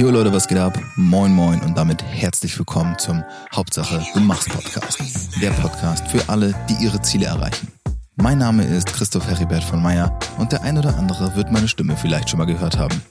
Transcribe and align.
Jo 0.00 0.08
Leute, 0.08 0.32
was 0.32 0.48
geht 0.48 0.56
ab? 0.56 0.80
Moin 0.96 1.30
moin 1.30 1.60
und 1.60 1.76
damit 1.76 2.02
herzlich 2.02 2.58
willkommen 2.58 2.98
zum 2.98 3.22
Hauptsache 3.54 4.02
du 4.14 4.20
machst 4.20 4.48
Podcast. 4.48 4.98
Der 5.42 5.50
Podcast 5.50 6.08
für 6.08 6.26
alle, 6.26 6.54
die 6.70 6.82
ihre 6.82 7.02
Ziele 7.02 7.26
erreichen. 7.26 7.68
Mein 8.16 8.38
Name 8.38 8.64
ist 8.64 8.94
Christoph 8.94 9.28
Heribert 9.28 9.62
von 9.62 9.82
Meyer 9.82 10.18
und 10.38 10.52
der 10.52 10.62
ein 10.62 10.78
oder 10.78 10.96
andere 10.96 11.36
wird 11.36 11.52
meine 11.52 11.68
Stimme 11.68 11.98
vielleicht 11.98 12.30
schon 12.30 12.38
mal 12.38 12.46
gehört 12.46 12.78
haben. 12.78 13.02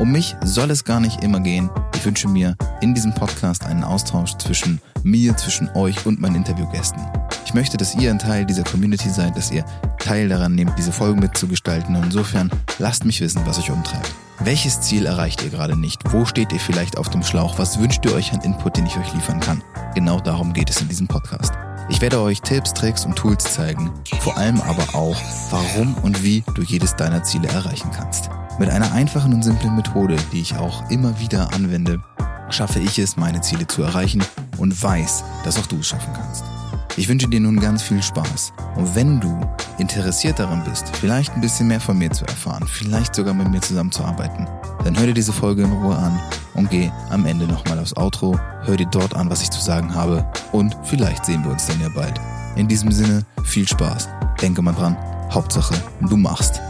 Um 0.00 0.10
mich 0.10 0.34
soll 0.42 0.72
es 0.72 0.82
gar 0.82 0.98
nicht 0.98 1.22
immer 1.22 1.38
gehen. 1.38 1.70
Ich 1.94 2.04
wünsche 2.04 2.26
mir 2.26 2.56
in 2.80 2.94
diesem 2.94 3.14
Podcast 3.14 3.64
einen 3.64 3.84
Austausch 3.84 4.36
zwischen 4.36 4.80
mir, 5.04 5.36
zwischen 5.36 5.68
euch 5.76 6.04
und 6.04 6.20
meinen 6.20 6.34
Interviewgästen. 6.34 7.00
Ich 7.46 7.54
möchte, 7.54 7.76
dass 7.76 7.94
ihr 7.94 8.10
ein 8.10 8.18
Teil 8.18 8.44
dieser 8.44 8.64
Community 8.64 9.08
seid, 9.08 9.36
dass 9.36 9.52
ihr 9.52 9.64
Teil 10.00 10.28
daran 10.28 10.56
nehmt, 10.56 10.76
diese 10.76 10.90
Folgen 10.90 11.20
mitzugestalten. 11.20 11.94
Und 11.94 12.06
insofern 12.06 12.50
lasst 12.80 13.04
mich 13.04 13.20
wissen, 13.20 13.42
was 13.46 13.60
euch 13.60 13.70
umtreibt. 13.70 14.12
Welches 14.40 14.80
Ziel 14.80 15.06
erreicht 15.06 15.42
ihr 15.42 15.50
gerade 15.50 15.78
nicht? 15.78 16.12
Wo 16.12 16.24
steht 16.24 16.52
ihr 16.52 16.58
vielleicht 16.58 16.98
auf 16.98 17.08
dem 17.08 17.22
Schlauch? 17.22 17.58
Was 17.58 17.78
wünscht 17.78 18.04
ihr 18.04 18.14
euch 18.14 18.32
an 18.32 18.40
Input, 18.40 18.76
den 18.76 18.86
ich 18.86 18.96
euch 18.96 19.12
liefern 19.14 19.40
kann? 19.40 19.62
Genau 19.94 20.18
darum 20.20 20.52
geht 20.52 20.68
es 20.68 20.80
in 20.80 20.88
diesem 20.88 21.06
Podcast. 21.06 21.52
Ich 21.88 22.00
werde 22.00 22.20
euch 22.20 22.40
Tipps, 22.40 22.74
Tricks 22.74 23.04
und 23.06 23.14
Tools 23.14 23.44
zeigen, 23.44 23.92
vor 24.20 24.36
allem 24.36 24.60
aber 24.60 24.94
auch, 24.94 25.16
warum 25.50 25.94
und 26.02 26.22
wie 26.24 26.42
du 26.54 26.62
jedes 26.62 26.96
deiner 26.96 27.22
Ziele 27.22 27.48
erreichen 27.48 27.90
kannst. 27.94 28.28
Mit 28.58 28.70
einer 28.70 28.92
einfachen 28.92 29.32
und 29.34 29.42
simplen 29.42 29.76
Methode, 29.76 30.16
die 30.32 30.40
ich 30.40 30.56
auch 30.56 30.90
immer 30.90 31.18
wieder 31.20 31.52
anwende, 31.54 32.02
schaffe 32.50 32.80
ich 32.80 32.98
es, 32.98 33.16
meine 33.16 33.40
Ziele 33.40 33.66
zu 33.66 33.82
erreichen 33.82 34.24
und 34.58 34.82
weiß, 34.82 35.24
dass 35.44 35.58
auch 35.58 35.66
du 35.66 35.78
es 35.78 35.88
schaffen 35.88 36.12
kannst. 36.12 36.44
Ich 36.96 37.08
wünsche 37.08 37.28
dir 37.28 37.40
nun 37.40 37.60
ganz 37.60 37.82
viel 37.82 38.02
Spaß. 38.02 38.52
Und 38.76 38.94
wenn 38.94 39.20
du 39.20 39.40
interessiert 39.78 40.38
daran 40.38 40.62
bist, 40.64 40.96
vielleicht 40.96 41.34
ein 41.34 41.40
bisschen 41.40 41.68
mehr 41.68 41.80
von 41.80 41.98
mir 41.98 42.10
zu 42.10 42.24
erfahren, 42.24 42.66
vielleicht 42.66 43.14
sogar 43.14 43.34
mit 43.34 43.50
mir 43.50 43.60
zusammenzuarbeiten, 43.60 44.46
dann 44.84 44.98
hör 44.98 45.06
dir 45.06 45.14
diese 45.14 45.32
Folge 45.32 45.62
in 45.62 45.72
Ruhe 45.72 45.96
an 45.96 46.18
und 46.54 46.70
geh 46.70 46.90
am 47.10 47.26
Ende 47.26 47.46
nochmal 47.46 47.78
aufs 47.78 47.96
Outro, 47.96 48.38
hör 48.62 48.76
dir 48.76 48.86
dort 48.86 49.14
an, 49.14 49.30
was 49.30 49.42
ich 49.42 49.50
zu 49.50 49.60
sagen 49.60 49.94
habe 49.94 50.24
und 50.52 50.76
vielleicht 50.84 51.24
sehen 51.26 51.44
wir 51.44 51.52
uns 51.52 51.66
dann 51.66 51.80
ja 51.80 51.88
bald. 51.88 52.20
In 52.56 52.68
diesem 52.68 52.92
Sinne, 52.92 53.24
viel 53.44 53.66
Spaß. 53.66 54.08
Denke 54.40 54.62
mal 54.62 54.74
dran, 54.74 54.96
Hauptsache, 55.32 55.74
du 56.08 56.16
machst. 56.16 56.60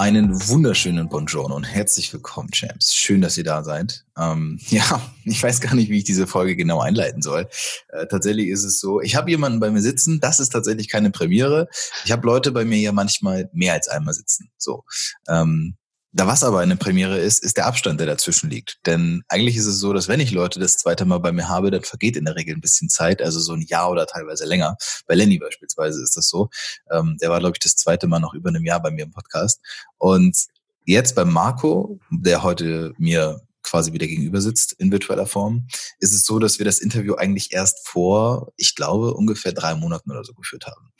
Einen 0.00 0.48
wunderschönen 0.48 1.10
Bonjour 1.10 1.54
und 1.54 1.64
herzlich 1.64 2.10
willkommen, 2.10 2.50
Champs. 2.52 2.94
Schön, 2.94 3.20
dass 3.20 3.36
ihr 3.36 3.44
da 3.44 3.62
seid. 3.62 4.06
Ähm, 4.16 4.58
ja, 4.70 5.02
ich 5.26 5.42
weiß 5.42 5.60
gar 5.60 5.74
nicht, 5.74 5.90
wie 5.90 5.98
ich 5.98 6.04
diese 6.04 6.26
Folge 6.26 6.56
genau 6.56 6.80
einleiten 6.80 7.20
soll. 7.20 7.50
Äh, 7.88 8.06
tatsächlich 8.06 8.48
ist 8.48 8.64
es 8.64 8.80
so, 8.80 9.02
ich 9.02 9.14
habe 9.14 9.30
jemanden 9.30 9.60
bei 9.60 9.70
mir 9.70 9.82
sitzen, 9.82 10.18
das 10.18 10.40
ist 10.40 10.54
tatsächlich 10.54 10.88
keine 10.88 11.10
Premiere. 11.10 11.68
Ich 12.06 12.12
habe 12.12 12.26
Leute 12.26 12.50
bei 12.50 12.64
mir 12.64 12.78
ja 12.78 12.92
manchmal 12.92 13.50
mehr 13.52 13.74
als 13.74 13.88
einmal 13.88 14.14
sitzen. 14.14 14.50
So. 14.56 14.84
Ähm, 15.28 15.76
da 16.12 16.26
was 16.26 16.42
aber 16.42 16.58
eine 16.60 16.76
Premiere 16.76 17.18
ist, 17.18 17.42
ist 17.42 17.56
der 17.56 17.66
Abstand, 17.66 18.00
der 18.00 18.06
dazwischen 18.06 18.50
liegt. 18.50 18.78
Denn 18.86 19.22
eigentlich 19.28 19.56
ist 19.56 19.66
es 19.66 19.78
so, 19.78 19.92
dass 19.92 20.08
wenn 20.08 20.18
ich 20.18 20.32
Leute 20.32 20.58
das 20.58 20.76
zweite 20.76 21.04
Mal 21.04 21.18
bei 21.18 21.30
mir 21.30 21.48
habe, 21.48 21.70
dann 21.70 21.82
vergeht 21.82 22.16
in 22.16 22.24
der 22.24 22.34
Regel 22.34 22.56
ein 22.56 22.60
bisschen 22.60 22.88
Zeit, 22.88 23.22
also 23.22 23.38
so 23.38 23.52
ein 23.52 23.62
Jahr 23.62 23.90
oder 23.90 24.06
teilweise 24.06 24.44
länger. 24.44 24.76
Bei 25.06 25.14
Lenny 25.14 25.38
beispielsweise 25.38 26.02
ist 26.02 26.16
das 26.16 26.28
so. 26.28 26.50
Ähm, 26.90 27.16
der 27.20 27.30
war, 27.30 27.38
glaube 27.38 27.54
ich, 27.56 27.60
das 27.60 27.76
zweite 27.76 28.08
Mal 28.08 28.18
noch 28.18 28.34
über 28.34 28.48
einem 28.48 28.64
Jahr 28.64 28.82
bei 28.82 28.90
mir 28.90 29.04
im 29.04 29.12
Podcast. 29.12 29.60
Und 29.98 30.36
jetzt 30.84 31.14
bei 31.14 31.24
Marco, 31.24 32.00
der 32.10 32.42
heute 32.42 32.92
mir 32.98 33.40
quasi 33.62 33.92
wieder 33.92 34.06
gegenüber 34.06 34.40
sitzt 34.40 34.72
in 34.72 34.90
virtueller 34.90 35.26
Form, 35.26 35.68
ist 36.00 36.12
es 36.12 36.24
so, 36.24 36.38
dass 36.40 36.58
wir 36.58 36.64
das 36.64 36.80
Interview 36.80 37.14
eigentlich 37.14 37.52
erst 37.52 37.86
vor, 37.86 38.52
ich 38.56 38.74
glaube, 38.74 39.14
ungefähr 39.14 39.52
drei 39.52 39.74
Monaten 39.76 40.10
oder 40.10 40.24
so 40.24 40.34
geführt 40.34 40.66
haben. 40.66 40.90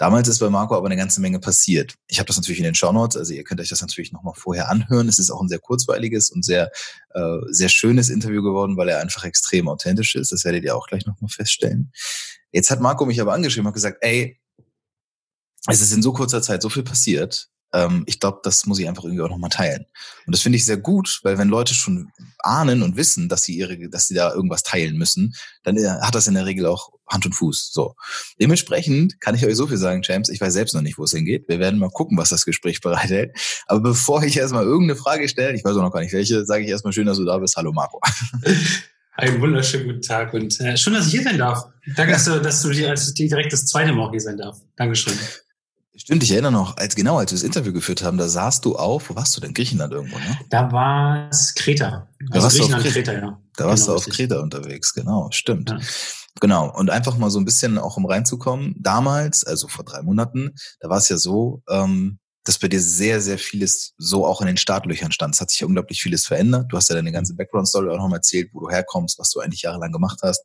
Damals 0.00 0.28
ist 0.28 0.38
bei 0.38 0.48
Marco 0.48 0.74
aber 0.74 0.86
eine 0.86 0.96
ganze 0.96 1.20
Menge 1.20 1.40
passiert. 1.40 1.94
Ich 2.08 2.20
habe 2.20 2.26
das 2.26 2.36
natürlich 2.36 2.58
in 2.58 2.64
den 2.64 2.74
Shownotes, 2.74 3.18
also 3.18 3.34
ihr 3.34 3.44
könnt 3.44 3.60
euch 3.60 3.68
das 3.68 3.82
natürlich 3.82 4.12
nochmal 4.12 4.32
vorher 4.34 4.70
anhören. 4.70 5.08
Es 5.08 5.18
ist 5.18 5.30
auch 5.30 5.42
ein 5.42 5.48
sehr 5.48 5.58
kurzweiliges 5.58 6.30
und 6.30 6.42
sehr, 6.42 6.72
äh, 7.12 7.36
sehr 7.50 7.68
schönes 7.68 8.08
Interview 8.08 8.42
geworden, 8.42 8.78
weil 8.78 8.88
er 8.88 9.00
einfach 9.00 9.24
extrem 9.24 9.68
authentisch 9.68 10.14
ist. 10.14 10.32
Das 10.32 10.42
werdet 10.46 10.64
ihr 10.64 10.74
auch 10.74 10.86
gleich 10.86 11.04
nochmal 11.04 11.28
feststellen. 11.28 11.92
Jetzt 12.50 12.70
hat 12.70 12.80
Marco 12.80 13.04
mich 13.04 13.20
aber 13.20 13.34
angeschrieben 13.34 13.66
und 13.66 13.74
gesagt, 13.74 13.98
ey, 14.00 14.40
es 15.66 15.82
ist 15.82 15.92
in 15.92 16.00
so 16.00 16.14
kurzer 16.14 16.40
Zeit 16.40 16.62
so 16.62 16.70
viel 16.70 16.82
passiert 16.82 17.50
ähm, 17.72 18.04
ich 18.06 18.20
glaube, 18.20 18.40
das 18.42 18.66
muss 18.66 18.78
ich 18.78 18.88
einfach 18.88 19.04
irgendwie 19.04 19.22
auch 19.22 19.28
nochmal 19.28 19.50
teilen. 19.50 19.86
Und 20.26 20.34
das 20.34 20.40
finde 20.40 20.56
ich 20.56 20.64
sehr 20.64 20.76
gut, 20.76 21.20
weil 21.22 21.38
wenn 21.38 21.48
Leute 21.48 21.74
schon 21.74 22.10
ahnen 22.40 22.82
und 22.82 22.96
wissen, 22.96 23.28
dass 23.28 23.42
sie 23.42 23.56
ihre, 23.56 23.88
dass 23.88 24.08
sie 24.08 24.14
da 24.14 24.32
irgendwas 24.32 24.62
teilen 24.62 24.96
müssen, 24.96 25.34
dann 25.62 25.76
äh, 25.76 25.88
hat 25.88 26.14
das 26.14 26.26
in 26.26 26.34
der 26.34 26.46
Regel 26.46 26.66
auch 26.66 26.90
Hand 27.10 27.26
und 27.26 27.32
Fuß. 27.32 27.70
So. 27.72 27.94
Dementsprechend 28.40 29.20
kann 29.20 29.34
ich 29.34 29.44
euch 29.44 29.56
so 29.56 29.66
viel 29.66 29.76
sagen, 29.76 30.02
James, 30.04 30.28
ich 30.28 30.40
weiß 30.40 30.52
selbst 30.52 30.74
noch 30.74 30.82
nicht, 30.82 30.98
wo 30.98 31.04
es 31.04 31.12
hingeht. 31.12 31.48
Wir 31.48 31.58
werden 31.58 31.78
mal 31.78 31.90
gucken, 31.90 32.16
was 32.16 32.28
das 32.30 32.44
Gespräch 32.44 32.80
bereithält. 32.82 33.36
Aber 33.66 33.80
bevor 33.80 34.22
ich 34.22 34.36
erstmal 34.36 34.64
irgendeine 34.64 34.98
Frage 34.98 35.28
stelle, 35.28 35.54
ich 35.54 35.64
weiß 35.64 35.76
auch 35.76 35.82
noch 35.82 35.92
gar 35.92 36.00
nicht 36.00 36.12
welche, 36.12 36.44
sage 36.44 36.64
ich 36.64 36.70
erstmal 36.70 36.92
schön, 36.92 37.06
dass 37.06 37.18
du 37.18 37.24
da 37.24 37.38
bist. 37.38 37.56
Hallo 37.56 37.72
Marco. 37.72 38.00
Einen 39.16 39.40
wunderschönen 39.40 39.86
guten 39.86 40.02
Tag 40.02 40.32
und 40.32 40.58
äh, 40.60 40.76
schön, 40.78 40.94
dass 40.94 41.06
ich 41.06 41.12
hier 41.12 41.22
sein 41.22 41.36
darf. 41.36 41.64
Danke, 41.94 42.12
dass 42.12 42.24
du, 42.24 42.40
dass 42.40 42.62
du 42.62 42.70
direkt 42.70 43.52
das 43.52 43.66
zweite 43.66 43.92
Mal 43.92 44.10
hier 44.10 44.20
sein 44.20 44.38
darf. 44.38 44.58
Dankeschön. 44.76 45.12
Stimmt, 45.94 46.22
ich 46.22 46.32
erinnere 46.32 46.52
noch, 46.52 46.78
als 46.78 46.94
genau, 46.94 47.18
als 47.18 47.30
wir 47.30 47.36
das 47.36 47.42
Interview 47.42 47.74
geführt 47.74 48.02
haben, 48.02 48.16
da 48.16 48.26
saßt 48.26 48.64
du 48.64 48.76
auf, 48.76 49.10
wo 49.10 49.16
warst 49.16 49.36
du 49.36 49.40
denn? 49.42 49.52
Griechenland 49.52 49.92
irgendwo, 49.92 50.16
ne? 50.18 50.38
Da 50.48 50.72
war 50.72 51.28
es 51.28 51.54
Kreta. 51.54 52.08
Also 52.20 52.32
da 52.32 52.42
warst 52.42 52.56
Griechenland, 52.56 52.84
du 52.84 52.88
auf 52.88 52.94
Kreta, 52.94 53.12
ja. 53.12 53.40
Da 53.56 53.66
warst 53.66 53.82
genau, 53.84 53.92
du 53.92 53.98
auf 53.98 54.06
richtig. 54.06 54.28
Kreta 54.28 54.40
unterwegs, 54.40 54.94
genau, 54.94 55.28
stimmt. 55.30 55.70
Ja. 55.70 55.78
Genau. 56.40 56.72
Und 56.74 56.90
einfach 56.90 57.16
mal 57.18 57.30
so 57.30 57.38
ein 57.38 57.44
bisschen 57.44 57.78
auch 57.78 57.96
um 57.96 58.06
reinzukommen. 58.06 58.74
Damals, 58.78 59.44
also 59.44 59.68
vor 59.68 59.84
drei 59.84 60.02
Monaten, 60.02 60.54
da 60.80 60.88
war 60.88 60.98
es 60.98 61.08
ja 61.08 61.16
so, 61.16 61.62
ähm, 61.68 62.18
dass 62.44 62.58
bei 62.58 62.68
dir 62.68 62.80
sehr, 62.80 63.20
sehr 63.20 63.38
vieles 63.38 63.92
so 63.98 64.26
auch 64.26 64.40
in 64.40 64.46
den 64.46 64.56
Startlöchern 64.56 65.12
stand. 65.12 65.34
Es 65.34 65.40
hat 65.40 65.50
sich 65.50 65.62
unglaublich 65.62 66.00
vieles 66.00 66.24
verändert. 66.26 66.66
Du 66.70 66.76
hast 66.76 66.88
ja 66.88 66.94
deine 66.94 67.12
ganze 67.12 67.34
Background-Story 67.34 67.90
auch 67.90 67.98
nochmal 67.98 68.18
erzählt, 68.18 68.48
wo 68.52 68.60
du 68.60 68.70
herkommst, 68.70 69.18
was 69.18 69.30
du 69.30 69.40
eigentlich 69.40 69.62
jahrelang 69.62 69.92
gemacht 69.92 70.20
hast. 70.22 70.42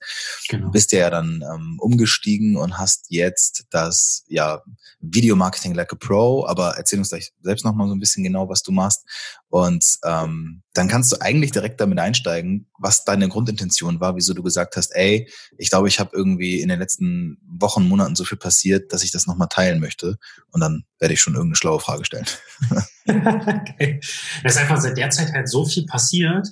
Genau. 0.50 0.66
Du 0.66 0.72
bist 0.72 0.92
ja 0.92 1.10
dann 1.10 1.42
ähm, 1.42 1.78
umgestiegen 1.80 2.58
und 2.58 2.78
hast 2.78 3.06
jetzt 3.10 3.66
das 3.70 4.24
ja 4.28 4.62
Video 5.00 5.38
Marketing 5.38 5.74
like 5.74 5.94
a 5.94 5.96
Pro, 5.96 6.46
aber 6.46 6.76
erzähl 6.78 7.00
uns 7.00 7.10
gleich 7.10 7.32
selbst 7.42 7.64
nochmal 7.64 7.88
so 7.88 7.96
ein 7.96 8.00
bisschen 8.00 8.24
genau, 8.24 8.50
was 8.50 8.62
du 8.62 8.72
machst. 8.72 9.06
Und 9.50 10.00
ähm, 10.04 10.64
dann 10.74 10.88
kannst 10.88 11.12
du 11.12 11.22
eigentlich 11.22 11.52
direkt 11.52 11.80
damit 11.80 12.00
einsteigen, 12.00 12.68
was 12.78 13.06
deine 13.06 13.30
Grundintention 13.30 14.00
war, 14.00 14.16
wieso 14.16 14.34
du 14.34 14.44
gesagt 14.44 14.76
hast, 14.76 14.94
ey, 14.96 15.30
ich 15.58 15.70
glaube, 15.70 15.88
ich 15.88 16.00
habe 16.00 16.12
irgendwie 16.14 16.60
in 16.62 16.68
den 16.68 16.80
letzten 16.80 17.38
Wochen, 17.48 17.88
Monaten 17.88 18.16
so 18.16 18.26
viel 18.26 18.38
passiert, 18.38 18.92
dass 18.92 19.04
ich 19.04 19.12
das 19.12 19.28
nochmal 19.28 19.48
teilen 19.48 19.80
möchte. 19.80 20.18
Und 20.52 20.62
dann 20.62 20.84
werde 21.00 21.14
ich 21.14 21.22
schon 21.22 21.36
irgendeine 21.36 21.56
schlaue 21.56 21.80
Frage 21.80 22.06
stellen. 22.06 22.26
okay. 23.08 24.00
Es 24.44 24.56
ist 24.56 24.58
einfach 24.58 24.82
seit 24.82 24.98
der 24.98 25.10
Zeit 25.10 25.32
halt 25.32 25.48
so 25.48 25.66
viel 25.66 25.86
passiert. 25.86 26.48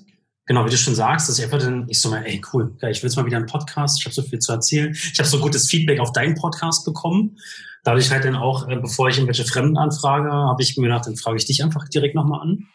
Genau, 0.46 0.66
wie 0.66 0.70
du 0.70 0.78
schon 0.78 0.96
sagst, 0.96 1.30
dass 1.30 1.38
ich 1.40 1.46
einfach 1.46 1.60
dann, 1.60 1.88
ich 1.90 2.02
so 2.02 2.10
mal, 2.10 2.26
ey, 2.26 2.42
cool, 2.54 2.76
ich 2.90 3.02
will 3.02 3.10
jetzt 3.10 3.16
mal 3.16 3.26
wieder 3.26 3.38
einen 3.38 3.46
Podcast, 3.46 4.00
ich 4.00 4.06
habe 4.06 4.14
so 4.14 4.22
viel 4.22 4.40
zu 4.40 4.52
erzählen. 4.52 4.94
Ich 4.94 5.18
habe 5.18 5.28
so 5.28 5.40
gutes 5.40 5.70
Feedback 5.70 6.00
auf 6.00 6.12
deinen 6.12 6.36
Podcast 6.36 6.86
bekommen. 6.86 7.38
Dadurch 7.84 8.12
halt 8.12 8.26
dann 8.26 8.36
auch, 8.36 8.68
äh, 8.70 8.78
bevor 8.78 9.10
ich 9.10 9.18
irgendwelche 9.18 9.46
Fremden 9.46 9.78
anfrage, 9.78 10.32
habe 10.32 10.62
ich 10.62 10.78
mir 10.78 10.84
gedacht, 10.84 11.08
dann 11.08 11.18
frage 11.18 11.38
ich 11.38 11.46
dich 11.46 11.64
einfach 11.64 11.88
direkt 11.90 12.16
nochmal 12.16 12.42
an. 12.42 12.68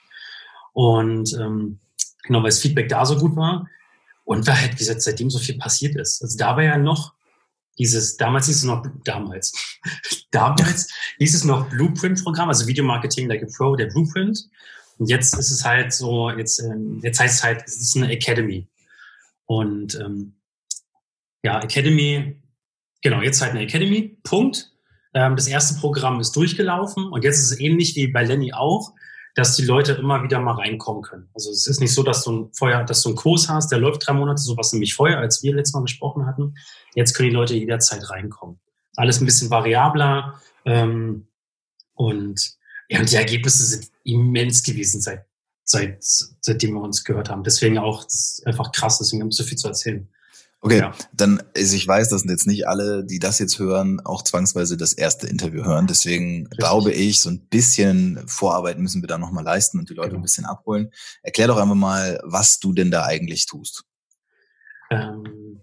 Und 0.73 1.33
ähm, 1.35 1.79
genau, 2.23 2.41
weil 2.41 2.51
das 2.51 2.61
Feedback 2.61 2.89
da 2.89 3.05
so 3.05 3.17
gut 3.17 3.37
war. 3.37 3.69
Und 4.25 4.47
weil 4.47 4.61
halt, 4.61 4.73
wie 4.75 4.79
gesagt, 4.79 5.03
seitdem 5.03 5.31
so 5.31 5.39
viel 5.39 5.57
passiert 5.57 5.97
ist. 5.97 6.23
Also 6.23 6.37
da 6.37 6.57
war 6.57 6.63
ja 6.63 6.77
noch 6.77 7.15
dieses, 7.79 8.17
damals 8.17 8.47
hieß 8.47 8.57
es 8.57 8.65
noch, 8.65 8.85
damals, 9.05 9.53
damals 10.31 10.89
hieß 11.19 11.35
es 11.35 11.45
noch 11.45 11.69
Blueprint-Programm, 11.71 12.49
also 12.49 12.67
Video 12.67 12.85
Marketing 12.85 13.29
like 13.29 13.43
a 13.43 13.47
Pro, 13.57 13.77
der 13.77 13.87
Blueprint. 13.87 14.49
Und 14.99 15.09
jetzt 15.09 15.39
ist 15.39 15.51
es 15.51 15.65
halt 15.65 15.93
so, 15.93 16.31
jetzt, 16.31 16.59
ähm, 16.59 17.01
jetzt 17.03 17.21
heißt 17.21 17.37
es 17.37 17.45
halt, 17.45 17.63
es 17.67 17.81
ist 17.81 17.97
eine 17.97 18.11
Academy. 18.11 18.67
Und 19.47 19.95
ähm, 19.95 20.35
ja, 21.43 21.63
Academy, 21.63 22.43
genau, 23.01 23.23
jetzt 23.23 23.41
halt 23.41 23.53
eine 23.53 23.63
Academy, 23.63 24.19
Punkt. 24.25 24.73
Ähm, 25.15 25.37
das 25.37 25.47
erste 25.47 25.79
Programm 25.81 26.21
ist 26.21 26.35
durchgelaufen 26.35 27.07
und 27.07 27.25
jetzt 27.25 27.39
ist 27.39 27.53
es 27.53 27.61
ähnlich 27.61 27.95
wie 27.95 28.09
bei 28.09 28.25
Lenny 28.25 28.53
auch 28.53 28.93
dass 29.35 29.57
die 29.57 29.65
Leute 29.65 29.93
immer 29.93 30.23
wieder 30.23 30.41
mal 30.41 30.55
reinkommen 30.55 31.03
können. 31.03 31.29
Also 31.35 31.51
es 31.51 31.67
ist 31.67 31.81
nicht 31.81 31.95
so, 31.95 32.03
dass 32.03 32.25
du 32.25 32.33
ein 32.33 32.51
vorher, 32.53 32.85
dass 32.85 33.03
du 33.03 33.11
einen 33.11 33.17
Kurs 33.17 33.49
hast, 33.49 33.71
der 33.71 33.79
läuft 33.79 34.07
drei 34.07 34.13
Monate, 34.13 34.43
sowas 34.43 34.73
nämlich 34.73 34.95
vorher, 34.95 35.19
als 35.19 35.43
wir 35.43 35.55
letztes 35.55 35.75
Mal 35.75 35.83
gesprochen 35.83 36.27
hatten. 36.27 36.55
Jetzt 36.95 37.15
können 37.15 37.31
die 37.31 37.35
Leute 37.35 37.55
jederzeit 37.55 38.09
reinkommen. 38.11 38.59
Alles 38.97 39.21
ein 39.21 39.27
bisschen 39.27 39.51
variabler 39.51 40.41
ähm, 40.65 41.29
und 41.95 42.59
ja, 42.89 43.01
und 43.01 43.11
die 43.11 43.17
Ergebnisse 43.17 43.65
sind 43.65 43.91
immens 44.05 44.63
gewesen 44.63 45.01
seit, 45.01 45.27
seit 45.65 45.99
seitdem 46.01 46.75
wir 46.75 46.81
uns 46.81 47.05
gehört 47.05 47.29
haben. 47.29 47.45
Deswegen 47.45 47.79
auch, 47.79 48.05
das 48.05 48.39
ist 48.39 48.47
einfach 48.47 48.73
krass, 48.73 48.99
deswegen 48.99 49.23
habe 49.23 49.31
ich 49.31 49.37
so 49.37 49.45
viel 49.45 49.59
zu 49.59 49.69
erzählen. 49.69 50.09
Okay, 50.61 50.79
ja. 50.79 50.93
dann, 51.13 51.41
also 51.57 51.77
ich 51.77 51.87
weiß, 51.87 52.09
dass 52.09 52.25
jetzt 52.25 52.49
nicht 52.49 52.67
alle, 52.67 53.05
die 53.05 53.21
das 53.21 53.39
jetzt 53.39 53.61
hören, 53.61 54.01
auch 54.05 54.23
zwangsweise 54.23 54.77
das 54.77 54.93
erste 54.93 55.29
Interview 55.29 55.65
hören. 55.65 55.87
Deswegen 55.87 56.47
Richtig. 56.47 56.59
glaube 56.59 56.91
ich, 56.93 57.21
so 57.21 57.31
ein 57.31 57.47
bisschen 57.49 58.27
Vorarbeit 58.27 58.79
müssen 58.79 59.01
wir 59.01 59.07
da 59.07 59.19
nochmal 59.19 59.45
leisten 59.45 59.79
und 59.79 59.89
die 59.89 59.95
Leute 59.95 60.09
genau. 60.09 60.21
ein 60.21 60.23
bisschen 60.23 60.47
abholen. 60.47 60.91
Erklär 61.23 61.47
doch 61.47 61.59
einfach 61.59 61.77
mal, 61.77 62.21
was 62.25 62.59
du 62.59 62.73
denn 62.73 62.91
da 62.91 63.05
eigentlich 63.05 63.47
tust. 63.47 63.85
Ähm, 64.91 65.61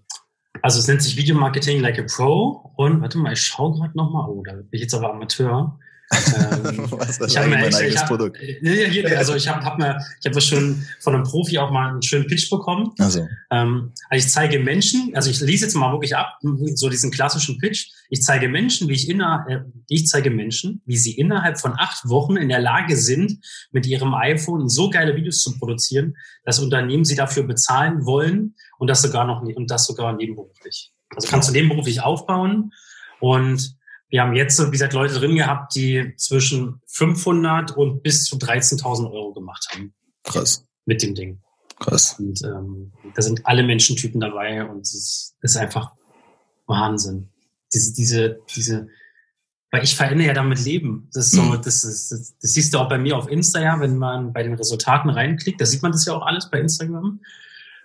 Also 0.62 0.80
es 0.80 0.88
nennt 0.88 1.01
sich 1.01 1.18
Video 1.18 1.36
Marketing 1.36 1.81
Like 1.81 2.00
a 2.00 2.03
Pro 2.03 2.71
und 2.77 3.01
warte 3.01 3.18
mal, 3.18 3.33
ich 3.33 3.41
schaue 3.41 3.77
gerade 3.77 3.98
nochmal, 3.98 4.30
oh, 4.30 4.44
da 4.44 4.53
bin 4.53 4.68
ich 4.71 4.81
jetzt 4.81 4.94
aber 4.94 5.13
Amateur. 5.13 5.77
Ähm, 6.15 6.91
Was, 6.91 7.19
ich 7.19 7.38
habe 7.38 7.50
mein 7.50 7.73
eigenes 7.73 8.01
hab, 8.01 8.07
Produkt. 8.07 8.38
Ja, 8.62 9.17
also 9.17 9.35
ich 9.35 9.47
habe 9.47 9.63
hab 9.63 9.77
mir, 9.77 9.97
ich 10.19 10.25
habe 10.25 10.39
schon 10.41 10.85
von 11.00 11.15
einem 11.15 11.23
Profi 11.23 11.57
auch 11.57 11.71
mal 11.71 11.89
einen 11.89 12.01
schönen 12.01 12.27
Pitch 12.27 12.50
bekommen. 12.50 12.91
Also. 13.00 13.27
Ähm, 13.51 13.91
also 14.09 14.25
ich 14.25 14.31
zeige 14.31 14.59
Menschen, 14.59 15.12
also 15.15 15.29
ich 15.29 15.39
lese 15.39 15.65
jetzt 15.65 15.75
mal 15.75 15.91
wirklich 15.91 16.15
ab, 16.15 16.39
so 16.75 16.89
diesen 16.89 17.12
klassischen 17.12 17.57
Pitch. 17.57 17.89
Ich 18.09 18.21
zeige 18.21 18.50
Menschen, 18.50 18.88
wie 18.88 18.94
ich 18.94 19.09
inner, 19.09 19.45
äh, 19.50 19.59
ich 19.88 20.07
zeige 20.07 20.29
Menschen, 20.29 20.81
wie 20.85 20.97
sie 20.97 21.17
innerhalb 21.17 21.59
von 21.59 21.73
acht 21.77 22.07
Wochen 22.07 22.38
in 22.38 22.50
der 22.50 22.59
Lage 22.59 22.97
sind, 22.97 23.38
mit 23.71 23.85
ihrem 23.85 24.13
iPhone 24.13 24.69
so 24.69 24.89
geile 24.89 25.15
Videos 25.15 25.41
zu 25.41 25.57
produzieren, 25.57 26.15
dass 26.44 26.59
Unternehmen 26.59 27.06
sie 27.06 27.15
dafür 27.15 27.44
bezahlen 27.44 28.06
wollen 28.06 28.56
und 28.77 28.89
das 28.89 29.01
sogar 29.01 29.25
noch 29.25 29.41
und 29.41 29.71
das 29.71 29.85
sogar 29.85 30.13
nebenberuflich. 30.13 30.91
Also 31.15 31.27
kannst 31.27 31.50
du 31.50 31.53
nebenberuflich 31.53 32.01
aufbauen 32.01 32.71
und 33.19 33.75
wir 34.15 34.21
haben 34.21 34.33
jetzt, 34.33 34.65
wie 34.65 34.71
gesagt, 34.71 34.94
Leute 34.94 35.15
drin 35.15 35.35
gehabt, 35.35 35.75
die 35.75 36.13
zwischen 36.15 36.81
500 36.88 37.75
und 37.75 38.01
bis 38.01 38.23
zu 38.23 38.38
13.000 38.38 39.12
Euro 39.12 39.33
gemacht 39.33 39.67
haben. 39.73 39.94
Krass. 40.23 40.65
Mit 40.85 41.01
dem 41.01 41.15
Ding. 41.15 41.41
Krass. 41.79 42.15
Und 42.17 42.41
ähm, 42.45 42.94
da 43.13 43.21
sind 43.21 43.45
alle 43.45 43.63
Menschentypen 43.63 44.21
dabei 44.21 44.63
und 44.63 44.83
es 44.83 44.94
ist, 44.94 45.35
ist 45.41 45.57
einfach 45.57 45.91
Wahnsinn. 46.65 47.27
Diese, 47.73 47.94
diese, 47.94 48.39
diese, 48.56 48.88
weil 49.69 49.83
ich 49.83 49.97
verändere 49.97 50.27
ja 50.27 50.33
damit 50.33 50.63
Leben. 50.63 51.09
Das 51.13 51.25
ist 51.25 51.33
so, 51.33 51.41
mhm. 51.41 51.62
das, 51.62 51.83
ist, 51.83 52.13
das, 52.13 52.38
das 52.41 52.53
siehst 52.53 52.73
du 52.73 52.77
auch 52.79 52.88
bei 52.88 52.97
mir 52.97 53.17
auf 53.17 53.27
Insta 53.27 53.59
ja, 53.59 53.81
wenn 53.81 53.97
man 53.97 54.31
bei 54.31 54.44
den 54.44 54.53
Resultaten 54.53 55.09
reinklickt, 55.09 55.59
da 55.59 55.65
sieht 55.65 55.81
man 55.81 55.91
das 55.91 56.06
ja 56.06 56.13
auch 56.13 56.25
alles 56.25 56.50
bei 56.50 56.62
Instagram. 56.62 57.19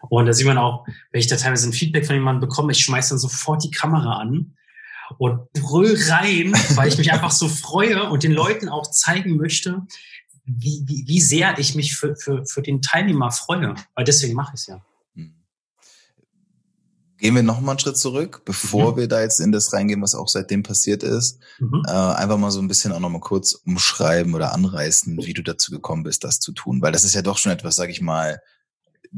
Und 0.09 0.27
da 0.27 0.33
sieht 0.33 0.47
man 0.47 0.59
auch, 0.59 0.87
wenn 1.11 1.19
ich 1.19 1.27
da 1.27 1.35
teilweise 1.35 1.69
ein 1.69 1.73
Feedback 1.73 2.07
von 2.07 2.15
jemandem 2.15 2.49
bekomme, 2.49 2.71
ich 2.71 2.79
schmeiß 2.79 3.09
dann 3.09 3.19
sofort 3.19 3.65
die 3.65 3.73
Kamera 3.73 4.21
an 4.21 4.55
und 5.19 5.53
brüll 5.53 5.97
rein, 6.09 6.53
weil 6.75 6.89
ich 6.89 6.99
mich 6.99 7.13
einfach 7.13 7.31
so 7.31 7.49
freue 7.49 8.09
und 8.11 8.23
den 8.23 8.33
Leuten 8.33 8.69
auch 8.69 8.91
zeigen 8.91 9.37
möchte, 9.37 9.83
wie, 10.45 10.83
wie, 10.87 11.05
wie 11.07 11.21
sehr 11.21 11.59
ich 11.59 11.75
mich 11.75 11.97
für, 11.97 12.17
für, 12.17 12.45
für 12.47 12.63
den 12.63 12.83
Teilnehmer 12.83 13.31
freue. 13.31 13.75
Weil 13.95 14.05
deswegen 14.05 14.35
mache 14.35 14.53
ich 14.55 14.61
es 14.61 14.67
ja. 14.67 14.85
Hm. 15.15 15.35
Gehen 17.19 17.35
wir 17.35 17.43
noch 17.43 17.61
mal 17.61 17.73
einen 17.73 17.79
Schritt 17.79 17.99
zurück, 17.99 18.43
bevor 18.45 18.93
mhm. 18.93 18.97
wir 18.97 19.09
da 19.09 19.21
jetzt 19.21 19.41
in 19.41 19.53
das 19.53 19.73
reingehen, 19.73 20.03
was 20.03 20.15
auch 20.15 20.29
seitdem 20.29 20.63
passiert 20.63 21.03
ist. 21.03 21.39
Mhm. 21.59 21.83
Äh, 21.87 21.91
einfach 21.93 22.39
mal 22.39 22.51
so 22.51 22.61
ein 22.61 22.69
bisschen 22.69 22.93
auch 22.93 23.01
noch 23.01 23.11
mal 23.11 23.21
kurz 23.21 23.55
umschreiben 23.55 24.35
oder 24.35 24.53
anreißen, 24.55 25.19
wie 25.19 25.35
du 25.35 25.43
dazu 25.43 25.71
gekommen 25.71 26.03
bist, 26.03 26.25
das 26.25 26.41
zu 26.41 26.53
tun. 26.53 26.83
Weil 26.83 26.93
das 26.93 27.05
ist 27.05 27.15
ja 27.15 27.23
doch 27.23 27.39
schon 27.39 27.53
etwas, 27.53 27.77
sage 27.77 27.93
ich 27.93 28.01
mal, 28.01 28.41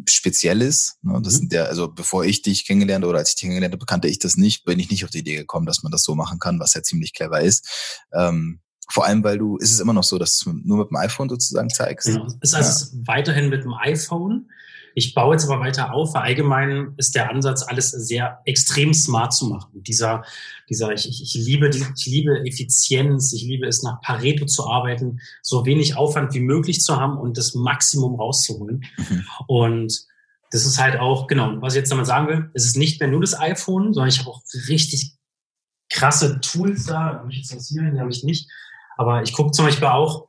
Spezielles. 0.09 0.97
Ne? 1.03 1.21
Das 1.23 1.35
mhm. 1.35 1.39
sind 1.39 1.53
ja, 1.53 1.65
also 1.65 1.89
bevor 1.89 2.25
ich 2.25 2.43
dich 2.43 2.67
kennengelernt 2.67 3.05
oder 3.05 3.19
als 3.19 3.31
ich 3.31 3.35
dich 3.37 3.43
kennengelernt 3.43 3.75
habe, 3.75 3.87
kannte 3.87 4.09
ich 4.09 4.19
das 4.19 4.37
nicht, 4.37 4.65
bin 4.65 4.79
ich 4.79 4.91
nicht 4.91 5.05
auf 5.05 5.11
die 5.11 5.19
Idee 5.19 5.37
gekommen, 5.37 5.67
dass 5.67 5.83
man 5.83 5.93
das 5.93 6.03
so 6.03 6.15
machen 6.15 6.39
kann, 6.39 6.61
was 6.61 6.75
ja 6.75 6.83
ziemlich 6.83 7.13
clever 7.13 7.41
ist. 7.41 7.99
Ähm, 8.13 8.61
vor 8.91 9.07
allem, 9.07 9.25
weil 9.25 9.39
du, 9.39 9.57
ist 9.57 9.73
es 9.73 9.81
immer 9.81 9.93
noch 9.93 10.05
so, 10.05 10.19
dass 10.19 10.39
du 10.39 10.53
nur 10.53 10.79
mit 10.79 10.91
dem 10.91 10.97
iPhone 10.97 11.29
sozusagen 11.29 11.71
zeigst? 11.71 12.09
Genau. 12.09 12.27
Ist 12.41 12.55
also 12.55 12.97
ja. 12.97 13.03
weiterhin 13.07 13.49
mit 13.49 13.65
dem 13.65 13.75
iPhone. 13.75 14.51
Ich 14.95 15.15
baue 15.15 15.35
jetzt 15.35 15.49
aber 15.49 15.61
weiter 15.61 15.93
auf, 15.93 16.15
weil 16.15 16.23
allgemein 16.23 16.95
ist 16.97 17.15
der 17.15 17.31
Ansatz, 17.31 17.63
alles 17.63 17.91
sehr 17.91 18.41
extrem 18.45 18.93
smart 18.95 19.33
zu 19.33 19.47
machen. 19.47 19.83
Dieser, 19.83 20.25
dieser, 20.69 20.93
ich, 20.93 21.09
ich, 21.09 21.35
liebe, 21.35 21.71
die, 21.71 21.85
ich 21.97 22.07
liebe 22.07 22.47
Effizienz, 22.47 23.33
ich 23.33 23.43
liebe 23.43 23.67
es, 23.67 23.83
nach 23.83 24.01
Pareto 24.01 24.47
zu 24.47 24.69
arbeiten, 24.69 25.21
so 25.43 25.65
wenig 25.67 25.97
Aufwand 25.97 26.35
wie 26.35 26.41
möglich 26.41 26.81
zu 26.81 26.97
haben 26.97 27.17
und 27.19 27.39
das 27.39 27.55
Maximum 27.55 28.17
rauszuholen. 28.17 28.85
Mhm. 28.97 29.25
Und 29.47 30.07
das 30.51 30.67
ist 30.67 30.79
halt 30.79 31.01
auch, 31.01 31.27
genau, 31.27 31.61
was 31.63 31.75
ich 31.75 31.79
jetzt 31.79 31.91
damit 31.91 32.07
sagen 32.07 32.29
will, 32.29 32.51
es 32.53 32.67
ist 32.67 32.77
nicht 32.77 33.01
mehr 33.01 33.09
nur 33.09 33.23
das 33.23 33.39
iPhone, 33.39 33.95
sondern 33.95 34.11
ich 34.11 34.19
habe 34.19 34.31
auch 34.31 34.43
richtig 34.69 35.17
krasse 35.89 36.41
Tools 36.41 36.87
da, 36.87 37.21
habe 37.21 37.31
ich 37.31 37.39
jetzt 37.39 37.57
was 37.57 37.69
hier, 37.69 37.83
die 37.83 38.01
habe 38.01 38.11
ich 38.11 38.23
nicht. 38.23 38.51
Aber 38.97 39.23
ich 39.23 39.33
gucke 39.33 39.53
zum 39.53 39.65
Beispiel 39.65 39.89
auch, 39.89 40.29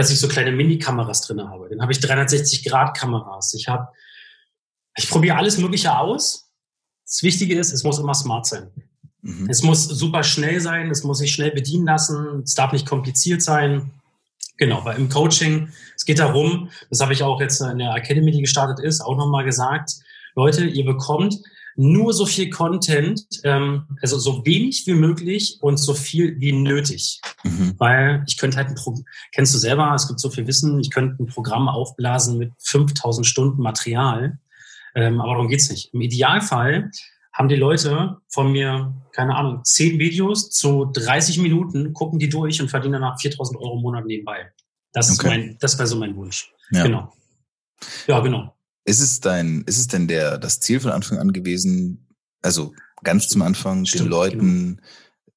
dass 0.00 0.10
ich 0.10 0.18
so 0.18 0.28
kleine 0.28 0.50
Mini-Kameras 0.50 1.20
drin 1.20 1.46
habe. 1.46 1.68
Dann 1.68 1.82
habe 1.82 1.92
ich 1.92 1.98
360-Grad-Kameras. 1.98 3.52
Ich 3.52 3.68
habe, 3.68 3.88
ich 4.96 5.10
probiere 5.10 5.36
alles 5.36 5.58
Mögliche 5.58 5.94
aus. 5.94 6.50
Das 7.04 7.22
Wichtige 7.22 7.58
ist, 7.58 7.70
es 7.70 7.84
muss 7.84 7.98
immer 7.98 8.14
smart 8.14 8.46
sein. 8.46 8.70
Mhm. 9.20 9.50
Es 9.50 9.62
muss 9.62 9.84
super 9.84 10.22
schnell 10.22 10.58
sein, 10.58 10.90
es 10.90 11.04
muss 11.04 11.18
sich 11.18 11.30
schnell 11.30 11.50
bedienen 11.50 11.84
lassen, 11.84 12.40
es 12.44 12.54
darf 12.54 12.72
nicht 12.72 12.86
kompliziert 12.86 13.42
sein. 13.42 13.90
Genau, 14.56 14.82
weil 14.86 14.96
im 14.96 15.10
Coaching, 15.10 15.68
es 15.94 16.06
geht 16.06 16.18
darum, 16.18 16.70
das 16.88 17.00
habe 17.00 17.12
ich 17.12 17.22
auch 17.22 17.38
jetzt 17.38 17.60
in 17.60 17.76
der 17.76 17.94
Academy, 17.94 18.30
die 18.30 18.40
gestartet 18.40 18.82
ist, 18.82 19.02
auch 19.02 19.18
nochmal 19.18 19.44
gesagt, 19.44 19.96
Leute, 20.34 20.64
ihr 20.64 20.86
bekommt 20.86 21.36
nur 21.80 22.12
so 22.12 22.26
viel 22.26 22.50
Content, 22.50 23.26
ähm, 23.42 23.86
also 24.02 24.18
so 24.18 24.44
wenig 24.44 24.86
wie 24.86 24.92
möglich 24.92 25.56
und 25.62 25.78
so 25.78 25.94
viel 25.94 26.38
wie 26.38 26.52
nötig. 26.52 27.22
Mhm. 27.42 27.74
Weil 27.78 28.22
ich 28.28 28.36
könnte 28.36 28.58
halt 28.58 28.68
ein 28.68 28.74
Programm, 28.74 29.06
kennst 29.32 29.54
du 29.54 29.58
selber, 29.58 29.90
es 29.94 30.06
gibt 30.06 30.20
so 30.20 30.28
viel 30.28 30.46
Wissen, 30.46 30.78
ich 30.80 30.90
könnte 30.90 31.22
ein 31.22 31.26
Programm 31.26 31.68
aufblasen 31.68 32.36
mit 32.36 32.52
5000 32.58 33.26
Stunden 33.26 33.62
Material, 33.62 34.38
ähm, 34.94 35.22
aber 35.22 35.32
darum 35.32 35.48
geht's 35.48 35.70
nicht. 35.70 35.94
Im 35.94 36.02
Idealfall 36.02 36.90
haben 37.32 37.48
die 37.48 37.56
Leute 37.56 38.18
von 38.28 38.52
mir, 38.52 38.94
keine 39.12 39.34
Ahnung, 39.34 39.64
10 39.64 39.98
Videos 39.98 40.50
zu 40.50 40.84
30 40.92 41.38
Minuten, 41.38 41.94
gucken 41.94 42.18
die 42.18 42.28
durch 42.28 42.60
und 42.60 42.68
verdienen 42.68 43.00
danach 43.00 43.18
4000 43.18 43.58
Euro 43.58 43.76
im 43.76 43.82
Monat 43.82 44.04
nebenbei. 44.04 44.52
Das 44.92 45.06
okay. 45.06 45.12
ist 45.12 45.24
mein, 45.24 45.56
das 45.60 45.78
wäre 45.78 45.86
so 45.86 45.96
mein 45.96 46.14
Wunsch. 46.14 46.52
Ja. 46.72 46.82
Genau. 46.82 47.10
Ja, 48.06 48.20
genau. 48.20 48.54
Ist 48.90 48.98
es 48.98 49.20
dein, 49.20 49.62
ist 49.68 49.78
es 49.78 49.86
denn 49.86 50.08
der, 50.08 50.36
das 50.36 50.58
Ziel 50.58 50.80
von 50.80 50.90
Anfang 50.90 51.18
an 51.18 51.32
gewesen, 51.32 52.08
also 52.42 52.74
ganz 53.04 53.28
zum 53.28 53.40
Anfang, 53.42 53.86
Stimmt, 53.86 54.06
den 54.06 54.10
Leuten, 54.10 54.80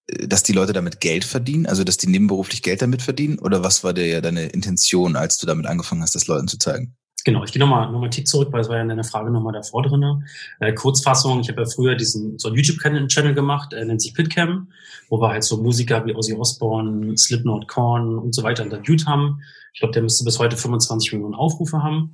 genau. 0.07 0.27
dass 0.27 0.41
die 0.41 0.53
Leute 0.53 0.73
damit 0.73 0.99
Geld 1.01 1.23
verdienen, 1.23 1.67
also 1.67 1.83
dass 1.83 1.97
die 1.97 2.07
nebenberuflich 2.07 2.63
Geld 2.63 2.81
damit 2.81 3.03
verdienen? 3.03 3.37
Oder 3.37 3.63
was 3.63 3.83
war 3.83 3.93
der, 3.93 4.21
deine 4.23 4.47
Intention, 4.47 5.15
als 5.15 5.37
du 5.37 5.45
damit 5.45 5.67
angefangen 5.67 6.01
hast, 6.01 6.15
das 6.15 6.25
Leuten 6.25 6.47
zu 6.47 6.57
zeigen? 6.57 6.95
Genau, 7.25 7.43
ich 7.43 7.51
gehe 7.51 7.59
nochmal 7.59 7.85
noch 7.91 7.99
mal 7.99 8.05
einen 8.05 8.11
Tick 8.11 8.27
zurück, 8.27 8.47
weil 8.51 8.61
es 8.61 8.69
war 8.69 8.77
ja 8.77 8.81
in 8.81 8.89
deiner 8.89 9.03
Frage 9.03 9.29
nochmal 9.29 9.53
davor 9.53 9.83
drin. 9.83 10.25
Äh, 10.59 10.73
Kurzfassung, 10.73 11.41
ich 11.41 11.47
habe 11.47 11.61
ja 11.61 11.67
früher 11.69 11.93
diesen 11.93 12.39
so 12.39 12.47
einen 12.47 12.57
YouTube-Channel 12.57 13.35
gemacht, 13.35 13.71
äh, 13.73 13.85
nennt 13.85 14.01
sich 14.01 14.15
Pitcam, 14.15 14.69
wo 15.09 15.21
wir 15.21 15.29
halt 15.29 15.43
so 15.43 15.61
Musiker 15.61 16.03
wie 16.07 16.15
Ozzy 16.15 16.33
Osbourne, 16.33 17.15
Slipknot, 17.15 17.67
Korn 17.67 18.17
und 18.17 18.33
so 18.33 18.41
weiter 18.41 18.63
interviewt 18.63 19.05
haben. 19.05 19.43
Ich 19.73 19.79
glaube, 19.79 19.93
der 19.93 20.01
müsste 20.01 20.23
bis 20.23 20.39
heute 20.39 20.57
25 20.57 21.13
Millionen 21.13 21.35
Aufrufe 21.35 21.83
haben. 21.83 22.13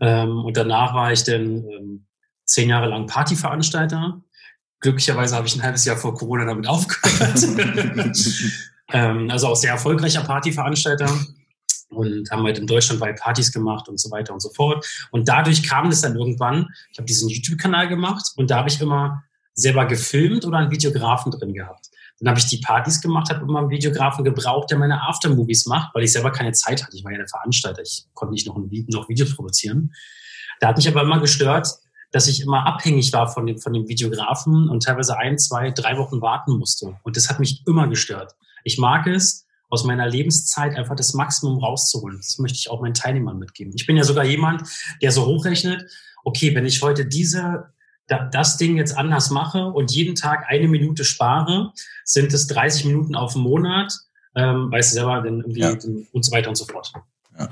Ähm, 0.00 0.44
und 0.44 0.56
danach 0.56 0.94
war 0.94 1.12
ich 1.12 1.24
dann 1.24 1.64
ähm, 1.64 2.06
zehn 2.44 2.68
Jahre 2.68 2.88
lang 2.88 3.06
Partyveranstalter. 3.06 4.20
Glücklicherweise 4.80 5.36
habe 5.36 5.46
ich 5.46 5.56
ein 5.56 5.62
halbes 5.62 5.84
Jahr 5.84 5.96
vor 5.96 6.14
Corona 6.14 6.44
damit 6.44 6.66
aufgehört. 6.68 7.38
ähm, 8.92 9.30
also 9.30 9.48
auch 9.48 9.56
sehr 9.56 9.72
erfolgreicher 9.72 10.22
Partyveranstalter 10.22 11.10
und 11.90 12.30
haben 12.30 12.44
halt 12.44 12.58
in 12.58 12.66
Deutschland 12.66 13.00
weit 13.00 13.20
Partys 13.20 13.52
gemacht 13.52 13.88
und 13.88 13.98
so 14.00 14.10
weiter 14.10 14.32
und 14.32 14.40
so 14.40 14.50
fort. 14.50 14.86
Und 15.10 15.28
dadurch 15.28 15.62
kam 15.62 15.88
es 15.88 16.00
dann 16.00 16.16
irgendwann, 16.16 16.68
ich 16.90 16.98
habe 16.98 17.06
diesen 17.06 17.28
YouTube-Kanal 17.28 17.88
gemacht 17.88 18.32
und 18.36 18.50
da 18.50 18.58
habe 18.58 18.68
ich 18.68 18.80
immer 18.80 19.22
selber 19.54 19.86
gefilmt 19.86 20.44
oder 20.44 20.58
einen 20.58 20.70
Videografen 20.70 21.30
drin 21.32 21.54
gehabt. 21.54 21.88
Dann 22.20 22.28
habe 22.28 22.38
ich 22.38 22.46
die 22.46 22.58
Partys 22.58 23.00
gemacht, 23.00 23.30
habe 23.30 23.42
immer 23.42 23.60
einen 23.60 23.70
Videografen 23.70 24.24
gebraucht, 24.24 24.70
der 24.70 24.78
meine 24.78 25.02
Aftermovies 25.02 25.66
macht, 25.66 25.94
weil 25.94 26.04
ich 26.04 26.12
selber 26.12 26.30
keine 26.30 26.52
Zeit 26.52 26.84
hatte. 26.84 26.96
Ich 26.96 27.04
war 27.04 27.12
ja 27.12 27.18
der 27.18 27.28
Veranstalter, 27.28 27.82
ich 27.82 28.06
konnte 28.14 28.32
nicht 28.32 28.46
noch, 28.46 28.56
ein, 28.56 28.70
noch 28.88 29.08
Videos 29.08 29.34
produzieren. 29.34 29.92
Da 30.60 30.68
hat 30.68 30.76
mich 30.76 30.88
aber 30.88 31.02
immer 31.02 31.20
gestört, 31.20 31.68
dass 32.12 32.28
ich 32.28 32.42
immer 32.42 32.66
abhängig 32.66 33.12
war 33.12 33.26
von 33.26 33.46
dem, 33.46 33.58
von 33.58 33.72
dem 33.72 33.88
Videografen 33.88 34.68
und 34.68 34.84
teilweise 34.84 35.18
ein, 35.18 35.36
zwei, 35.38 35.72
drei 35.72 35.98
Wochen 35.98 36.20
warten 36.20 36.56
musste. 36.56 36.96
Und 37.02 37.16
das 37.16 37.28
hat 37.28 37.40
mich 37.40 37.66
immer 37.66 37.88
gestört. 37.88 38.36
Ich 38.62 38.78
mag 38.78 39.06
es, 39.08 39.44
aus 39.68 39.82
meiner 39.82 40.08
Lebenszeit 40.08 40.76
einfach 40.76 40.94
das 40.94 41.14
Maximum 41.14 41.58
rauszuholen. 41.58 42.18
Das 42.18 42.38
möchte 42.38 42.58
ich 42.58 42.70
auch 42.70 42.80
meinen 42.80 42.94
Teilnehmern 42.94 43.38
mitgeben. 43.38 43.72
Ich 43.74 43.86
bin 43.86 43.96
ja 43.96 44.04
sogar 44.04 44.24
jemand, 44.24 44.62
der 45.02 45.10
so 45.10 45.26
hochrechnet, 45.26 45.90
okay, 46.22 46.54
wenn 46.54 46.64
ich 46.64 46.80
heute 46.80 47.06
diese 47.06 47.73
das 48.06 48.56
Ding 48.56 48.76
jetzt 48.76 48.96
anders 48.96 49.30
mache 49.30 49.66
und 49.66 49.90
jeden 49.92 50.14
Tag 50.14 50.44
eine 50.48 50.68
Minute 50.68 51.04
spare, 51.04 51.72
sind 52.04 52.32
es 52.32 52.46
30 52.48 52.84
Minuten 52.86 53.14
auf 53.14 53.32
den 53.32 53.42
Monat, 53.42 53.94
ähm, 54.34 54.70
weißt 54.70 54.92
du 54.92 54.94
selber, 54.94 55.22
denn 55.22 55.40
irgendwie 55.40 55.60
ja. 55.60 55.70
und 56.12 56.24
so 56.24 56.32
weiter 56.32 56.48
und 56.48 56.56
so 56.56 56.64
fort. 56.66 56.92
Ja. 57.38 57.48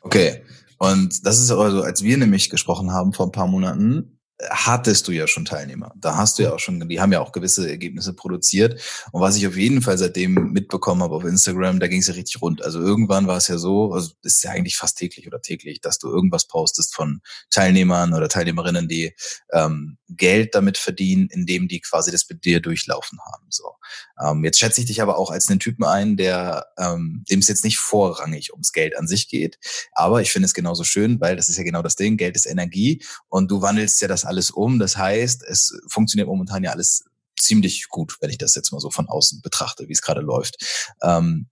Okay. 0.00 0.44
Und 0.78 1.24
das 1.24 1.38
ist 1.38 1.50
aber 1.50 1.70
so, 1.70 1.82
als 1.82 2.02
wir 2.02 2.16
nämlich 2.18 2.50
gesprochen 2.50 2.90
haben 2.90 3.12
vor 3.12 3.26
ein 3.26 3.32
paar 3.32 3.46
Monaten, 3.46 4.18
hattest 4.50 5.08
du 5.08 5.12
ja 5.12 5.26
schon 5.26 5.44
Teilnehmer. 5.44 5.92
Da 5.96 6.16
hast 6.16 6.38
du 6.38 6.44
ja 6.44 6.52
auch 6.52 6.58
schon, 6.58 6.88
die 6.88 7.00
haben 7.00 7.12
ja 7.12 7.20
auch 7.20 7.32
gewisse 7.32 7.68
Ergebnisse 7.68 8.14
produziert. 8.14 8.80
Und 9.12 9.20
was 9.20 9.36
ich 9.36 9.46
auf 9.46 9.56
jeden 9.56 9.82
Fall 9.82 9.98
seitdem 9.98 10.52
mitbekommen 10.52 11.02
habe 11.02 11.14
auf 11.14 11.24
Instagram, 11.24 11.80
da 11.80 11.86
ging 11.86 12.00
es 12.00 12.08
ja 12.08 12.14
richtig 12.14 12.40
rund. 12.42 12.62
Also 12.62 12.80
irgendwann 12.80 13.26
war 13.26 13.36
es 13.36 13.48
ja 13.48 13.58
so, 13.58 13.92
also 13.92 14.12
ist 14.22 14.42
ja 14.42 14.50
eigentlich 14.50 14.76
fast 14.76 14.98
täglich 14.98 15.26
oder 15.26 15.40
täglich, 15.40 15.80
dass 15.80 15.98
du 15.98 16.08
irgendwas 16.08 16.46
postest 16.46 16.94
von 16.94 17.20
Teilnehmern 17.50 18.14
oder 18.14 18.28
Teilnehmerinnen, 18.28 18.88
die 18.88 19.14
ähm, 19.52 19.98
Geld 20.08 20.54
damit 20.54 20.78
verdienen, 20.78 21.28
indem 21.30 21.68
die 21.68 21.80
quasi 21.80 22.10
das 22.10 22.28
mit 22.28 22.44
dir 22.44 22.60
durchlaufen 22.60 23.18
haben. 23.32 23.46
So. 23.48 23.74
Ähm, 24.22 24.44
jetzt 24.44 24.58
schätze 24.58 24.80
ich 24.80 24.86
dich 24.86 25.02
aber 25.02 25.18
auch 25.18 25.30
als 25.30 25.48
einen 25.48 25.60
Typen 25.60 25.84
ein, 25.84 26.16
der 26.16 26.66
ähm, 26.78 27.24
dem 27.30 27.40
es 27.40 27.48
jetzt 27.48 27.64
nicht 27.64 27.78
vorrangig 27.78 28.52
ums 28.52 28.72
Geld 28.72 28.96
an 28.98 29.06
sich 29.06 29.28
geht. 29.28 29.58
Aber 29.92 30.20
ich 30.20 30.32
finde 30.32 30.46
es 30.46 30.54
genauso 30.54 30.84
schön, 30.84 31.20
weil 31.20 31.36
das 31.36 31.48
ist 31.48 31.56
ja 31.56 31.64
genau 31.64 31.82
das 31.82 31.96
Ding, 31.96 32.16
Geld 32.16 32.36
ist 32.36 32.46
Energie 32.46 33.02
und 33.28 33.50
du 33.50 33.62
wandelst 33.62 34.00
ja 34.00 34.08
das 34.08 34.24
um. 34.50 34.78
Das 34.78 34.96
heißt, 34.96 35.42
es 35.44 35.78
funktioniert 35.88 36.28
momentan 36.28 36.64
ja 36.64 36.70
alles 36.70 37.04
ziemlich 37.38 37.88
gut, 37.88 38.16
wenn 38.20 38.30
ich 38.30 38.38
das 38.38 38.54
jetzt 38.54 38.72
mal 38.72 38.80
so 38.80 38.90
von 38.90 39.08
außen 39.08 39.42
betrachte, 39.42 39.88
wie 39.88 39.92
es 39.92 40.02
gerade 40.02 40.20
läuft. 40.20 40.94
Ähm, 41.02 41.48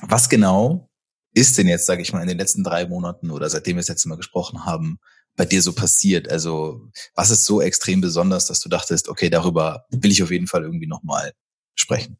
was 0.00 0.28
genau 0.28 0.88
ist 1.34 1.56
denn 1.58 1.68
jetzt, 1.68 1.86
sage 1.86 2.02
ich 2.02 2.12
mal, 2.12 2.22
in 2.22 2.28
den 2.28 2.38
letzten 2.38 2.64
drei 2.64 2.86
Monaten 2.86 3.30
oder 3.30 3.48
seitdem 3.48 3.76
wir 3.76 3.80
das 3.80 3.88
letzte 3.88 4.08
Mal 4.08 4.16
gesprochen 4.16 4.64
haben, 4.64 4.98
bei 5.36 5.44
dir 5.44 5.62
so 5.62 5.72
passiert? 5.72 6.30
Also 6.30 6.88
was 7.14 7.30
ist 7.30 7.44
so 7.44 7.62
extrem 7.62 8.00
besonders, 8.00 8.46
dass 8.46 8.60
du 8.60 8.68
dachtest, 8.68 9.08
okay, 9.08 9.30
darüber 9.30 9.86
will 9.90 10.10
ich 10.10 10.22
auf 10.22 10.30
jeden 10.30 10.46
Fall 10.46 10.62
irgendwie 10.62 10.86
nochmal 10.86 11.32
sprechen? 11.74 12.18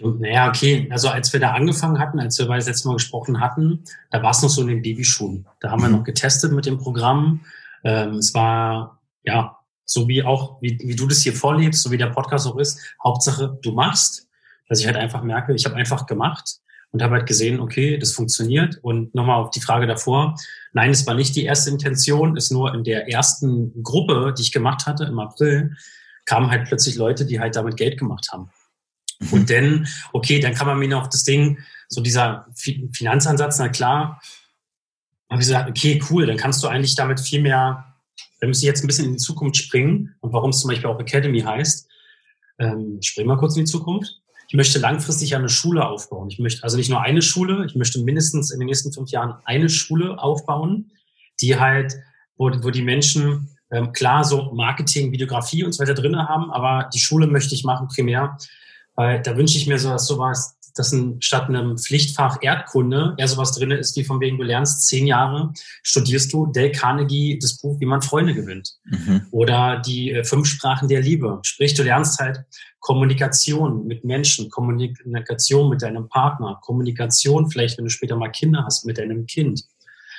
Naja, 0.00 0.48
okay. 0.48 0.88
Also 0.90 1.08
als 1.08 1.32
wir 1.32 1.40
da 1.40 1.52
angefangen 1.52 1.98
hatten, 1.98 2.18
als 2.18 2.38
wir 2.38 2.46
das 2.46 2.66
letzte 2.66 2.88
Mal 2.88 2.94
gesprochen 2.94 3.40
hatten, 3.40 3.84
da 4.10 4.22
war 4.22 4.30
es 4.30 4.42
noch 4.42 4.50
so 4.50 4.62
in 4.62 4.68
den 4.68 4.82
Babyschuhen. 4.82 5.46
Da 5.60 5.70
haben 5.70 5.82
wir 5.82 5.88
mhm. 5.88 5.96
noch 5.96 6.04
getestet 6.04 6.52
mit 6.52 6.66
dem 6.66 6.78
Programm. 6.78 7.44
Ähm, 7.84 8.14
es 8.14 8.34
war, 8.34 9.00
ja, 9.22 9.58
so 9.84 10.08
wie 10.08 10.22
auch, 10.22 10.60
wie, 10.62 10.78
wie 10.80 10.96
du 10.96 11.06
das 11.06 11.18
hier 11.18 11.34
vorlebst, 11.34 11.82
so 11.82 11.90
wie 11.90 11.98
der 11.98 12.06
Podcast 12.06 12.46
auch 12.46 12.56
ist, 12.56 12.80
Hauptsache 13.02 13.58
du 13.62 13.72
machst, 13.72 14.28
dass 14.68 14.80
ich 14.80 14.86
halt 14.86 14.96
einfach 14.96 15.22
merke, 15.22 15.54
ich 15.54 15.66
habe 15.66 15.76
einfach 15.76 16.06
gemacht 16.06 16.56
und 16.90 17.02
habe 17.02 17.16
halt 17.16 17.26
gesehen, 17.26 17.60
okay, 17.60 17.98
das 17.98 18.12
funktioniert. 18.12 18.78
Und 18.82 19.14
nochmal 19.14 19.42
auf 19.42 19.50
die 19.50 19.60
Frage 19.60 19.86
davor, 19.86 20.36
nein, 20.72 20.90
es 20.90 21.06
war 21.06 21.14
nicht 21.14 21.36
die 21.36 21.44
erste 21.44 21.70
Intention, 21.70 22.36
ist 22.36 22.50
nur 22.50 22.72
in 22.72 22.84
der 22.84 23.10
ersten 23.10 23.82
Gruppe, 23.82 24.32
die 24.36 24.42
ich 24.42 24.52
gemacht 24.52 24.86
hatte 24.86 25.04
im 25.04 25.18
April, 25.18 25.76
kamen 26.24 26.50
halt 26.50 26.66
plötzlich 26.66 26.96
Leute, 26.96 27.26
die 27.26 27.40
halt 27.40 27.56
damit 27.56 27.76
Geld 27.76 27.98
gemacht 27.98 28.28
haben. 28.32 28.50
Mhm. 29.18 29.32
Und 29.32 29.50
dann, 29.50 29.88
okay, 30.12 30.40
dann 30.40 30.54
kann 30.54 30.66
man 30.66 30.78
mir 30.78 30.88
noch 30.88 31.08
das 31.08 31.24
Ding, 31.24 31.58
so 31.88 32.00
dieser 32.00 32.46
Finanzansatz, 32.92 33.58
na 33.58 33.68
klar, 33.68 34.20
habe 35.34 35.42
ich 35.42 35.48
gesagt, 35.48 35.68
okay, 35.68 36.02
cool, 36.10 36.26
dann 36.26 36.36
kannst 36.36 36.62
du 36.62 36.68
eigentlich 36.68 36.94
damit 36.94 37.20
viel 37.20 37.42
mehr 37.42 37.84
müsste 38.46 38.66
ich 38.66 38.68
jetzt 38.68 38.82
ein 38.82 38.86
bisschen 38.86 39.06
in 39.06 39.12
die 39.12 39.18
Zukunft 39.18 39.56
springen 39.56 40.14
und 40.20 40.32
warum 40.32 40.50
es 40.50 40.60
zum 40.60 40.68
Beispiel 40.68 40.88
auch 40.88 40.98
Academy 40.98 41.40
heißt. 41.40 41.88
Ähm, 42.58 42.98
springen 43.02 43.28
wir 43.28 43.36
kurz 43.36 43.56
in 43.56 43.64
die 43.64 43.70
Zukunft. 43.70 44.20
Ich 44.48 44.54
möchte 44.54 44.78
langfristig 44.78 45.34
eine 45.34 45.48
Schule 45.48 45.86
aufbauen. 45.86 46.28
Ich 46.30 46.38
möchte 46.38 46.62
also 46.62 46.76
nicht 46.76 46.90
nur 46.90 47.00
eine 47.00 47.22
Schule, 47.22 47.64
ich 47.66 47.74
möchte 47.74 48.00
mindestens 48.02 48.50
in 48.50 48.60
den 48.60 48.66
nächsten 48.66 48.92
fünf 48.92 49.10
Jahren 49.10 49.34
eine 49.44 49.68
Schule 49.68 50.18
aufbauen, 50.18 50.92
die 51.40 51.58
halt, 51.58 51.94
wo, 52.36 52.50
wo 52.62 52.70
die 52.70 52.82
Menschen 52.82 53.48
ähm, 53.70 53.92
klar 53.92 54.24
so 54.24 54.52
Marketing, 54.52 55.10
Videografie 55.10 55.64
und 55.64 55.72
so 55.72 55.82
weiter 55.82 55.94
drinne 55.94 56.28
haben, 56.28 56.52
aber 56.52 56.88
die 56.94 57.00
Schule 57.00 57.26
möchte 57.26 57.54
ich 57.54 57.64
machen 57.64 57.88
primär, 57.88 58.36
weil 58.94 59.22
da 59.22 59.36
wünsche 59.36 59.58
ich 59.58 59.66
mir 59.66 59.78
so, 59.78 59.88
dass 59.88 60.06
sowas 60.06 60.56
dass 60.74 60.92
ein, 60.92 61.20
statt 61.20 61.48
einem 61.48 61.78
Pflichtfach 61.78 62.38
Erdkunde 62.40 63.14
eher 63.16 63.28
sowas 63.28 63.52
drin 63.52 63.70
ist, 63.70 63.96
wie 63.96 64.04
von 64.04 64.20
wegen 64.20 64.38
du 64.38 64.42
lernst 64.42 64.86
zehn 64.86 65.06
Jahre, 65.06 65.52
studierst 65.82 66.32
du 66.32 66.46
Dale 66.46 66.72
Carnegie 66.72 67.38
das 67.40 67.58
Buch, 67.58 67.78
wie 67.80 67.86
man 67.86 68.02
Freunde 68.02 68.34
gewinnt. 68.34 68.74
Mhm. 68.84 69.26
Oder 69.30 69.80
die 69.80 70.10
äh, 70.10 70.24
fünf 70.24 70.46
Sprachen 70.46 70.88
der 70.88 71.00
Liebe. 71.00 71.40
Sprich, 71.42 71.74
du 71.74 71.82
lernst 71.82 72.18
halt 72.18 72.44
Kommunikation 72.80 73.86
mit 73.86 74.04
Menschen, 74.04 74.50
Kommunikation 74.50 75.70
mit 75.70 75.82
deinem 75.82 76.08
Partner, 76.08 76.58
Kommunikation 76.62 77.50
vielleicht, 77.50 77.78
wenn 77.78 77.84
du 77.84 77.90
später 77.90 78.16
mal 78.16 78.28
Kinder 78.28 78.64
hast, 78.66 78.84
mit 78.84 78.98
deinem 78.98 79.26
Kind. 79.26 79.64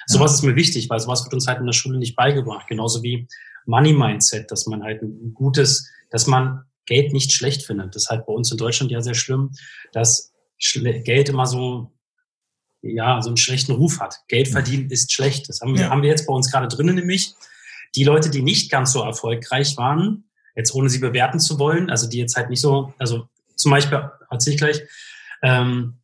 Sowas 0.08 0.32
ja. 0.32 0.36
ist 0.36 0.44
mir 0.44 0.56
wichtig, 0.56 0.90
weil 0.90 1.00
sowas 1.00 1.24
wird 1.24 1.34
uns 1.34 1.48
halt 1.48 1.60
in 1.60 1.66
der 1.66 1.74
Schule 1.74 1.98
nicht 1.98 2.16
beigebracht. 2.16 2.68
Genauso 2.68 3.04
wie 3.04 3.28
Money 3.66 3.94
Mindset, 3.94 4.52
dass 4.52 4.68
man 4.68 4.84
halt 4.84 5.02
ein 5.02 5.34
gutes, 5.34 5.90
dass 6.10 6.28
man 6.28 6.64
Geld 6.86 7.14
nicht 7.14 7.34
schlecht 7.34 7.64
findet. 7.64 7.96
Das 7.96 8.04
ist 8.04 8.10
halt 8.10 8.26
bei 8.26 8.34
uns 8.34 8.52
in 8.52 8.58
Deutschland 8.58 8.92
ja 8.92 9.02
sehr 9.02 9.16
schlimm, 9.16 9.52
dass 9.92 10.34
Geld 10.60 11.30
immer 11.30 11.46
so, 11.46 11.92
ja, 12.82 13.22
so 13.22 13.30
einen 13.30 13.38
schlechten 13.38 13.74
Ruf 13.74 14.00
hat. 14.00 14.22
Geld 14.28 14.48
verdienen 14.48 14.90
ist 14.90 15.12
schlecht. 15.12 15.50
Das 15.50 15.62
haben 15.62 15.74
wir, 15.76 15.82
ja. 15.82 15.90
haben 15.90 16.02
wir 16.02 16.10
jetzt 16.10 16.28
bei 16.28 16.34
uns 16.34 16.52
gerade 16.52 16.68
drinnen 16.68 16.96
nämlich. 16.96 17.34
Die 17.96 18.04
Leute, 18.04 18.30
die 18.30 18.42
nicht 18.42 18.70
ganz 18.70 18.92
so 18.92 19.02
erfolgreich 19.04 19.78
waren, 19.78 20.26
jetzt 20.56 20.74
ohne 20.74 20.90
sie 20.90 21.00
bewerten 21.00 21.40
zu 21.40 21.60
wollen, 21.60 21.90
also 21.90 22.08
die 22.10 22.18
jetzt 22.18 22.36
halt 22.36 22.50
nicht 22.50 22.62
so, 22.62 22.94
also 22.98 23.28
zum 23.56 23.72
Beispiel, 23.72 24.10
erzähle 24.30 24.54
ich 24.54 24.60
gleich, 24.60 24.82
ähm, 25.42 25.98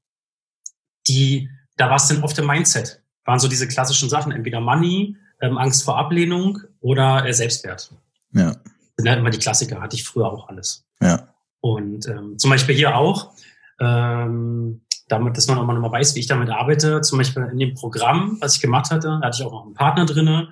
die, 1.07 1.49
da 1.77 1.89
war 1.89 1.97
es 1.97 2.07
dann 2.07 2.23
oft 2.23 2.37
im 2.37 2.47
Mindset, 2.47 3.01
waren 3.25 3.39
so 3.39 3.47
diese 3.47 3.67
klassischen 3.67 4.09
Sachen, 4.09 4.31
entweder 4.31 4.61
Money, 4.61 5.17
ähm, 5.41 5.57
Angst 5.57 5.83
vor 5.83 5.97
Ablehnung 5.97 6.59
oder 6.79 7.25
äh, 7.25 7.33
Selbstwert. 7.33 7.91
Ja. 8.33 8.51
Das 8.51 8.61
sind 8.97 9.09
halt 9.09 9.19
immer 9.19 9.29
die 9.29 9.39
Klassiker, 9.39 9.81
hatte 9.81 9.95
ich 9.95 10.03
früher 10.03 10.31
auch 10.31 10.47
alles. 10.47 10.85
Ja. 11.01 11.27
Und 11.59 12.07
ähm, 12.07 12.37
zum 12.37 12.49
Beispiel 12.49 12.75
hier 12.75 12.95
auch, 12.95 13.33
ähm, 13.81 14.81
damit, 15.07 15.35
dass 15.35 15.47
man 15.47 15.57
auch 15.57 15.65
mal 15.65 15.73
nochmal 15.73 15.99
weiß, 15.99 16.15
wie 16.15 16.19
ich 16.19 16.27
damit 16.27 16.49
arbeite. 16.49 17.01
Zum 17.01 17.17
Beispiel 17.17 17.49
in 17.51 17.59
dem 17.59 17.73
Programm, 17.73 18.37
was 18.39 18.55
ich 18.55 18.61
gemacht 18.61 18.91
hatte, 18.91 19.19
hatte 19.21 19.37
ich 19.39 19.45
auch 19.45 19.51
noch 19.51 19.65
einen 19.65 19.73
Partner 19.73 20.05
drinne. 20.05 20.49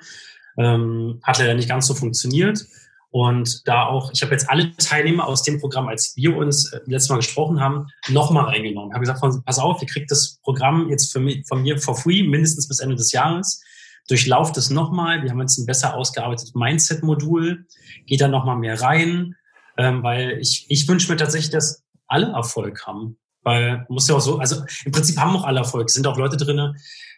Ähm, 0.57 1.19
hat 1.23 1.39
leider 1.39 1.53
nicht 1.53 1.69
ganz 1.69 1.87
so 1.87 1.93
funktioniert. 1.93 2.65
Und 3.11 3.67
da 3.67 3.85
auch, 3.85 4.11
ich 4.13 4.21
habe 4.21 4.33
jetzt 4.33 4.49
alle 4.49 4.75
Teilnehmer 4.75 5.25
aus 5.25 5.41
dem 5.41 5.59
Programm, 5.59 5.87
als 5.87 6.15
wir 6.15 6.35
uns 6.35 6.71
äh, 6.73 6.79
letztes 6.85 7.09
Mal 7.09 7.17
gesprochen 7.17 7.59
haben, 7.59 7.87
nochmal 8.09 8.45
reingenommen. 8.45 8.89
Ich 8.89 8.93
habe 8.93 9.05
gesagt, 9.05 9.45
pass 9.45 9.59
auf, 9.59 9.81
ihr 9.81 9.87
kriegt 9.87 10.11
das 10.11 10.39
Programm 10.43 10.89
jetzt 10.89 11.11
für 11.11 11.19
mich, 11.19 11.47
von 11.47 11.61
mir 11.61 11.79
for 11.79 11.95
free, 11.95 12.23
mindestens 12.23 12.67
bis 12.67 12.79
Ende 12.79 12.95
des 12.95 13.11
Jahres. 13.11 13.63
Durchlauft 14.09 14.57
es 14.57 14.69
nochmal. 14.69 15.23
Wir 15.23 15.31
haben 15.31 15.39
jetzt 15.39 15.57
ein 15.57 15.65
besser 15.65 15.95
ausgearbeitetes 15.95 16.53
Mindset-Modul. 16.55 17.65
Geht 18.05 18.21
da 18.21 18.27
nochmal 18.27 18.57
mehr 18.57 18.81
rein. 18.81 19.35
Ähm, 19.77 20.03
weil 20.03 20.37
ich, 20.39 20.65
ich 20.69 20.87
wünsche 20.87 21.11
mir 21.11 21.17
tatsächlich, 21.17 21.51
dass 21.51 21.83
alle 22.09 22.27
Erfolg 22.33 22.85
haben. 22.85 23.17
Weil 23.43 23.85
muss 23.89 24.07
ja 24.07 24.15
auch 24.15 24.21
so, 24.21 24.37
also 24.39 24.63
im 24.85 24.91
Prinzip 24.91 25.17
haben 25.17 25.35
auch 25.35 25.45
alle 25.45 25.59
Erfolg. 25.59 25.87
Es 25.87 25.93
sind 25.93 26.05
auch 26.05 26.17
Leute 26.17 26.37
drinne, 26.37 26.75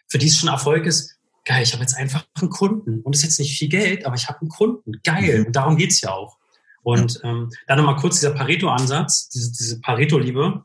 für 0.08 0.18
die 0.18 0.28
es 0.28 0.38
schon 0.38 0.48
Erfolg 0.48 0.86
ist. 0.86 1.18
Geil, 1.44 1.64
ich 1.64 1.72
habe 1.72 1.82
jetzt 1.82 1.96
einfach 1.96 2.24
einen 2.40 2.50
Kunden 2.50 3.00
und 3.00 3.14
es 3.14 3.20
ist 3.20 3.24
jetzt 3.24 3.40
nicht 3.40 3.58
viel 3.58 3.68
Geld, 3.68 4.06
aber 4.06 4.14
ich 4.14 4.28
habe 4.28 4.40
einen 4.40 4.48
Kunden. 4.48 4.92
Geil. 5.02 5.40
Mhm. 5.40 5.46
Und 5.46 5.56
darum 5.56 5.76
geht's 5.76 6.00
ja 6.00 6.12
auch. 6.12 6.38
Und 6.82 7.20
ähm, 7.24 7.50
dann 7.66 7.78
nochmal 7.78 7.96
kurz 7.96 8.20
dieser 8.20 8.32
Pareto-Ansatz, 8.32 9.28
diese, 9.28 9.52
diese 9.52 9.80
Pareto-Liebe. 9.80 10.62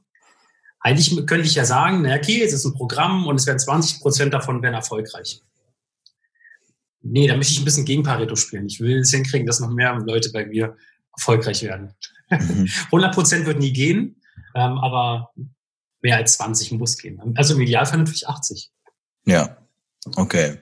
Eigentlich 0.79 1.15
könnte 1.25 1.47
ich 1.47 1.55
ja 1.55 1.65
sagen, 1.65 2.03
na 2.03 2.15
okay, 2.15 2.43
es 2.43 2.53
ist 2.53 2.65
ein 2.65 2.73
Programm 2.73 3.25
und 3.25 3.35
es 3.35 3.47
werden 3.47 3.59
20 3.59 3.99
Prozent 3.99 4.33
davon 4.33 4.61
werden 4.61 4.75
erfolgreich. 4.75 5.41
Nee, 7.01 7.27
da 7.27 7.35
möchte 7.35 7.53
ich 7.53 7.59
ein 7.59 7.65
bisschen 7.65 7.85
gegen 7.85 8.03
Pareto 8.03 8.35
spielen. 8.35 8.67
Ich 8.67 8.79
will 8.79 8.99
es 8.99 9.11
hinkriegen, 9.11 9.47
dass 9.47 9.59
noch 9.59 9.69
mehr 9.69 9.97
Leute 10.05 10.31
bei 10.31 10.45
mir 10.45 10.75
erfolgreich 11.15 11.63
werden. 11.63 11.93
Mhm. 12.29 12.67
100 12.85 13.13
Prozent 13.13 13.45
wird 13.45 13.59
nie 13.59 13.73
gehen, 13.73 14.16
ähm, 14.57 14.77
aber 14.79 15.31
mehr 16.01 16.17
als 16.17 16.33
20 16.33 16.71
muss 16.73 16.97
gehen. 16.97 17.21
Also 17.35 17.55
im 17.55 17.61
Idealfall 17.61 17.99
natürlich 17.99 18.27
80. 18.27 18.71
Ja, 19.25 19.57
okay. 20.15 20.57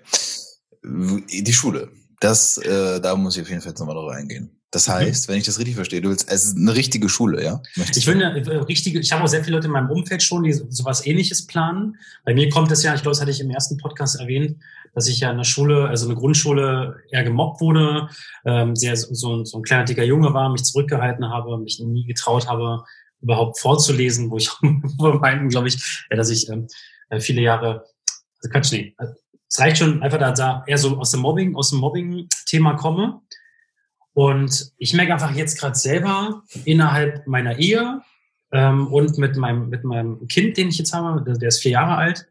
Die 0.83 1.53
Schule, 1.53 1.89
das, 2.19 2.57
äh, 2.57 2.99
da 2.99 3.15
muss 3.15 3.35
ich 3.35 3.43
auf 3.43 3.49
jeden 3.49 3.61
Fall 3.61 3.71
jetzt 3.71 3.79
nochmal 3.79 3.95
drauf 3.95 4.11
eingehen. 4.11 4.51
Das 4.71 4.87
mhm. 4.87 4.93
heißt, 4.93 5.29
wenn 5.29 5.37
ich 5.37 5.45
das 5.45 5.57
richtig 5.57 5.75
verstehe, 5.75 6.01
du 6.01 6.09
willst, 6.09 6.29
es 6.29 6.43
ist 6.43 6.57
eine 6.57 6.75
richtige 6.75 7.07
Schule, 7.07 7.43
ja? 7.43 7.61
Möchtest 7.77 7.97
ich 7.97 8.07
will 8.07 8.21
eine 8.21 8.45
äh, 8.45 8.57
richtige, 8.57 8.99
ich 8.99 9.11
habe 9.11 9.23
auch 9.23 9.27
sehr 9.27 9.43
viele 9.43 9.55
Leute 9.55 9.67
in 9.67 9.73
meinem 9.73 9.89
Umfeld 9.89 10.21
schon, 10.21 10.43
die 10.43 10.51
sowas 10.51 11.05
ähnliches 11.05 11.47
planen. 11.47 11.97
Bei 12.25 12.33
mir 12.33 12.49
kommt 12.49 12.71
es 12.71 12.83
ja, 12.83 12.93
ich 12.93 13.01
glaube, 13.01 13.13
das 13.13 13.21
hatte 13.21 13.31
ich 13.31 13.39
im 13.39 13.49
ersten 13.49 13.77
Podcast 13.77 14.19
erwähnt, 14.19 14.57
dass 14.93 15.07
ich 15.07 15.21
ja 15.21 15.31
in 15.31 15.37
der 15.37 15.45
Schule, 15.45 15.87
also 15.87 16.05
eine 16.05 16.15
Grundschule, 16.15 16.97
eher 17.09 17.23
gemobbt 17.23 17.61
wurde, 17.61 18.09
ähm, 18.45 18.75
sehr 18.75 18.97
so, 18.97 19.45
so 19.45 19.57
ein 19.57 19.63
kleiner 19.63 19.85
dicker 19.85 20.03
Junge 20.03 20.33
war, 20.33 20.49
mich 20.51 20.63
zurückgehalten 20.63 21.29
habe, 21.29 21.57
mich 21.57 21.79
nie 21.79 22.05
getraut 22.05 22.47
habe, 22.47 22.83
überhaupt 23.25 23.59
vorzulesen, 23.59 24.29
wo 24.29 24.37
ich 24.37 24.49
meinten, 24.61 25.49
glaube 25.49 25.67
ich, 25.67 26.05
ja, 26.09 26.15
dass 26.15 26.29
ich 26.29 26.47
ähm, 26.49 26.67
äh, 27.09 27.19
viele 27.19 27.41
Jahre, 27.41 27.83
also 28.41 28.51
Quatsch, 28.51 28.71
nee, 28.71 28.95
es 29.47 29.59
reicht 29.59 29.77
schon 29.77 30.01
einfach, 30.01 30.19
da, 30.19 30.31
da 30.31 30.63
eher 30.67 30.77
so 30.77 30.97
aus 30.97 31.11
dem 31.11 31.21
Mobbing, 31.21 31.55
aus 31.55 31.71
dem 31.71 31.79
Mobbing-Thema 31.79 32.75
komme. 32.75 33.21
Und 34.13 34.71
ich 34.77 34.93
merke 34.93 35.13
einfach 35.13 35.35
jetzt 35.35 35.59
gerade 35.59 35.75
selber 35.75 36.43
innerhalb 36.63 37.27
meiner 37.27 37.57
Ehe 37.57 38.01
ähm, 38.51 38.87
und 38.87 39.17
mit 39.17 39.37
meinem, 39.37 39.69
mit 39.69 39.83
meinem 39.83 40.27
Kind, 40.27 40.57
den 40.57 40.69
ich 40.69 40.77
jetzt 40.77 40.93
habe, 40.93 41.23
der 41.23 41.47
ist 41.47 41.61
vier 41.61 41.71
Jahre 41.71 41.95
alt, 41.95 42.27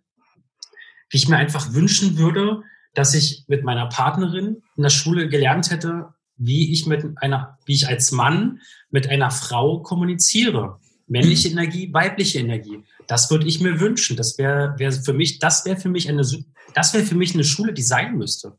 wie 1.11 1.17
ich 1.17 1.29
mir 1.29 1.37
einfach 1.37 1.73
wünschen 1.75 2.17
würde, 2.19 2.63
dass 2.95 3.15
ich 3.15 3.45
mit 3.49 3.65
meiner 3.65 3.87
Partnerin 3.87 4.63
in 4.77 4.83
der 4.83 4.91
Schule 4.91 5.29
gelernt 5.29 5.71
hätte, 5.71 6.15
wie 6.37 6.73
ich 6.73 6.87
mit 6.87 7.05
einer, 7.17 7.59
wie 7.67 7.75
ich 7.75 7.89
als 7.89 8.13
Mann 8.13 8.61
mit 8.91 9.09
einer 9.09 9.31
Frau 9.31 9.81
kommuniziere. 9.81 10.79
Männliche 11.07 11.51
mhm. 11.51 11.59
Energie, 11.59 11.93
weibliche 11.93 12.39
Energie. 12.39 12.83
Das 13.07 13.31
würde 13.31 13.47
ich 13.47 13.61
mir 13.61 13.81
wünschen. 13.81 14.17
Das 14.17 14.39
wäre 14.39 14.75
wäre 14.79 14.93
für 14.93 15.13
mich, 15.13 15.39
das 15.39 15.65
wäre 15.65 15.77
für 15.77 15.89
mich 15.89 16.09
eine, 16.09 16.23
das 16.75 16.95
wäre 16.95 17.05
für 17.05 17.15
mich 17.15 17.35
eine 17.35 17.45
Schule, 17.45 17.73
die 17.73 17.83
sein 17.83 18.17
müsste. 18.17 18.59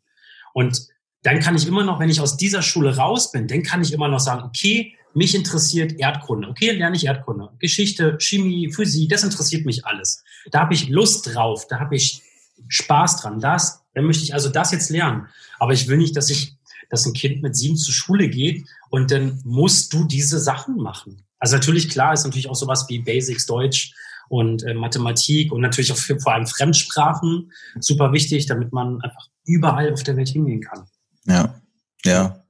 Und 0.53 0.88
dann 1.24 1.39
kann 1.39 1.55
ich 1.55 1.67
immer 1.67 1.84
noch, 1.84 2.00
wenn 2.00 2.10
ich 2.10 2.22
aus 2.22 2.38
dieser 2.38 2.62
Schule 2.62 2.98
raus 2.98 3.32
bin, 3.32 3.48
dann 3.48 3.63
kann 3.63 3.82
ich 3.82 3.91
immer 3.91 4.08
noch 4.08 4.20
sagen, 4.20 4.44
okay, 4.44 4.96
mich 5.15 5.34
interessiert 5.34 5.94
Erdkunde. 5.94 6.48
Okay, 6.50 6.72
lerne 6.72 6.96
ich 6.96 7.05
Erdkunde. 7.05 7.50
Geschichte, 7.58 8.17
Chemie, 8.20 8.72
Physik, 8.72 9.10
das 9.10 9.24
interessiert 9.24 9.65
mich 9.65 9.86
alles. 9.86 10.24
Da 10.51 10.60
habe 10.60 10.74
ich 10.74 10.89
Lust 10.89 11.34
drauf, 11.34 11.67
da 11.67 11.79
habe 11.79 11.96
ich 11.96 12.22
Spaß 12.67 13.22
dran. 13.22 13.39
Das, 13.39 13.82
dann 13.94 14.05
möchte 14.05 14.24
ich 14.24 14.34
also 14.34 14.50
das 14.50 14.72
jetzt 14.72 14.89
lernen. 14.89 15.27
Aber 15.58 15.74
ich 15.74 15.88
will 15.88 15.98
nicht, 15.98 16.15
dass 16.15 16.29
ich, 16.29 16.55
dass 16.89 17.06
ein 17.06 17.13
Kind 17.13 17.42
mit 17.42 17.56
sieben 17.56 17.77
zur 17.77 17.94
Schule 17.94 18.30
geht 18.30 18.65
und 18.89 19.12
dann 19.12 19.42
musst 19.44 19.94
du 19.94 20.06
diese 20.06 20.39
Sachen 20.39 20.77
machen. 20.77 21.24
Also 21.39 21.56
natürlich 21.56 21.89
klar 21.89 22.13
ist 22.13 22.24
natürlich 22.24 22.50
auch 22.50 22.56
sowas 22.56 22.86
wie 22.89 23.00
Basics 23.00 23.46
Deutsch 23.46 23.94
und 24.30 24.63
äh, 24.63 24.74
Mathematik 24.74 25.51
und 25.51 25.62
natürlich 25.62 25.92
auch 25.92 25.98
für, 25.98 26.20
vor 26.20 26.34
allem 26.34 26.48
Fremdsprachen 26.48 27.51
super 27.80 28.12
wichtig, 28.13 28.46
damit 28.48 28.72
man 28.74 29.01
einfach 29.01 29.27
überall 29.46 29.94
auf 29.94 30.04
der 30.04 30.18
Welt 30.18 30.30
hingehen 30.30 30.62
kann. 30.62 30.88
Ja, 31.25 31.62
ja. 32.04 32.44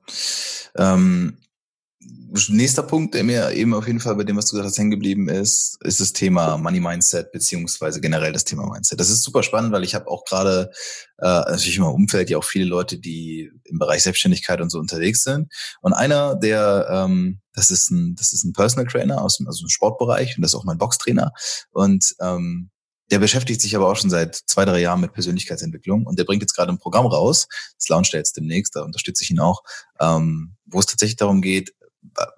Ähm, 0.78 1.38
nächster 2.50 2.84
Punkt, 2.84 3.14
der 3.14 3.24
mir 3.24 3.52
eben 3.54 3.74
auf 3.74 3.88
jeden 3.88 4.00
Fall 4.00 4.16
bei 4.16 4.24
dem, 4.24 4.38
was 4.38 4.46
du 4.46 4.52
gesagt 4.52 4.68
hast, 4.68 4.78
hängen 4.78 4.92
geblieben 4.92 5.30
ist, 5.30 5.78
ist 5.84 6.00
das 6.00 6.14
Thema 6.14 6.58
Money 6.58 6.80
Mindset 6.80 7.32
beziehungsweise 7.32 8.02
generell 8.02 8.34
das 8.34 8.44
Thema 8.44 8.68
Mindset. 8.70 9.00
Das 9.00 9.10
ist 9.10 9.24
super 9.24 9.44
spannend, 9.44 9.72
weil 9.72 9.84
ich 9.84 9.96
habe 9.96 10.08
auch 10.08 10.26
gerade 10.26 10.72
äh, 11.20 11.26
natürlich 11.26 11.78
im 11.78 11.86
Umfeld 11.86 12.30
ja 12.30 12.38
auch 12.38 12.44
viele 12.44 12.66
Leute, 12.66 12.98
die 12.98 13.52
im 13.64 13.80
Bereich 13.80 14.04
Selbstständigkeit 14.04 14.62
und 14.62 14.70
so 14.70 14.80
unterwegs 14.80 15.24
sind. 15.24 15.52
Und 15.82 15.94
einer, 15.94 16.36
der 16.36 16.88
ähm, 16.90 17.40
das 17.54 17.70
ist 17.70 17.90
ein 17.90 18.16
das 18.16 18.34
ist 18.34 18.44
ein 18.44 18.54
Personal 18.54 18.88
Trainer 18.88 19.22
aus 19.22 19.38
dem, 19.38 19.48
also 19.48 19.64
dem 19.66 19.70
Sportbereich 19.70 20.36
und 20.36 20.42
das 20.42 20.52
ist 20.52 20.56
auch 20.56 20.66
mein 20.66 20.78
Boxtrainer 20.78 21.32
und 21.72 22.16
ähm, 22.20 22.70
der 23.12 23.20
beschäftigt 23.20 23.62
sich 23.62 23.76
aber 23.76 23.88
auch 23.88 23.96
schon 23.96 24.10
seit 24.10 24.36
zwei, 24.36 24.66
drei 24.66 24.82
Jahren 24.82 25.00
mit 25.00 25.14
Persönlichkeitsentwicklung 25.14 26.08
und 26.08 26.18
der 26.18 26.24
bringt 26.24 26.42
jetzt 26.42 26.56
gerade 26.56 26.72
ein 26.72 26.80
Programm 26.80 27.06
raus, 27.06 27.48
das 27.78 27.88
launcht 27.88 28.14
er 28.14 28.20
jetzt 28.20 28.36
demnächst, 28.36 28.76
da 28.76 28.82
unterstütze 28.82 29.24
ich 29.24 29.30
ihn 29.30 29.40
auch, 29.40 29.62
ähm, 30.00 30.56
wo 30.66 30.80
es 30.80 30.88
tatsächlich 30.88 31.18
darum 31.18 31.42
geht, 31.42 31.72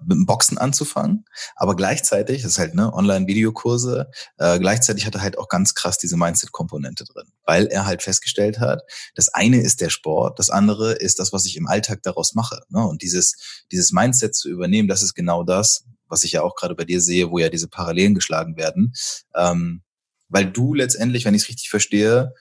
mit 0.00 0.16
dem 0.16 0.26
Boxen 0.26 0.58
anzufangen, 0.58 1.24
aber 1.56 1.76
gleichzeitig, 1.76 2.42
das 2.42 2.52
ist 2.52 2.58
halt 2.58 2.74
ne, 2.74 2.92
Online-Videokurse, 2.92 4.10
äh, 4.38 4.58
gleichzeitig 4.58 5.06
hat 5.06 5.14
er 5.14 5.22
halt 5.22 5.38
auch 5.38 5.48
ganz 5.48 5.74
krass 5.74 5.98
diese 5.98 6.16
Mindset-Komponente 6.16 7.04
drin, 7.04 7.28
weil 7.44 7.66
er 7.66 7.86
halt 7.86 8.02
festgestellt 8.02 8.60
hat, 8.60 8.82
das 9.14 9.28
eine 9.28 9.60
ist 9.60 9.80
der 9.80 9.90
Sport, 9.90 10.38
das 10.38 10.50
andere 10.50 10.92
ist 10.92 11.18
das, 11.18 11.32
was 11.32 11.46
ich 11.46 11.56
im 11.56 11.66
Alltag 11.66 12.02
daraus 12.02 12.34
mache. 12.34 12.60
Ne? 12.68 12.86
Und 12.86 13.02
dieses, 13.02 13.64
dieses 13.72 13.92
Mindset 13.92 14.34
zu 14.34 14.48
übernehmen, 14.48 14.88
das 14.88 15.02
ist 15.02 15.14
genau 15.14 15.44
das, 15.44 15.84
was 16.08 16.24
ich 16.24 16.32
ja 16.32 16.42
auch 16.42 16.54
gerade 16.54 16.74
bei 16.74 16.84
dir 16.84 17.00
sehe, 17.00 17.30
wo 17.30 17.38
ja 17.38 17.48
diese 17.48 17.68
Parallelen 17.68 18.14
geschlagen 18.14 18.56
werden. 18.56 18.94
Ähm, 19.34 19.82
weil 20.28 20.50
du 20.50 20.74
letztendlich, 20.74 21.24
wenn 21.24 21.34
ich 21.34 21.42
es 21.42 21.48
richtig 21.48 21.70
verstehe, 21.70 22.34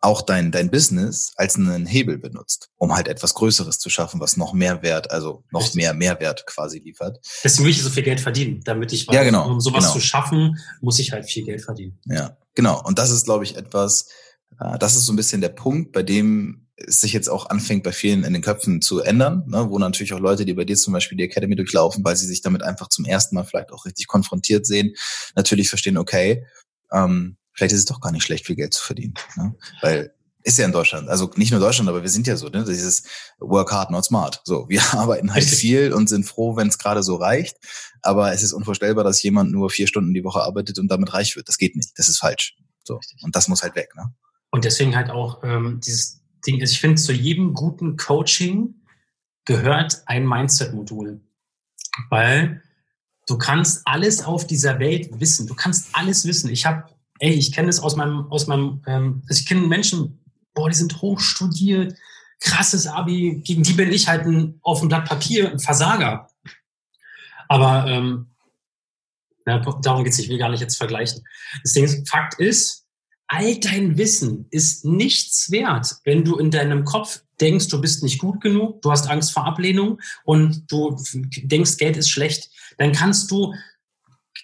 auch 0.00 0.22
dein, 0.22 0.52
dein 0.52 0.70
Business 0.70 1.32
als 1.36 1.56
einen 1.56 1.86
Hebel 1.86 2.18
benutzt, 2.18 2.70
um 2.76 2.94
halt 2.94 3.08
etwas 3.08 3.34
Größeres 3.34 3.78
zu 3.78 3.90
schaffen, 3.90 4.20
was 4.20 4.36
noch 4.36 4.52
mehr 4.52 4.82
Wert, 4.82 5.10
also 5.10 5.44
noch 5.50 5.62
Richtig. 5.62 5.76
mehr 5.76 5.94
Mehrwert 5.94 6.46
quasi 6.46 6.78
liefert. 6.78 7.18
Deswegen 7.42 7.64
will 7.64 7.72
ich 7.72 7.82
so 7.82 7.90
viel 7.90 8.04
Geld 8.04 8.20
verdienen, 8.20 8.60
damit 8.64 8.92
ich, 8.92 9.06
ja, 9.10 9.24
genau, 9.24 9.48
um 9.48 9.60
sowas 9.60 9.84
genau. 9.84 9.94
zu 9.94 10.00
schaffen, 10.00 10.58
muss 10.80 10.98
ich 10.98 11.12
halt 11.12 11.26
viel 11.26 11.44
Geld 11.44 11.62
verdienen. 11.62 11.98
Ja, 12.04 12.36
genau. 12.54 12.80
Und 12.84 12.98
das 12.98 13.10
ist, 13.10 13.24
glaube 13.24 13.44
ich, 13.44 13.56
etwas, 13.56 14.08
äh, 14.60 14.78
das 14.78 14.94
ist 14.94 15.06
so 15.06 15.12
ein 15.12 15.16
bisschen 15.16 15.40
der 15.40 15.48
Punkt, 15.48 15.92
bei 15.92 16.02
dem 16.02 16.68
es 16.76 17.00
sich 17.00 17.12
jetzt 17.12 17.28
auch 17.28 17.50
anfängt, 17.50 17.82
bei 17.82 17.90
vielen 17.90 18.22
in 18.22 18.32
den 18.32 18.42
Köpfen 18.42 18.80
zu 18.80 19.00
ändern, 19.00 19.42
ne, 19.48 19.68
wo 19.68 19.80
natürlich 19.80 20.12
auch 20.12 20.20
Leute, 20.20 20.44
die 20.44 20.54
bei 20.54 20.64
dir 20.64 20.76
zum 20.76 20.92
Beispiel 20.92 21.18
die 21.18 21.24
Academy 21.24 21.56
durchlaufen, 21.56 22.04
weil 22.04 22.14
sie 22.14 22.26
sich 22.26 22.40
damit 22.40 22.62
einfach 22.62 22.88
zum 22.88 23.04
ersten 23.04 23.34
Mal 23.34 23.42
vielleicht 23.42 23.72
auch 23.72 23.84
richtig 23.84 24.06
konfrontiert 24.06 24.64
sehen, 24.64 24.94
natürlich 25.34 25.68
verstehen, 25.68 25.98
okay, 25.98 26.46
ähm, 26.92 27.36
vielleicht 27.58 27.72
ist 27.72 27.80
es 27.80 27.84
doch 27.86 28.00
gar 28.00 28.12
nicht 28.12 28.22
schlecht, 28.22 28.46
viel 28.46 28.54
Geld 28.54 28.72
zu 28.72 28.84
verdienen. 28.84 29.14
Ne? 29.36 29.54
Weil 29.82 30.14
ist 30.44 30.56
ja 30.58 30.64
in 30.64 30.72
Deutschland, 30.72 31.08
also 31.08 31.30
nicht 31.34 31.50
nur 31.50 31.60
Deutschland, 31.60 31.90
aber 31.90 32.02
wir 32.02 32.08
sind 32.08 32.26
ja 32.28 32.36
so, 32.36 32.48
ne? 32.48 32.64
dieses 32.64 33.02
Work 33.40 33.72
hard, 33.72 33.90
not 33.90 34.04
smart. 34.04 34.40
So, 34.44 34.68
wir 34.68 34.80
arbeiten 34.94 35.34
halt 35.34 35.44
viel 35.44 35.92
und 35.92 36.08
sind 36.08 36.24
froh, 36.24 36.56
wenn 36.56 36.68
es 36.68 36.78
gerade 36.78 37.02
so 37.02 37.16
reicht. 37.16 37.56
Aber 38.02 38.32
es 38.32 38.44
ist 38.44 38.52
unvorstellbar, 38.52 39.02
dass 39.02 39.22
jemand 39.22 39.50
nur 39.50 39.68
vier 39.68 39.88
Stunden 39.88 40.14
die 40.14 40.22
Woche 40.22 40.40
arbeitet 40.40 40.78
und 40.78 40.88
damit 40.88 41.12
reich 41.12 41.34
wird. 41.34 41.48
Das 41.48 41.58
geht 41.58 41.74
nicht. 41.74 41.90
Das 41.98 42.08
ist 42.08 42.18
falsch. 42.18 42.56
So. 42.84 43.00
Und 43.22 43.34
das 43.34 43.48
muss 43.48 43.62
halt 43.62 43.74
weg. 43.74 43.90
Ne? 43.96 44.14
Und 44.50 44.64
deswegen 44.64 44.94
halt 44.94 45.10
auch 45.10 45.42
ähm, 45.42 45.80
dieses 45.84 46.22
Ding, 46.46 46.60
also 46.60 46.72
ich 46.72 46.80
finde, 46.80 47.02
zu 47.02 47.12
jedem 47.12 47.52
guten 47.52 47.96
Coaching 47.96 48.76
gehört 49.44 50.02
ein 50.06 50.24
Mindset-Modul. 50.24 51.20
Weil 52.10 52.62
du 53.26 53.36
kannst 53.36 53.82
alles 53.86 54.24
auf 54.24 54.46
dieser 54.46 54.78
Welt 54.78 55.20
wissen. 55.20 55.48
Du 55.48 55.54
kannst 55.54 55.88
alles 55.94 56.24
wissen. 56.24 56.48
Ich 56.48 56.64
habe 56.64 56.84
ey, 57.18 57.32
ich 57.32 57.52
kenne 57.52 57.68
es 57.68 57.80
aus 57.80 57.96
meinem, 57.96 58.30
aus 58.30 58.46
meinem, 58.46 58.82
ähm, 58.86 59.22
also 59.28 59.40
ich 59.40 59.46
kenne 59.46 59.66
Menschen, 59.66 60.24
boah, 60.54 60.68
die 60.68 60.76
sind 60.76 61.00
hochstudiert, 61.00 61.96
krasses 62.40 62.86
Abi, 62.86 63.42
gegen 63.44 63.62
die 63.62 63.72
bin 63.72 63.92
ich 63.92 64.08
halt 64.08 64.26
ein, 64.26 64.58
auf 64.62 64.80
dem 64.80 64.88
Blatt 64.88 65.08
Papier 65.08 65.50
ein 65.50 65.58
Versager. 65.58 66.28
Aber 67.48 67.86
ähm, 67.86 68.26
ja, 69.46 69.58
darum 69.58 70.04
geht's 70.04 70.18
nicht, 70.18 70.26
ich 70.26 70.30
will 70.30 70.38
gar 70.38 70.50
nicht 70.50 70.60
jetzt 70.60 70.76
vergleichen. 70.76 71.24
Das 71.62 71.72
Ding 71.72 71.84
ist, 71.84 72.08
Fakt 72.08 72.38
ist, 72.38 72.86
all 73.28 73.58
dein 73.60 73.96
Wissen 73.98 74.46
ist 74.50 74.84
nichts 74.84 75.50
wert, 75.50 75.96
wenn 76.04 76.24
du 76.24 76.36
in 76.36 76.50
deinem 76.50 76.84
Kopf 76.84 77.22
denkst, 77.40 77.68
du 77.68 77.80
bist 77.80 78.02
nicht 78.02 78.18
gut 78.18 78.40
genug, 78.40 78.82
du 78.82 78.90
hast 78.90 79.08
Angst 79.08 79.32
vor 79.32 79.46
Ablehnung 79.46 80.00
und 80.24 80.70
du 80.70 80.96
denkst, 81.42 81.76
Geld 81.76 81.96
ist 81.96 82.10
schlecht, 82.10 82.50
dann 82.78 82.92
kannst 82.92 83.30
du 83.30 83.54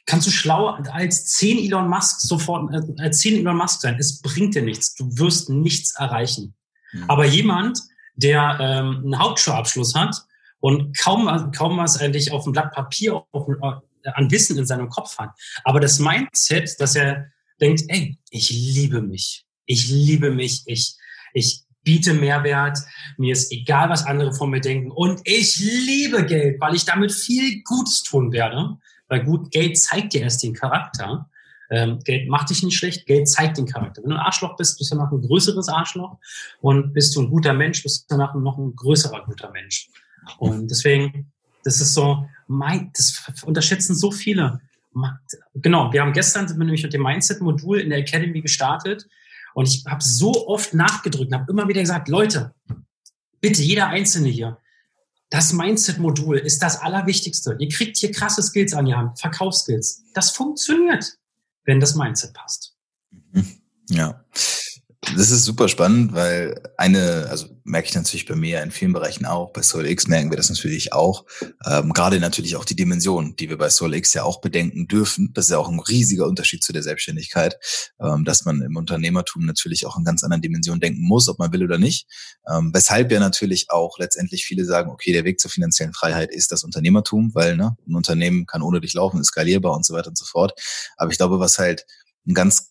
kannst 0.06 0.26
du 0.26 0.30
schlauer 0.30 0.82
als 0.92 1.26
zehn 1.26 1.58
Elon 1.58 1.88
Musk 1.88 2.20
sofort, 2.20 2.72
äh, 2.72 3.02
als 3.02 3.18
zehn 3.18 3.38
Elon 3.38 3.56
Musk 3.56 3.80
sein. 3.80 3.96
Es 3.98 4.20
bringt 4.20 4.54
dir 4.54 4.62
nichts. 4.62 4.94
Du 4.94 5.06
wirst 5.18 5.50
nichts 5.50 5.94
erreichen. 5.96 6.54
Mhm. 6.92 7.04
Aber 7.08 7.24
jemand, 7.24 7.80
der 8.14 8.58
ähm, 8.60 9.02
einen 9.04 9.18
Hauptschulabschluss 9.18 9.94
hat 9.94 10.16
und 10.60 10.96
kaum, 10.98 11.50
kaum 11.52 11.78
was 11.78 12.00
eigentlich 12.00 12.32
auf 12.32 12.44
dem 12.44 12.52
Blatt 12.52 12.72
Papier 12.72 13.24
auf, 13.32 13.48
äh, 13.48 14.10
an 14.10 14.30
Wissen 14.30 14.58
in 14.58 14.66
seinem 14.66 14.88
Kopf 14.88 15.18
hat, 15.18 15.30
aber 15.64 15.80
das 15.80 15.98
Mindset, 15.98 16.78
dass 16.78 16.94
er 16.94 17.30
denkt, 17.60 17.82
ey, 17.88 18.18
ich 18.30 18.50
liebe 18.50 19.00
mich. 19.00 19.46
Ich 19.66 19.88
liebe 19.88 20.30
mich. 20.30 20.62
Ich, 20.66 20.96
ich 21.32 21.62
biete 21.82 22.14
Mehrwert. 22.14 22.78
Mir 23.16 23.32
ist 23.32 23.52
egal, 23.52 23.88
was 23.90 24.04
andere 24.04 24.34
von 24.34 24.50
mir 24.50 24.60
denken. 24.60 24.90
Und 24.90 25.20
ich 25.24 25.58
liebe 25.58 26.26
Geld, 26.26 26.60
weil 26.60 26.74
ich 26.74 26.84
damit 26.84 27.12
viel 27.12 27.62
Gutes 27.62 28.02
tun 28.02 28.32
werde. 28.32 28.76
Weil 29.08 29.24
gut, 29.24 29.50
Geld 29.50 29.78
zeigt 29.78 30.12
dir 30.12 30.22
erst 30.22 30.42
den 30.42 30.54
Charakter. 30.54 31.28
Ähm, 31.70 31.98
Geld 32.04 32.28
macht 32.28 32.50
dich 32.50 32.62
nicht 32.62 32.76
schlecht, 32.76 33.06
Geld 33.06 33.28
zeigt 33.28 33.58
den 33.58 33.66
Charakter. 33.66 34.02
Wenn 34.02 34.10
du 34.10 34.16
ein 34.16 34.22
Arschloch 34.22 34.56
bist, 34.56 34.78
bist 34.78 34.90
du 34.90 34.96
danach 34.96 35.12
ein 35.12 35.22
größeres 35.22 35.68
Arschloch. 35.68 36.18
Und 36.60 36.92
bist 36.92 37.14
du 37.16 37.22
ein 37.22 37.30
guter 37.30 37.52
Mensch, 37.52 37.82
bist 37.82 38.02
du 38.02 38.16
danach 38.16 38.34
noch 38.34 38.58
ein 38.58 38.74
größerer 38.76 39.24
guter 39.24 39.50
Mensch. 39.50 39.88
Und 40.38 40.70
deswegen, 40.70 41.32
das 41.64 41.80
ist 41.80 41.94
so, 41.94 42.28
mein, 42.46 42.90
das 42.94 43.22
unterschätzen 43.44 43.94
so 43.94 44.10
viele. 44.10 44.60
Genau, 45.54 45.92
wir 45.92 46.02
haben 46.02 46.12
gestern 46.12 46.46
sind 46.46 46.58
wir 46.58 46.64
nämlich 46.64 46.82
mit 46.82 46.92
dem 46.92 47.02
Mindset-Modul 47.02 47.80
in 47.80 47.90
der 47.90 47.98
Academy 47.98 48.40
gestartet. 48.40 49.08
Und 49.54 49.68
ich 49.68 49.84
habe 49.86 50.02
so 50.02 50.46
oft 50.48 50.74
nachgedrückt 50.74 51.32
und 51.32 51.40
habe 51.40 51.50
immer 51.50 51.68
wieder 51.68 51.80
gesagt, 51.80 52.08
Leute, 52.08 52.54
bitte 53.40 53.62
jeder 53.62 53.88
Einzelne 53.88 54.28
hier, 54.28 54.58
das 55.30 55.52
Mindset-Modul 55.52 56.38
ist 56.38 56.62
das 56.62 56.80
Allerwichtigste. 56.80 57.56
Ihr 57.58 57.68
kriegt 57.68 57.96
hier 57.96 58.12
krasse 58.12 58.42
Skills 58.42 58.72
an 58.74 58.86
die 58.86 58.94
Hand, 58.94 59.18
Verkaufsskills. 59.18 60.04
Das 60.14 60.30
funktioniert, 60.30 61.18
wenn 61.64 61.80
das 61.80 61.94
Mindset 61.94 62.34
passt. 62.34 62.76
Mhm. 63.32 63.60
Ja. 63.88 64.24
Das 65.16 65.30
ist 65.30 65.44
super 65.44 65.68
spannend, 65.68 66.12
weil 66.12 66.60
eine, 66.76 67.26
also 67.28 67.46
merke 67.62 67.88
ich 67.88 67.94
natürlich 67.94 68.26
bei 68.26 68.34
mir 68.34 68.62
in 68.62 68.70
vielen 68.70 68.92
Bereichen 68.92 69.26
auch, 69.26 69.52
bei 69.52 69.62
SoulX 69.62 70.08
merken 70.08 70.30
wir 70.30 70.36
das 70.36 70.50
natürlich 70.50 70.92
auch, 70.92 71.24
ähm, 71.66 71.92
gerade 71.92 72.18
natürlich 72.18 72.56
auch 72.56 72.64
die 72.64 72.74
Dimension, 72.74 73.36
die 73.36 73.48
wir 73.48 73.56
bei 73.56 73.70
SoulX 73.70 74.12
ja 74.14 74.24
auch 74.24 74.40
bedenken 74.40 74.88
dürfen. 74.88 75.30
Das 75.32 75.46
ist 75.46 75.50
ja 75.50 75.58
auch 75.58 75.68
ein 75.68 75.78
riesiger 75.78 76.26
Unterschied 76.26 76.64
zu 76.64 76.72
der 76.72 76.82
Selbstständigkeit, 76.82 77.56
ähm, 78.00 78.24
dass 78.24 78.44
man 78.44 78.60
im 78.60 78.76
Unternehmertum 78.76 79.46
natürlich 79.46 79.86
auch 79.86 79.96
in 79.96 80.04
ganz 80.04 80.24
anderen 80.24 80.42
Dimensionen 80.42 80.80
denken 80.80 81.02
muss, 81.02 81.28
ob 81.28 81.38
man 81.38 81.52
will 81.52 81.62
oder 81.62 81.78
nicht. 81.78 82.08
Ähm, 82.50 82.70
weshalb 82.74 83.12
ja 83.12 83.20
natürlich 83.20 83.70
auch 83.70 83.98
letztendlich 83.98 84.44
viele 84.44 84.64
sagen, 84.64 84.90
okay, 84.90 85.12
der 85.12 85.24
Weg 85.24 85.38
zur 85.38 85.50
finanziellen 85.50 85.94
Freiheit 85.94 86.32
ist 86.32 86.50
das 86.50 86.64
Unternehmertum, 86.64 87.34
weil 87.34 87.56
ne, 87.56 87.76
ein 87.86 87.94
Unternehmen 87.94 88.46
kann 88.46 88.62
ohne 88.62 88.80
dich 88.80 88.94
laufen, 88.94 89.20
ist 89.20 89.28
skalierbar 89.28 89.74
und 89.74 89.86
so 89.86 89.94
weiter 89.94 90.08
und 90.08 90.18
so 90.18 90.24
fort. 90.24 90.60
Aber 90.96 91.12
ich 91.12 91.18
glaube, 91.18 91.38
was 91.38 91.58
halt 91.58 91.86
ein 92.26 92.34
ganz 92.34 92.70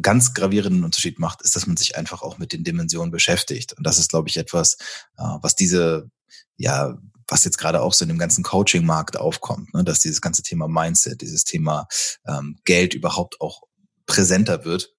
ganz 0.00 0.34
gravierenden 0.34 0.84
Unterschied 0.84 1.18
macht, 1.18 1.42
ist, 1.42 1.56
dass 1.56 1.66
man 1.66 1.76
sich 1.76 1.96
einfach 1.96 2.22
auch 2.22 2.38
mit 2.38 2.52
den 2.52 2.64
Dimensionen 2.64 3.10
beschäftigt. 3.10 3.72
Und 3.74 3.86
das 3.86 3.98
ist, 3.98 4.10
glaube 4.10 4.28
ich, 4.28 4.36
etwas, 4.36 4.76
äh, 5.18 5.24
was 5.40 5.56
diese, 5.56 6.10
ja, 6.56 6.98
was 7.28 7.44
jetzt 7.44 7.58
gerade 7.58 7.82
auch 7.82 7.92
so 7.92 8.04
in 8.04 8.08
dem 8.08 8.18
ganzen 8.18 8.44
Coaching-Markt 8.44 9.18
aufkommt, 9.18 9.74
ne? 9.74 9.84
dass 9.84 10.00
dieses 10.00 10.20
ganze 10.20 10.42
Thema 10.42 10.68
Mindset, 10.68 11.22
dieses 11.22 11.44
Thema 11.44 11.88
ähm, 12.26 12.58
Geld 12.64 12.94
überhaupt 12.94 13.40
auch 13.40 13.62
präsenter 14.06 14.64
wird. 14.64 14.92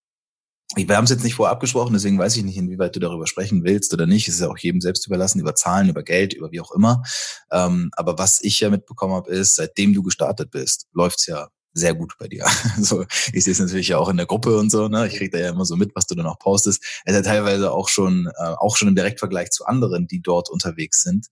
Wir 0.75 0.97
haben 0.97 1.05
es 1.05 1.12
jetzt 1.12 1.23
nicht 1.23 1.36
vorab 1.36 1.62
gesprochen, 1.62 1.93
deswegen 1.93 2.19
weiß 2.19 2.36
ich 2.36 2.43
nicht, 2.43 2.57
inwieweit 2.57 2.93
du 2.93 2.99
darüber 2.99 3.25
sprechen 3.25 3.63
willst 3.63 3.93
oder 3.93 4.05
nicht. 4.05 4.27
Es 4.27 4.36
ist 4.36 4.41
ja 4.41 4.49
auch 4.49 4.57
jedem 4.57 4.81
selbst 4.81 5.07
überlassen, 5.07 5.39
über 5.39 5.55
Zahlen, 5.55 5.88
über 5.88 6.03
Geld, 6.03 6.33
über 6.33 6.51
wie 6.51 6.60
auch 6.60 6.71
immer. 6.71 7.03
Ähm, 7.51 7.89
aber 7.93 8.17
was 8.17 8.41
ich 8.41 8.60
ja 8.60 8.69
mitbekommen 8.69 9.13
habe, 9.13 9.31
ist, 9.31 9.55
seitdem 9.55 9.93
du 9.93 10.03
gestartet 10.03 10.51
bist, 10.51 10.88
läuft's 10.91 11.25
ja 11.25 11.47
sehr 11.77 11.93
gut 11.93 12.13
bei 12.19 12.27
dir. 12.27 12.45
Also 12.77 13.05
ich 13.33 13.43
sehe 13.43 13.53
es 13.53 13.59
natürlich 13.59 13.89
ja 13.89 13.97
auch 13.97 14.09
in 14.09 14.17
der 14.17 14.25
Gruppe 14.25 14.57
und 14.57 14.69
so, 14.69 14.87
ne? 14.87 15.07
Ich 15.07 15.15
kriege 15.15 15.31
da 15.31 15.43
ja 15.43 15.49
immer 15.49 15.65
so 15.65 15.75
mit, 15.75 15.95
was 15.95 16.05
du 16.05 16.15
dann 16.15 16.27
auch 16.27 16.39
postest. 16.39 16.83
Es 17.05 17.13
ist 17.13 17.25
ja 17.25 17.31
teilweise 17.31 17.71
auch 17.71 17.89
schon, 17.89 18.27
äh, 18.37 18.53
auch 18.57 18.77
schon 18.77 18.87
im 18.87 18.95
Direktvergleich 18.95 19.49
zu 19.49 19.65
anderen, 19.65 20.07
die 20.07 20.21
dort 20.21 20.49
unterwegs 20.49 21.01
sind, 21.01 21.27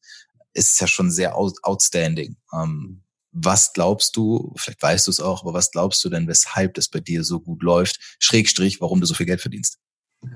ist 0.53 0.73
es 0.73 0.79
ja 0.79 0.87
schon 0.87 1.11
sehr 1.11 1.35
outstanding. 1.37 2.37
Ähm, 2.53 3.03
was 3.31 3.73
glaubst 3.73 4.15
du, 4.15 4.53
vielleicht 4.55 4.81
weißt 4.81 5.07
du 5.07 5.11
es 5.11 5.19
auch, 5.19 5.41
aber 5.43 5.53
was 5.53 5.71
glaubst 5.71 6.03
du 6.05 6.09
denn, 6.09 6.27
weshalb 6.27 6.73
das 6.75 6.87
bei 6.87 7.01
dir 7.01 7.23
so 7.23 7.41
gut 7.41 7.61
läuft? 7.61 7.99
Schrägstrich, 8.19 8.79
warum 8.79 9.01
du 9.01 9.05
so 9.05 9.13
viel 9.13 9.25
Geld 9.25 9.41
verdienst? 9.41 9.77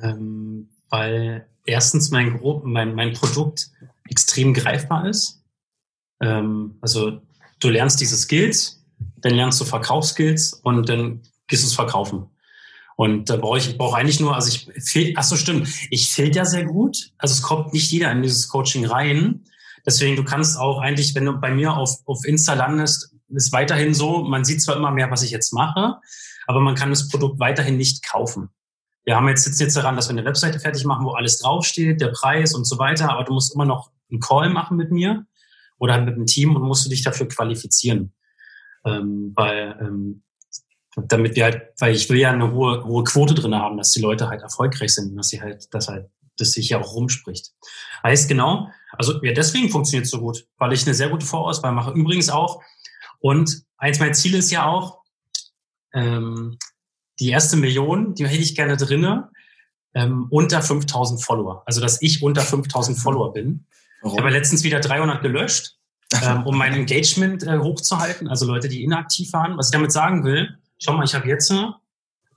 Ähm, 0.01 0.69
weil 0.89 1.47
erstens 1.65 2.11
mein, 2.11 2.39
mein, 2.63 2.95
mein 2.95 3.13
Produkt 3.13 3.71
extrem 4.09 4.53
greifbar 4.53 5.07
ist. 5.07 5.41
Ähm, 6.21 6.77
also 6.81 7.21
du 7.59 7.69
lernst 7.69 8.01
diese 8.01 8.17
Skills, 8.17 8.78
dann 9.21 9.36
lernst 9.36 9.60
du 9.62 9.65
Verkaufsskills 9.65 10.53
und 10.63 10.89
dann 10.89 11.21
gehst 11.47 11.63
du 11.63 11.67
es 11.67 11.75
verkaufen. 11.75 12.27
Und 12.95 13.29
da 13.29 13.38
brauche 13.38 13.58
ich, 13.58 13.69
ich 13.69 13.77
brauche 13.77 13.97
eigentlich 13.97 14.19
nur, 14.19 14.36
also 14.36 14.49
ich, 14.49 15.17
ach 15.17 15.23
so 15.23 15.38
stimmt, 15.38 15.69
ich 15.89 16.10
filter 16.10 16.45
sehr 16.45 16.65
gut. 16.65 17.12
Also 17.17 17.34
es 17.34 17.41
kommt 17.41 17.73
nicht 17.73 17.91
jeder 17.91 18.12
in 18.12 18.21
dieses 18.21 18.49
Coaching 18.49 18.86
rein, 18.86 19.45
Deswegen, 19.86 20.15
du 20.15 20.23
kannst 20.23 20.58
auch 20.58 20.79
eigentlich, 20.79 21.15
wenn 21.15 21.25
du 21.25 21.34
bei 21.34 21.51
mir 21.51 21.75
auf, 21.75 21.97
auf 22.05 22.25
Insta 22.25 22.53
landest, 22.53 23.15
ist 23.29 23.51
weiterhin 23.51 23.93
so, 23.93 24.23
man 24.23 24.43
sieht 24.43 24.62
zwar 24.62 24.75
immer 24.75 24.91
mehr, 24.91 25.12
was 25.12 25.23
ich 25.23 25.32
jetzt 25.32 25.53
mache, 25.53 25.97
aber 26.47 26.60
man 26.60 26.75
kann 26.75 26.89
das 26.89 27.10
Produkt 27.10 27.39
weiterhin 27.39 27.77
nicht 27.77 28.05
kaufen. 28.05 28.49
Wir 29.03 29.15
haben 29.15 29.27
jetzt 29.27 29.43
sitzen 29.43 29.63
jetzt 29.63 29.77
daran, 29.77 29.95
dass 29.95 30.08
wir 30.08 30.17
eine 30.17 30.25
Webseite 30.25 30.60
fertig 30.60 30.84
machen, 30.86 31.05
wo 31.05 31.12
alles 31.12 31.39
draufsteht, 31.39 32.01
der 32.01 32.10
Preis 32.10 32.53
und 32.53 32.65
so 32.65 32.77
weiter, 32.77 33.10
aber 33.10 33.23
du 33.23 33.34
musst 33.34 33.53
immer 33.53 33.65
noch 33.65 33.91
einen 34.12 34.19
Call 34.19 34.49
machen 34.49 34.77
mit 34.77 34.91
mir 34.91 35.25
oder 35.77 35.99
mit 36.01 36.15
einem 36.15 36.25
Team 36.25 36.55
und 36.55 36.63
musst 36.63 36.86
du 36.86 36.89
dich 36.89 37.03
dafür 37.03 37.27
qualifizieren. 37.27 38.13
Ähm, 38.85 39.33
weil 39.35 39.77
ähm, 39.81 40.23
damit 41.07 41.35
wir 41.35 41.45
halt, 41.45 41.61
weil 41.79 41.95
ich 41.95 42.09
will 42.09 42.19
ja 42.19 42.31
eine 42.31 42.51
hohe, 42.51 42.83
hohe 42.83 43.03
Quote 43.03 43.33
drin 43.33 43.55
haben, 43.55 43.77
dass 43.77 43.91
die 43.91 44.01
Leute 44.01 44.27
halt 44.27 44.41
erfolgreich 44.41 44.93
sind 44.93 45.11
und 45.11 45.17
dass 45.17 45.29
sie 45.29 45.41
halt, 45.41 45.73
dass 45.73 45.87
halt, 45.87 46.09
dass 46.37 46.51
sich 46.51 46.69
ja 46.69 46.79
auch 46.79 46.93
rumspricht. 46.93 47.53
Heißt 48.03 48.27
genau, 48.27 48.69
also 48.93 49.23
ja, 49.23 49.33
deswegen 49.33 49.69
funktioniert 49.69 50.05
es 50.05 50.11
so 50.11 50.19
gut, 50.19 50.47
weil 50.57 50.73
ich 50.73 50.85
eine 50.85 50.95
sehr 50.95 51.09
gute 51.09 51.25
Vorauswahl 51.25 51.71
mache. 51.71 51.91
Übrigens 51.91 52.29
auch, 52.29 52.61
und 53.19 53.63
eins 53.77 53.99
meiner 53.99 54.13
Ziele 54.13 54.37
ist 54.37 54.51
ja 54.51 54.65
auch, 54.65 55.01
ähm, 55.93 56.57
die 57.19 57.29
erste 57.29 57.57
Million, 57.57 58.15
die 58.15 58.25
hätte 58.25 58.41
ich 58.41 58.55
gerne 58.55 58.77
drinne, 58.77 59.29
ähm, 59.93 60.27
unter 60.29 60.61
5000 60.61 61.23
Follower. 61.23 61.63
Also, 61.65 61.81
dass 61.81 62.01
ich 62.01 62.23
unter 62.23 62.41
5000 62.41 62.97
Follower 62.97 63.33
bin. 63.33 63.65
Warum? 64.01 64.17
Ich 64.17 64.23
habe 64.23 64.31
letztens 64.31 64.63
wieder 64.63 64.79
300 64.79 65.21
gelöscht, 65.21 65.77
ähm, 66.23 66.45
um 66.45 66.57
mein 66.57 66.73
Engagement 66.73 67.43
äh, 67.43 67.57
hochzuhalten. 67.59 68.27
Also 68.27 68.45
Leute, 68.45 68.67
die 68.67 68.83
inaktiv 68.83 69.31
waren. 69.33 69.57
Was 69.57 69.67
ich 69.67 69.71
damit 69.73 69.91
sagen 69.91 70.23
will, 70.23 70.57
schau 70.79 70.93
mal, 70.93 71.03
ich 71.03 71.13
habe 71.13 71.27
jetzt 71.27 71.53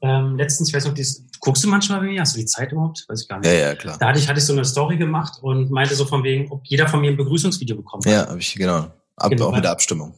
ähm, 0.02 0.36
letztens, 0.36 0.68
ich 0.68 0.74
weiß 0.74 0.84
nicht, 0.84 0.98
dies, 0.98 1.24
guckst 1.40 1.62
du 1.64 1.68
manchmal 1.68 2.00
bei 2.00 2.06
mir? 2.06 2.20
Hast 2.20 2.34
du 2.34 2.40
die 2.40 2.46
Zeit 2.46 2.72
überhaupt? 2.72 3.04
Weiß 3.08 3.22
ich 3.22 3.28
gar 3.28 3.38
nicht. 3.38 3.48
Ja, 3.48 3.54
ja, 3.54 3.74
klar. 3.74 3.96
Da 3.98 4.08
hatte 4.08 4.18
ich, 4.18 4.28
hatte 4.28 4.38
ich 4.38 4.44
so 4.44 4.52
eine 4.52 4.64
Story 4.64 4.96
gemacht 4.96 5.38
und 5.42 5.70
meinte 5.70 5.94
so 5.94 6.04
von 6.04 6.24
wegen, 6.24 6.50
ob 6.50 6.62
jeder 6.64 6.88
von 6.88 7.00
mir 7.00 7.10
ein 7.10 7.16
Begrüßungsvideo 7.16 7.76
bekommt. 7.76 8.04
Ja, 8.04 8.28
habe 8.28 8.38
ich, 8.38 8.54
genau. 8.54 8.90
Ab, 9.16 9.30
genau. 9.30 9.48
Auch 9.48 9.54
mit 9.54 9.64
der 9.64 9.70
Abstimmung. 9.70 10.14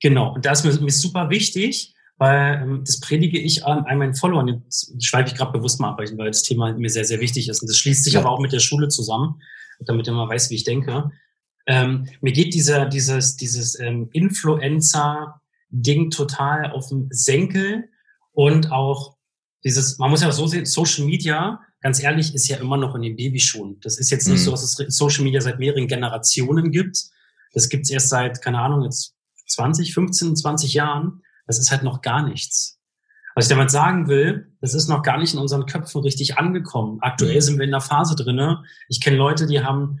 Genau. 0.00 0.34
Und 0.34 0.44
das 0.44 0.64
ist 0.64 0.78
mir, 0.78 0.84
mir 0.84 0.90
super 0.90 1.30
wichtig, 1.30 1.94
weil 2.18 2.62
ähm, 2.62 2.82
das 2.84 3.00
predige 3.00 3.38
ich 3.38 3.64
an, 3.66 3.84
an 3.84 3.98
meinen 3.98 4.14
Followern. 4.14 4.48
Jetzt 4.48 5.04
schreibe 5.04 5.28
ich 5.28 5.34
gerade 5.34 5.52
bewusst 5.52 5.80
mal 5.80 5.90
ab, 5.90 5.98
weil 5.98 6.28
das 6.28 6.42
Thema 6.42 6.72
mir 6.72 6.90
sehr, 6.90 7.04
sehr 7.04 7.20
wichtig 7.20 7.48
ist. 7.48 7.60
Und 7.60 7.68
das 7.68 7.76
schließt 7.76 8.04
sich 8.04 8.14
ja. 8.14 8.20
aber 8.20 8.30
auch 8.30 8.40
mit 8.40 8.52
der 8.52 8.60
Schule 8.60 8.88
zusammen, 8.88 9.40
damit 9.80 10.06
man 10.06 10.28
weiß, 10.28 10.50
wie 10.50 10.54
ich 10.54 10.64
denke. 10.64 11.10
Ähm, 11.66 12.08
mir 12.20 12.32
geht 12.32 12.54
dieser, 12.54 12.86
dieses, 12.86 13.36
dieses 13.36 13.78
ähm, 13.78 14.08
Influencer-Ding 14.12 16.10
total 16.10 16.70
auf 16.70 16.88
den 16.88 17.08
Senkel 17.10 17.88
und 18.32 18.70
auch 18.70 19.16
dieses, 19.64 19.98
man 19.98 20.10
muss 20.10 20.22
ja 20.22 20.30
so 20.30 20.46
sehen, 20.46 20.64
Social 20.64 21.04
Media, 21.04 21.60
ganz 21.80 22.00
ehrlich, 22.02 22.34
ist 22.34 22.48
ja 22.48 22.58
immer 22.58 22.76
noch 22.76 22.94
in 22.94 23.02
den 23.02 23.16
Babyschuhen. 23.16 23.80
Das 23.80 23.98
ist 23.98 24.10
jetzt 24.10 24.28
nicht 24.28 24.40
mhm. 24.40 24.44
so, 24.44 24.50
dass 24.52 24.62
es 24.62 24.96
Social 24.96 25.24
Media 25.24 25.40
seit 25.40 25.58
mehreren 25.58 25.88
Generationen 25.88 26.70
gibt. 26.70 26.98
Das 27.52 27.68
gibt 27.68 27.84
es 27.84 27.90
erst 27.90 28.10
seit, 28.10 28.42
keine 28.42 28.60
Ahnung, 28.60 28.82
jetzt 28.84 29.14
20, 29.48 29.92
15, 29.92 30.36
20 30.36 30.74
Jahren. 30.74 31.22
Das 31.46 31.58
ist 31.58 31.70
halt 31.70 31.82
noch 31.82 32.00
gar 32.00 32.26
nichts. 32.26 32.78
Was 33.34 33.46
ich 33.46 33.50
damit 33.50 33.70
sagen 33.70 34.08
will, 34.08 34.52
das 34.60 34.72
ist 34.72 34.88
noch 34.88 35.02
gar 35.02 35.18
nicht 35.18 35.34
in 35.34 35.40
unseren 35.40 35.66
Köpfen 35.66 36.00
richtig 36.00 36.38
angekommen. 36.38 36.98
Aktuell 37.02 37.36
mhm. 37.36 37.40
sind 37.40 37.58
wir 37.58 37.64
in 37.64 37.70
der 37.70 37.80
Phase 37.80 38.16
drinne. 38.16 38.62
Ich 38.88 39.00
kenne 39.00 39.16
Leute, 39.16 39.46
die 39.46 39.60
haben 39.60 40.00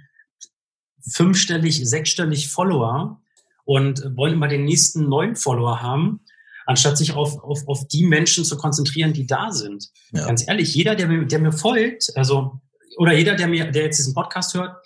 fünfstellig, 1.10 1.88
sechsstellig 1.88 2.48
Follower 2.48 3.20
und 3.64 4.02
wollen 4.16 4.34
immer 4.34 4.48
den 4.48 4.64
nächsten 4.64 5.08
neuen 5.08 5.36
Follower 5.36 5.82
haben, 5.82 6.20
anstatt 6.66 6.98
sich 6.98 7.12
auf, 7.12 7.42
auf, 7.42 7.66
auf 7.66 7.86
die 7.88 8.04
Menschen 8.04 8.44
zu 8.44 8.56
konzentrieren, 8.56 9.12
die 9.12 9.26
da 9.26 9.50
sind. 9.52 9.88
Ja. 10.12 10.26
Ganz 10.26 10.46
ehrlich, 10.46 10.74
jeder, 10.74 10.94
der 10.94 11.08
mir, 11.08 11.24
der 11.24 11.38
mir 11.38 11.52
folgt, 11.52 12.12
also, 12.16 12.60
oder 12.98 13.12
jeder, 13.12 13.34
der 13.34 13.48
mir, 13.48 13.70
der 13.70 13.84
jetzt 13.84 13.98
diesen 13.98 14.14
Podcast 14.14 14.54
hört, 14.54 14.76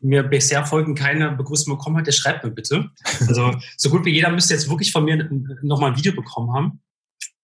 mir 0.00 0.22
bisher 0.22 0.64
folgen 0.64 0.94
keine 0.94 1.32
Begrüßung 1.32 1.76
bekommen 1.76 1.96
hat, 1.96 2.06
der 2.06 2.12
schreibt 2.12 2.44
mir 2.44 2.50
bitte. 2.50 2.90
Also 3.26 3.54
so 3.76 3.90
gut 3.90 4.04
wie 4.04 4.12
jeder 4.12 4.30
müsste 4.30 4.54
jetzt 4.54 4.68
wirklich 4.68 4.92
von 4.92 5.04
mir 5.04 5.28
nochmal 5.62 5.90
ein 5.90 5.96
Video 5.96 6.14
bekommen 6.14 6.52
haben. 6.52 6.80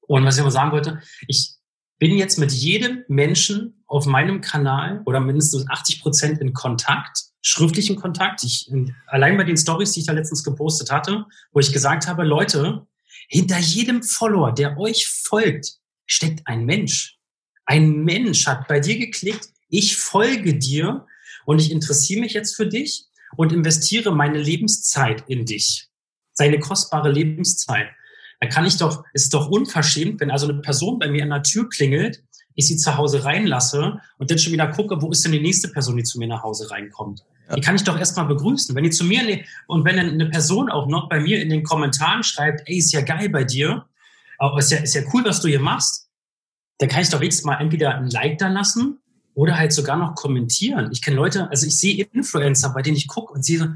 Und 0.03 0.25
was 0.25 0.37
ich 0.37 0.43
aber 0.43 0.51
sagen 0.51 0.73
wollte, 0.73 1.01
ich 1.29 1.55
bin 1.99 2.17
jetzt 2.17 2.39
mit 2.39 2.53
jedem 2.53 3.05
Menschen 3.09 3.85
auf 3.87 4.07
meinem 4.07 4.41
Kanal 4.41 5.03
oder 5.07 5.21
mindestens 5.21 5.69
80 5.69 6.03
Prozent 6.03 6.41
in 6.41 6.53
Kontakt, 6.53 7.32
schriftlichen 7.43 7.97
Kontakt. 7.97 8.43
Ich, 8.45 8.71
allein 9.07 9.37
bei 9.37 9.45
den 9.45 9.57
Stories, 9.57 9.93
die 9.93 10.01
ich 10.01 10.07
da 10.07 10.13
letztens 10.13 10.45
gepostet 10.45 10.91
hatte, 10.91 11.27
wo 11.53 11.61
ich 11.61 11.73
gesagt 11.73 12.07
habe, 12.07 12.25
Leute, 12.25 12.87
hinter 13.29 13.59
jedem 13.59 14.03
Follower, 14.03 14.53
der 14.53 14.79
euch 14.79 15.09
folgt, 15.09 15.75
steckt 16.07 16.47
ein 16.47 16.65
Mensch. 16.65 17.19
Ein 17.65 18.05
Mensch 18.05 18.47
hat 18.47 18.69
bei 18.69 18.81
dir 18.81 18.99
geklickt, 18.99 19.49
ich 19.69 19.97
folge 19.97 20.59
dir 20.59 21.07
und 21.45 21.61
ich 21.61 21.71
interessiere 21.71 22.21
mich 22.21 22.35
jetzt 22.35 22.55
für 22.55 22.67
dich 22.67 23.07
und 23.37 23.53
investiere 23.53 24.15
meine 24.15 24.39
Lebenszeit 24.39 25.25
in 25.29 25.47
dich. 25.47 25.89
Seine 26.35 26.59
kostbare 26.61 27.11
Lebenszeit. 27.11 27.89
Da 28.41 28.49
kann 28.49 28.67
ich 28.67 28.77
doch, 28.77 29.05
ist 29.13 29.33
doch 29.35 29.49
unverschämt, 29.49 30.21
wenn 30.21 30.31
also 30.31 30.49
eine 30.49 30.61
Person 30.61 30.99
bei 30.99 31.09
mir 31.09 31.23
an 31.23 31.31
der 31.31 31.43
Tür 31.43 31.69
klingelt, 31.69 32.23
ich 32.55 32.67
sie 32.67 32.77
zu 32.77 32.97
Hause 32.97 33.25
reinlasse 33.25 34.01
und 34.19 34.31
dann 34.31 34.39
schon 34.39 34.53
wieder 34.53 34.69
gucke, 34.69 35.01
wo 35.01 35.11
ist 35.11 35.25
denn 35.25 35.33
die 35.33 35.41
nächste 35.41 35.69
Person, 35.69 35.97
die 35.97 36.03
zu 36.03 36.19
mir 36.19 36.29
nach 36.29 36.43
Hause 36.43 36.71
reinkommt. 36.71 37.25
Ja. 37.49 37.57
Die 37.57 37.61
kann 37.61 37.77
ich 37.77 37.85
doch 37.85 37.99
erstmal 37.99 38.27
begrüßen. 38.27 38.75
Wenn 38.75 38.85
die 38.85 38.91
zu 38.91 39.05
mir, 39.05 39.23
ne, 39.23 39.45
und 39.67 39.85
wenn 39.85 39.99
eine 39.99 40.31
Person 40.31 40.71
auch 40.71 40.87
noch 40.87 41.09
bei 41.09 41.21
mir 41.21 41.41
in 41.43 41.51
den 41.51 41.63
Kommentaren 41.63 42.23
schreibt, 42.23 42.63
ey, 42.67 42.77
ist 42.77 42.93
ja 42.93 43.01
geil 43.01 43.29
bei 43.29 43.45
dir, 43.45 43.87
aber 44.39 44.59
ist 44.59 44.73
ja, 44.73 44.79
ist 44.79 44.95
ja 44.95 45.03
cool, 45.13 45.25
was 45.25 45.41
du 45.41 45.49
hier 45.49 45.61
machst, 45.61 46.09
dann 46.79 46.89
kann 46.89 47.03
ich 47.03 47.11
doch 47.11 47.21
wenigstens 47.21 47.45
mal 47.45 47.61
entweder 47.61 47.95
ein 47.95 48.11
Like 48.11 48.39
da 48.39 48.49
lassen 48.49 48.99
oder 49.35 49.57
halt 49.57 49.73
sogar 49.73 49.97
noch 49.97 50.15
kommentieren. 50.15 50.91
Ich 50.93 51.03
kenne 51.03 51.17
Leute, 51.17 51.49
also 51.51 51.67
ich 51.67 51.77
sehe 51.77 52.05
Influencer, 52.13 52.71
bei 52.71 52.83
denen 52.83 52.97
ich 52.97 53.09
gucke 53.09 53.33
und 53.33 53.45
sehe 53.45 53.59
so, 53.59 53.67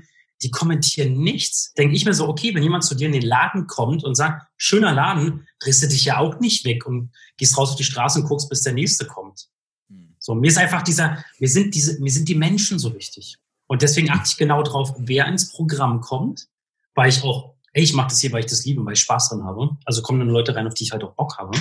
die 0.43 0.51
kommentieren 0.51 1.19
nichts. 1.19 1.73
Denke 1.75 1.97
ich 1.97 2.05
mir 2.05 2.15
so, 2.15 2.29
okay, 2.29 2.55
wenn 2.55 2.63
jemand 2.63 2.85
zu 2.85 2.95
dir 2.95 3.07
in 3.07 3.13
den 3.13 3.23
Laden 3.23 3.67
kommt 3.67 4.05
und 4.05 4.15
sagt, 4.15 4.47
schöner 4.57 4.93
Laden, 4.93 5.47
drehst 5.61 5.83
du 5.83 5.89
dich 5.89 6.05
ja 6.05 6.19
auch 6.19 6.41
nicht 6.41 6.65
weg 6.65 6.87
und 6.87 7.11
gehst 7.37 7.57
raus 7.57 7.71
auf 7.71 7.77
die 7.77 7.85
Straße 7.85 8.21
und 8.21 8.27
guckst, 8.27 8.49
bis 8.49 8.63
der 8.63 8.75
nächste 8.75 9.07
kommt. 9.07 9.49
Hm. 9.89 10.15
So, 10.19 10.35
mir 10.35 10.49
ist 10.49 10.59
einfach 10.59 10.83
dieser, 10.83 11.25
mir 11.39 11.49
sind 11.49 11.75
diese, 11.75 12.01
mir 12.01 12.11
sind 12.11 12.29
die 12.29 12.35
Menschen 12.35 12.79
so 12.79 12.95
wichtig. 12.95 13.39
Und 13.67 13.83
deswegen 13.83 14.11
achte 14.11 14.29
ich 14.29 14.37
genau 14.37 14.63
drauf, 14.63 14.95
wer 14.99 15.27
ins 15.27 15.51
Programm 15.51 16.01
kommt, 16.01 16.49
weil 16.95 17.09
ich 17.09 17.23
auch, 17.25 17.55
ey, 17.73 17.83
ich 17.83 17.95
mache 17.95 18.09
das 18.09 18.21
hier, 18.21 18.33
weil 18.33 18.41
ich 18.41 18.47
das 18.47 18.65
liebe, 18.65 18.85
weil 18.85 18.93
ich 18.93 19.01
Spaß 19.01 19.31
dran 19.31 19.45
habe. 19.45 19.77
Also 19.85 20.03
kommen 20.03 20.21
dann 20.21 20.29
Leute 20.29 20.55
rein, 20.55 20.67
auf 20.67 20.75
die 20.75 20.85
ich 20.85 20.93
halt 20.93 21.03
auch 21.03 21.15
Bock 21.15 21.39
habe. 21.39 21.59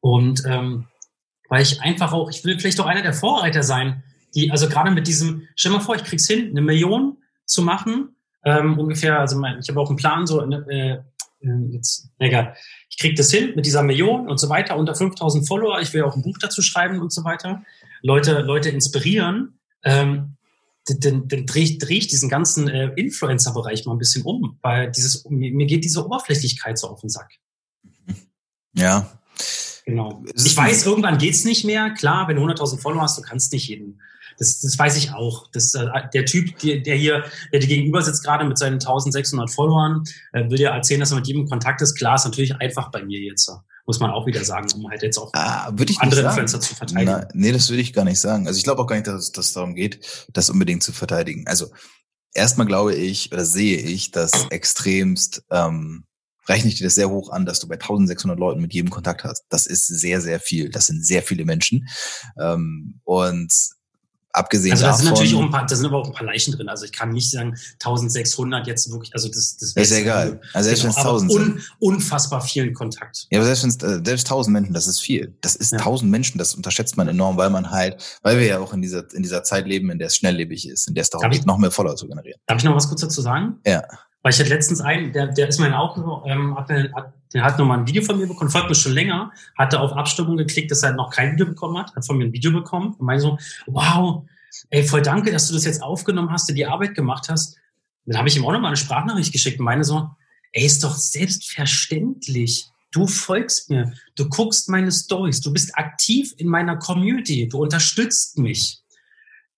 Und 0.00 0.42
ähm, 0.46 0.86
weil 1.48 1.62
ich 1.62 1.80
einfach 1.80 2.12
auch, 2.12 2.30
ich 2.30 2.44
will 2.44 2.58
vielleicht 2.58 2.80
auch 2.80 2.86
einer 2.86 3.02
der 3.02 3.14
Vorreiter 3.14 3.62
sein, 3.62 4.02
die, 4.34 4.50
also 4.50 4.68
gerade 4.68 4.90
mit 4.90 5.06
diesem, 5.06 5.48
stell 5.54 5.72
mal 5.72 5.80
vor, 5.80 5.96
ich 5.96 6.04
krieg's 6.04 6.26
hin, 6.26 6.50
eine 6.50 6.60
Million 6.60 7.16
zu 7.46 7.62
machen, 7.62 8.16
ähm, 8.44 8.78
ungefähr, 8.78 9.18
also 9.18 9.38
mein, 9.38 9.58
ich 9.58 9.68
habe 9.68 9.80
auch 9.80 9.88
einen 9.88 9.96
Plan, 9.96 10.26
so, 10.26 10.40
äh, 10.42 10.92
äh, 10.92 11.00
jetzt, 11.70 12.10
egal, 12.18 12.54
ich 12.88 12.98
krieg 12.98 13.16
das 13.16 13.30
hin 13.30 13.52
mit 13.56 13.66
dieser 13.66 13.82
Million 13.82 14.28
und 14.28 14.38
so 14.38 14.48
weiter, 14.48 14.76
unter 14.76 14.94
5000 14.94 15.46
Follower, 15.46 15.80
ich 15.80 15.92
will 15.92 16.02
auch 16.02 16.14
ein 16.14 16.22
Buch 16.22 16.38
dazu 16.40 16.62
schreiben 16.62 17.00
und 17.00 17.12
so 17.12 17.24
weiter, 17.24 17.62
Leute, 18.02 18.40
Leute 18.42 18.68
inspirieren, 18.68 19.58
ähm, 19.82 20.36
dann, 20.86 21.26
dann 21.26 21.46
drehe 21.46 21.64
ich, 21.64 21.78
dreh 21.78 21.98
ich 21.98 22.06
diesen 22.06 22.28
ganzen 22.28 22.68
äh, 22.68 22.92
Influencer-Bereich 22.94 23.86
mal 23.86 23.92
ein 23.92 23.98
bisschen 23.98 24.22
um, 24.22 24.58
weil 24.62 24.90
dieses, 24.92 25.24
mir, 25.28 25.52
mir 25.52 25.66
geht 25.66 25.84
diese 25.84 26.04
Oberflächlichkeit 26.04 26.78
so 26.78 26.88
auf 26.88 27.00
den 27.00 27.10
Sack. 27.10 27.32
Ja, 28.74 29.18
Genau. 29.86 30.24
Ich 30.34 30.56
weiß, 30.56 30.84
irgendwann 30.84 31.16
geht's 31.16 31.44
nicht 31.44 31.64
mehr. 31.64 31.90
Klar, 31.90 32.26
wenn 32.26 32.36
du 32.36 32.42
100.000 32.42 32.80
Follower 32.80 33.02
hast, 33.02 33.16
du 33.16 33.22
kannst 33.22 33.52
nicht 33.52 33.68
jeden. 33.68 34.00
Das, 34.38 34.60
das 34.60 34.78
weiß 34.78 34.96
ich 34.96 35.12
auch. 35.12 35.48
Das, 35.52 35.74
äh, 35.74 35.86
der 36.12 36.26
Typ, 36.26 36.58
der, 36.58 36.80
der 36.80 36.96
hier, 36.96 37.24
der 37.52 37.60
dir 37.60 37.68
gegenüber 37.68 38.02
sitzt 38.02 38.24
gerade 38.24 38.44
mit 38.44 38.58
seinen 38.58 38.74
1600 38.74 39.48
Followern, 39.48 40.02
äh, 40.32 40.50
will 40.50 40.58
dir 40.58 40.70
erzählen, 40.70 41.00
dass 41.00 41.12
er 41.12 41.16
mit 41.16 41.28
jedem 41.28 41.42
in 41.42 41.48
Kontakt 41.48 41.80
ist. 41.80 41.94
Klar, 41.94 42.16
ist 42.16 42.24
natürlich 42.24 42.56
einfach 42.56 42.90
bei 42.90 43.04
mir 43.04 43.20
jetzt. 43.20 43.50
Muss 43.86 44.00
man 44.00 44.10
auch 44.10 44.26
wieder 44.26 44.44
sagen, 44.44 44.66
um 44.74 44.90
halt 44.90 45.02
jetzt 45.02 45.16
auch 45.16 45.30
ah, 45.34 45.68
andere 46.00 46.22
Influencer 46.22 46.60
zu 46.60 46.74
verteidigen. 46.74 47.12
Na, 47.12 47.28
nee, 47.32 47.52
das 47.52 47.70
würde 47.70 47.80
ich 47.80 47.92
gar 47.92 48.04
nicht 48.04 48.20
sagen. 48.20 48.48
Also 48.48 48.58
ich 48.58 48.64
glaube 48.64 48.82
auch 48.82 48.86
gar 48.88 48.96
nicht, 48.96 49.06
dass 49.06 49.30
es 49.32 49.52
darum 49.52 49.76
geht, 49.76 50.26
das 50.32 50.50
unbedingt 50.50 50.82
zu 50.82 50.92
verteidigen. 50.92 51.46
Also 51.46 51.70
erstmal 52.34 52.66
glaube 52.66 52.96
ich 52.96 53.30
oder 53.32 53.44
sehe 53.44 53.78
ich, 53.78 54.10
dass 54.10 54.48
extremst 54.50 55.44
ähm, 55.52 56.04
rechne 56.46 56.70
ich 56.70 56.76
dir 56.76 56.84
das 56.84 56.94
sehr 56.94 57.10
hoch 57.10 57.30
an, 57.30 57.46
dass 57.46 57.60
du 57.60 57.68
bei 57.68 57.74
1600 57.74 58.38
Leuten 58.38 58.60
mit 58.60 58.72
jedem 58.72 58.90
Kontakt 58.90 59.24
hast. 59.24 59.44
Das 59.48 59.66
ist 59.66 59.86
sehr, 59.86 60.20
sehr 60.20 60.40
viel. 60.40 60.70
Das 60.70 60.86
sind 60.86 61.04
sehr 61.04 61.22
viele 61.22 61.44
Menschen. 61.44 61.88
Ähm, 62.38 63.00
und 63.04 63.52
abgesehen 64.36 64.72
also 64.72 64.84
da 64.84 64.90
davon. 64.90 65.02
sind 65.02 65.12
natürlich 65.12 65.34
auch 65.34 65.42
ein 65.42 65.50
paar, 65.50 65.66
da 65.66 65.74
sind 65.74 65.86
aber 65.86 65.98
auch 65.98 66.06
ein 66.06 66.12
paar 66.12 66.26
Leichen 66.26 66.52
drin. 66.52 66.68
Also 66.68 66.84
ich 66.84 66.92
kann 66.92 67.10
nicht 67.10 67.30
sagen 67.30 67.56
1600 67.74 68.66
jetzt 68.66 68.90
wirklich, 68.90 69.12
also 69.14 69.28
das, 69.28 69.56
das 69.56 69.72
ist 69.72 69.90
ja 69.90 69.98
egal. 69.98 70.40
Also 70.52 70.68
selbst 70.68 70.84
wenn 70.84 70.90
es 70.90 70.96
1000 70.96 71.32
un, 71.32 71.62
unfassbar 71.78 72.40
vielen 72.42 72.74
Kontakt. 72.74 73.26
Ja, 73.30 73.38
aber 73.38 73.46
selbst 73.46 73.62
wenn 73.62 73.70
es, 73.70 73.98
äh, 73.98 74.02
selbst 74.04 74.26
1000 74.26 74.52
Menschen, 74.52 74.74
das 74.74 74.86
ist 74.86 75.00
viel. 75.00 75.34
Das 75.40 75.56
ist 75.56 75.72
ja. 75.72 75.78
1000 75.78 76.10
Menschen, 76.10 76.38
das 76.38 76.54
unterschätzt 76.54 76.96
man 76.96 77.08
enorm, 77.08 77.36
weil 77.36 77.50
man 77.50 77.70
halt, 77.70 78.18
weil 78.22 78.38
wir 78.38 78.46
ja 78.46 78.58
auch 78.58 78.72
in 78.72 78.82
dieser, 78.82 79.12
in 79.14 79.22
dieser 79.22 79.42
Zeit 79.42 79.66
leben, 79.66 79.90
in 79.90 79.98
der 79.98 80.08
es 80.08 80.16
schnelllebig 80.16 80.68
ist, 80.68 80.86
in 80.88 80.94
der 80.94 81.02
es 81.02 81.10
darum 81.10 81.30
geht, 81.30 81.46
noch 81.46 81.58
mehr 81.58 81.70
Follower 81.70 81.96
zu 81.96 82.06
generieren. 82.06 82.38
Darf 82.46 82.58
ich 82.58 82.64
noch 82.64 82.76
was 82.76 82.88
kurz 82.88 83.00
dazu 83.00 83.22
sagen? 83.22 83.58
Ja. 83.66 83.82
Weil 84.26 84.32
ich 84.32 84.40
hatte 84.40 84.48
letztens 84.48 84.80
einen, 84.80 85.12
der, 85.12 85.28
der 85.28 85.46
ist 85.46 85.60
mein 85.60 85.72
Auto, 85.72 86.24
ähm, 86.26 86.58
hat, 86.58 86.68
hat, 86.68 87.14
der 87.32 87.44
hat 87.44 87.60
nochmal 87.60 87.78
ein 87.78 87.86
Video 87.86 88.02
von 88.02 88.18
mir 88.18 88.26
bekommen, 88.26 88.50
folgt 88.50 88.68
mir 88.68 88.74
schon 88.74 88.90
länger, 88.90 89.30
hatte 89.56 89.78
auf 89.78 89.92
Abstimmung 89.92 90.36
geklickt, 90.36 90.72
dass 90.72 90.82
er 90.82 90.94
noch 90.94 91.10
kein 91.10 91.34
Video 91.34 91.46
bekommen 91.46 91.78
hat, 91.78 91.94
hat 91.94 92.04
von 92.04 92.18
mir 92.18 92.24
ein 92.24 92.32
Video 92.32 92.50
bekommen 92.50 92.96
und 92.98 93.06
meinte 93.06 93.22
so, 93.22 93.38
wow, 93.68 94.24
ey, 94.70 94.82
voll 94.82 95.02
danke, 95.02 95.30
dass 95.30 95.46
du 95.46 95.54
das 95.54 95.64
jetzt 95.64 95.80
aufgenommen 95.80 96.32
hast, 96.32 96.48
dir 96.48 96.54
die 96.54 96.66
Arbeit 96.66 96.96
gemacht 96.96 97.28
hast. 97.28 97.56
Dann 98.04 98.18
habe 98.18 98.26
ich 98.26 98.36
ihm 98.36 98.44
auch 98.44 98.50
nochmal 98.50 98.70
eine 98.70 98.76
Sprachnachricht 98.76 99.32
geschickt 99.32 99.60
und 99.60 99.64
meine 99.64 99.84
so, 99.84 100.10
ey, 100.50 100.66
ist 100.66 100.82
doch 100.82 100.96
selbstverständlich. 100.96 102.66
Du 102.90 103.06
folgst 103.06 103.70
mir, 103.70 103.92
du 104.16 104.28
guckst 104.28 104.68
meine 104.68 104.90
Stories, 104.90 105.40
du 105.40 105.52
bist 105.52 105.78
aktiv 105.78 106.34
in 106.36 106.48
meiner 106.48 106.76
Community, 106.76 107.46
du 107.46 107.62
unterstützt 107.62 108.38
mich. 108.38 108.80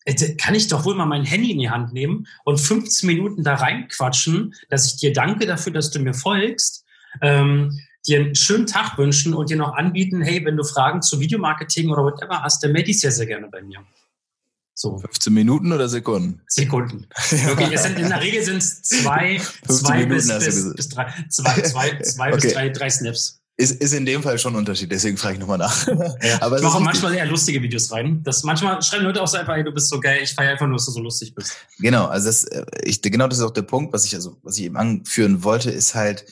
Äh, 0.08 0.34
kann 0.36 0.54
ich 0.54 0.68
doch 0.68 0.84
wohl 0.84 0.94
mal 0.94 1.06
mein 1.06 1.24
Handy 1.24 1.52
in 1.52 1.58
die 1.58 1.70
Hand 1.70 1.92
nehmen 1.92 2.26
und 2.44 2.58
15 2.58 3.06
Minuten 3.06 3.44
da 3.44 3.56
reinquatschen, 3.56 4.54
dass 4.70 4.86
ich 4.86 4.96
dir 4.96 5.12
danke 5.12 5.46
dafür, 5.46 5.72
dass 5.72 5.90
du 5.90 6.00
mir 6.00 6.14
folgst, 6.14 6.84
ähm, 7.20 7.78
dir 8.06 8.20
einen 8.20 8.34
schönen 8.34 8.66
Tag 8.66 8.96
wünschen 8.96 9.34
und 9.34 9.50
dir 9.50 9.56
noch 9.56 9.74
anbieten, 9.74 10.22
hey, 10.22 10.44
wenn 10.44 10.56
du 10.56 10.64
Fragen 10.64 11.02
zu 11.02 11.20
Videomarketing 11.20 11.90
oder 11.90 12.04
whatever 12.04 12.42
hast, 12.42 12.62
dann 12.62 12.72
melde 12.72 12.86
dich 12.86 13.00
sehr, 13.00 13.12
sehr 13.12 13.26
gerne 13.26 13.48
bei 13.48 13.62
mir. 13.62 13.84
So. 14.72 14.96
15 14.96 15.34
Minuten 15.34 15.72
oder 15.72 15.88
Sekunden? 15.88 16.40
Sekunden. 16.46 17.06
Okay, 17.50 17.68
es 17.72 17.82
sind, 17.82 17.98
in 17.98 18.08
der 18.08 18.22
Regel 18.22 18.42
sind 18.42 18.58
es 18.58 18.82
zwei, 18.82 19.38
zwei 19.68 20.06
bis, 20.06 20.28
bis, 20.28 20.74
bis, 20.74 20.88
drei, 20.88 21.12
zwei, 21.28 21.60
zwei, 21.62 21.98
zwei 22.00 22.28
okay. 22.32 22.40
bis 22.40 22.52
drei, 22.54 22.68
drei 22.70 22.88
Snaps. 22.88 23.37
Ist, 23.60 23.82
ist 23.82 23.92
in 23.92 24.06
dem 24.06 24.22
Fall 24.22 24.38
schon 24.38 24.54
ein 24.54 24.58
Unterschied, 24.58 24.92
deswegen 24.92 25.16
frage 25.16 25.34
ich 25.34 25.40
nochmal 25.40 25.58
nach. 25.58 25.86
Ja. 26.22 26.40
Aber 26.40 26.58
ich 26.58 26.62
mache 26.62 26.80
manchmal 26.80 27.14
eher 27.14 27.26
lustige 27.26 27.60
Videos 27.60 27.90
rein. 27.90 28.22
Das 28.22 28.44
manchmal 28.44 28.80
schreiben 28.82 29.04
Leute 29.04 29.20
auch 29.20 29.26
so 29.26 29.36
einfach, 29.36 29.54
hey, 29.54 29.64
du 29.64 29.72
bist 29.72 29.88
so 29.88 29.98
geil, 29.98 30.20
ich 30.22 30.32
feiere 30.32 30.52
einfach 30.52 30.66
nur, 30.66 30.76
dass 30.76 30.86
du 30.86 30.92
so 30.92 31.00
lustig 31.00 31.34
bist. 31.34 31.54
Genau, 31.78 32.06
also 32.06 32.26
das, 32.26 32.44
äh, 32.44 32.64
ich, 32.84 33.02
genau 33.02 33.26
das 33.26 33.38
ist 33.38 33.44
auch 33.44 33.50
der 33.50 33.62
Punkt, 33.62 33.92
was 33.92 34.04
ich 34.04 34.14
also, 34.14 34.36
was 34.44 34.58
ich 34.58 34.64
eben 34.64 34.76
anführen 34.76 35.42
wollte, 35.42 35.72
ist 35.72 35.96
halt, 35.96 36.24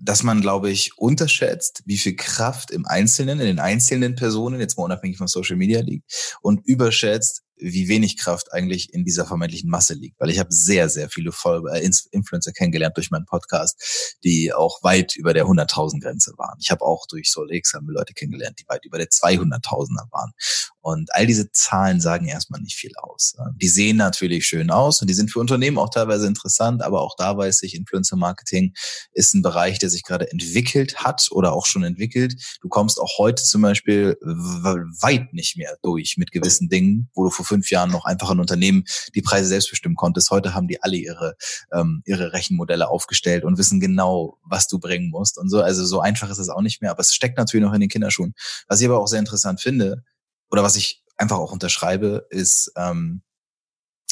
dass 0.00 0.22
man, 0.22 0.40
glaube 0.40 0.70
ich, 0.70 0.96
unterschätzt, 0.98 1.82
wie 1.84 1.98
viel 1.98 2.16
Kraft 2.16 2.70
im 2.70 2.86
Einzelnen, 2.86 3.40
in 3.40 3.46
den 3.46 3.58
einzelnen 3.58 4.14
Personen, 4.14 4.60
jetzt 4.60 4.78
mal 4.78 4.84
unabhängig 4.84 5.18
von 5.18 5.28
Social 5.28 5.56
Media 5.56 5.80
liegt, 5.80 6.38
und 6.40 6.64
überschätzt, 6.66 7.43
wie 7.56 7.88
wenig 7.88 8.16
Kraft 8.16 8.52
eigentlich 8.52 8.92
in 8.92 9.04
dieser 9.04 9.26
vermeintlichen 9.26 9.70
Masse 9.70 9.94
liegt. 9.94 10.18
Weil 10.20 10.30
ich 10.30 10.38
habe 10.38 10.52
sehr, 10.52 10.88
sehr 10.88 11.08
viele 11.08 11.32
Follower, 11.32 11.72
äh, 11.72 11.90
Influencer 12.10 12.52
kennengelernt 12.52 12.96
durch 12.96 13.10
meinen 13.10 13.26
Podcast, 13.26 14.16
die 14.24 14.52
auch 14.52 14.82
weit 14.82 15.16
über 15.16 15.34
der 15.34 15.46
100.000 15.46 16.00
Grenze 16.00 16.32
waren. 16.36 16.58
Ich 16.60 16.70
habe 16.70 16.84
auch 16.84 17.06
durch 17.06 17.30
Solex 17.30 17.72
Leute 17.86 18.14
kennengelernt, 18.14 18.58
die 18.60 18.68
weit 18.68 18.84
über 18.84 18.98
der 18.98 19.08
200.000er 19.08 20.10
waren. 20.10 20.32
Und 20.80 21.14
all 21.14 21.26
diese 21.26 21.50
Zahlen 21.50 22.00
sagen 22.00 22.26
erstmal 22.26 22.60
nicht 22.60 22.76
viel 22.76 22.92
aus. 22.96 23.34
Die 23.56 23.68
sehen 23.68 23.96
natürlich 23.96 24.46
schön 24.46 24.70
aus 24.70 25.00
und 25.00 25.08
die 25.08 25.14
sind 25.14 25.32
für 25.32 25.40
Unternehmen 25.40 25.78
auch 25.78 25.88
teilweise 25.88 26.26
interessant, 26.26 26.82
aber 26.82 27.00
auch 27.00 27.16
da 27.16 27.38
weiß 27.38 27.62
ich, 27.62 27.74
Influencer 27.74 28.16
Marketing 28.16 28.74
ist 29.12 29.34
ein 29.34 29.40
Bereich, 29.40 29.78
der 29.78 29.88
sich 29.88 30.02
gerade 30.02 30.30
entwickelt 30.30 30.98
hat 30.98 31.28
oder 31.30 31.54
auch 31.54 31.64
schon 31.64 31.84
entwickelt. 31.84 32.34
Du 32.60 32.68
kommst 32.68 33.00
auch 33.00 33.16
heute 33.16 33.42
zum 33.42 33.62
Beispiel 33.62 34.18
weit 34.20 35.32
nicht 35.32 35.56
mehr 35.56 35.78
durch 35.82 36.16
mit 36.18 36.32
gewissen 36.32 36.68
Dingen, 36.68 37.08
wo 37.14 37.24
du 37.24 37.30
vor 37.30 37.43
fünf 37.44 37.70
Jahren 37.70 37.90
noch 37.90 38.04
einfach 38.04 38.30
ein 38.30 38.40
Unternehmen 38.40 38.84
die 39.14 39.22
Preise 39.22 39.48
selbst 39.48 39.70
bestimmen 39.70 39.96
konntest. 39.96 40.30
Heute 40.30 40.54
haben 40.54 40.68
die 40.68 40.82
alle 40.82 40.96
ihre, 40.96 41.36
ähm, 41.72 42.02
ihre 42.04 42.32
Rechenmodelle 42.32 42.88
aufgestellt 42.88 43.44
und 43.44 43.58
wissen 43.58 43.80
genau, 43.80 44.38
was 44.42 44.66
du 44.68 44.78
bringen 44.78 45.10
musst 45.10 45.38
und 45.38 45.48
so. 45.50 45.62
Also 45.62 45.84
so 45.84 46.00
einfach 46.00 46.30
ist 46.30 46.38
es 46.38 46.48
auch 46.48 46.62
nicht 46.62 46.82
mehr, 46.82 46.90
aber 46.90 47.00
es 47.00 47.14
steckt 47.14 47.38
natürlich 47.38 47.64
noch 47.64 47.74
in 47.74 47.80
den 47.80 47.90
Kinderschuhen. 47.90 48.34
Was 48.68 48.80
ich 48.80 48.86
aber 48.86 49.00
auch 49.00 49.08
sehr 49.08 49.20
interessant 49.20 49.60
finde, 49.60 50.02
oder 50.50 50.62
was 50.62 50.76
ich 50.76 51.02
einfach 51.16 51.38
auch 51.38 51.52
unterschreibe, 51.52 52.26
ist, 52.30 52.72
ähm, 52.76 53.22